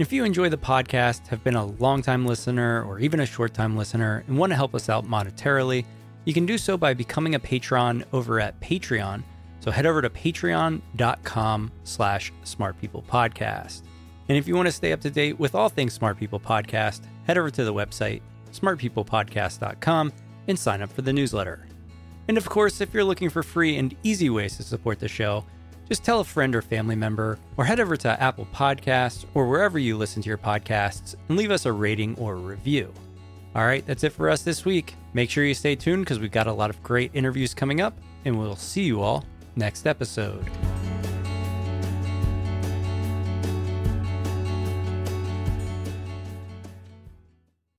If 0.00 0.12
you 0.12 0.24
enjoy 0.24 0.48
the 0.48 0.58
podcast, 0.58 1.28
have 1.28 1.44
been 1.44 1.54
a 1.54 1.64
long-time 1.64 2.26
listener 2.26 2.82
or 2.82 2.98
even 2.98 3.20
a 3.20 3.26
short-time 3.26 3.76
listener 3.76 4.24
and 4.26 4.36
want 4.36 4.50
to 4.50 4.56
help 4.56 4.74
us 4.74 4.88
out 4.88 5.06
monetarily, 5.06 5.84
you 6.24 6.34
can 6.34 6.44
do 6.44 6.58
so 6.58 6.76
by 6.76 6.92
becoming 6.92 7.36
a 7.36 7.38
patron 7.38 8.04
over 8.12 8.40
at 8.40 8.58
Patreon. 8.60 9.22
So 9.60 9.70
head 9.70 9.86
over 9.86 10.02
to 10.02 10.10
patreon.com 10.10 11.70
slash 11.84 12.32
smartpeoplepodcast. 12.44 13.82
And 14.28 14.36
if 14.36 14.48
you 14.48 14.56
want 14.56 14.66
to 14.66 14.72
stay 14.72 14.92
up 14.92 15.00
to 15.02 15.10
date 15.10 15.38
with 15.38 15.54
all 15.54 15.68
things 15.68 15.94
Smart 15.94 16.18
People 16.18 16.40
Podcast, 16.40 17.02
head 17.26 17.38
over 17.38 17.50
to 17.50 17.64
the 17.64 17.74
website, 17.74 18.22
smartpeoplepodcast.com, 18.52 20.12
and 20.48 20.58
sign 20.58 20.82
up 20.82 20.92
for 20.92 21.02
the 21.02 21.12
newsletter. 21.12 21.66
And 22.28 22.36
of 22.36 22.48
course, 22.48 22.80
if 22.80 22.92
you're 22.92 23.04
looking 23.04 23.30
for 23.30 23.42
free 23.42 23.76
and 23.76 23.96
easy 24.02 24.30
ways 24.30 24.56
to 24.56 24.62
support 24.62 24.98
the 24.98 25.08
show, 25.08 25.44
just 25.88 26.02
tell 26.02 26.20
a 26.20 26.24
friend 26.24 26.56
or 26.56 26.62
family 26.62 26.96
member, 26.96 27.38
or 27.56 27.64
head 27.64 27.78
over 27.78 27.96
to 27.96 28.20
Apple 28.20 28.48
Podcasts 28.52 29.24
or 29.34 29.48
wherever 29.48 29.78
you 29.78 29.96
listen 29.96 30.20
to 30.22 30.28
your 30.28 30.38
podcasts 30.38 31.14
and 31.28 31.38
leave 31.38 31.52
us 31.52 31.66
a 31.66 31.72
rating 31.72 32.16
or 32.18 32.32
a 32.32 32.36
review. 32.36 32.92
All 33.54 33.64
right, 33.64 33.86
that's 33.86 34.04
it 34.04 34.12
for 34.12 34.28
us 34.28 34.42
this 34.42 34.64
week. 34.64 34.96
Make 35.14 35.30
sure 35.30 35.44
you 35.44 35.54
stay 35.54 35.76
tuned 35.76 36.04
because 36.04 36.18
we've 36.18 36.32
got 36.32 36.46
a 36.46 36.52
lot 36.52 36.70
of 36.70 36.82
great 36.82 37.10
interviews 37.14 37.54
coming 37.54 37.80
up, 37.80 37.96
and 38.24 38.38
we'll 38.38 38.56
see 38.56 38.82
you 38.82 39.00
all 39.00 39.24
next 39.54 39.86
episode. 39.86 40.44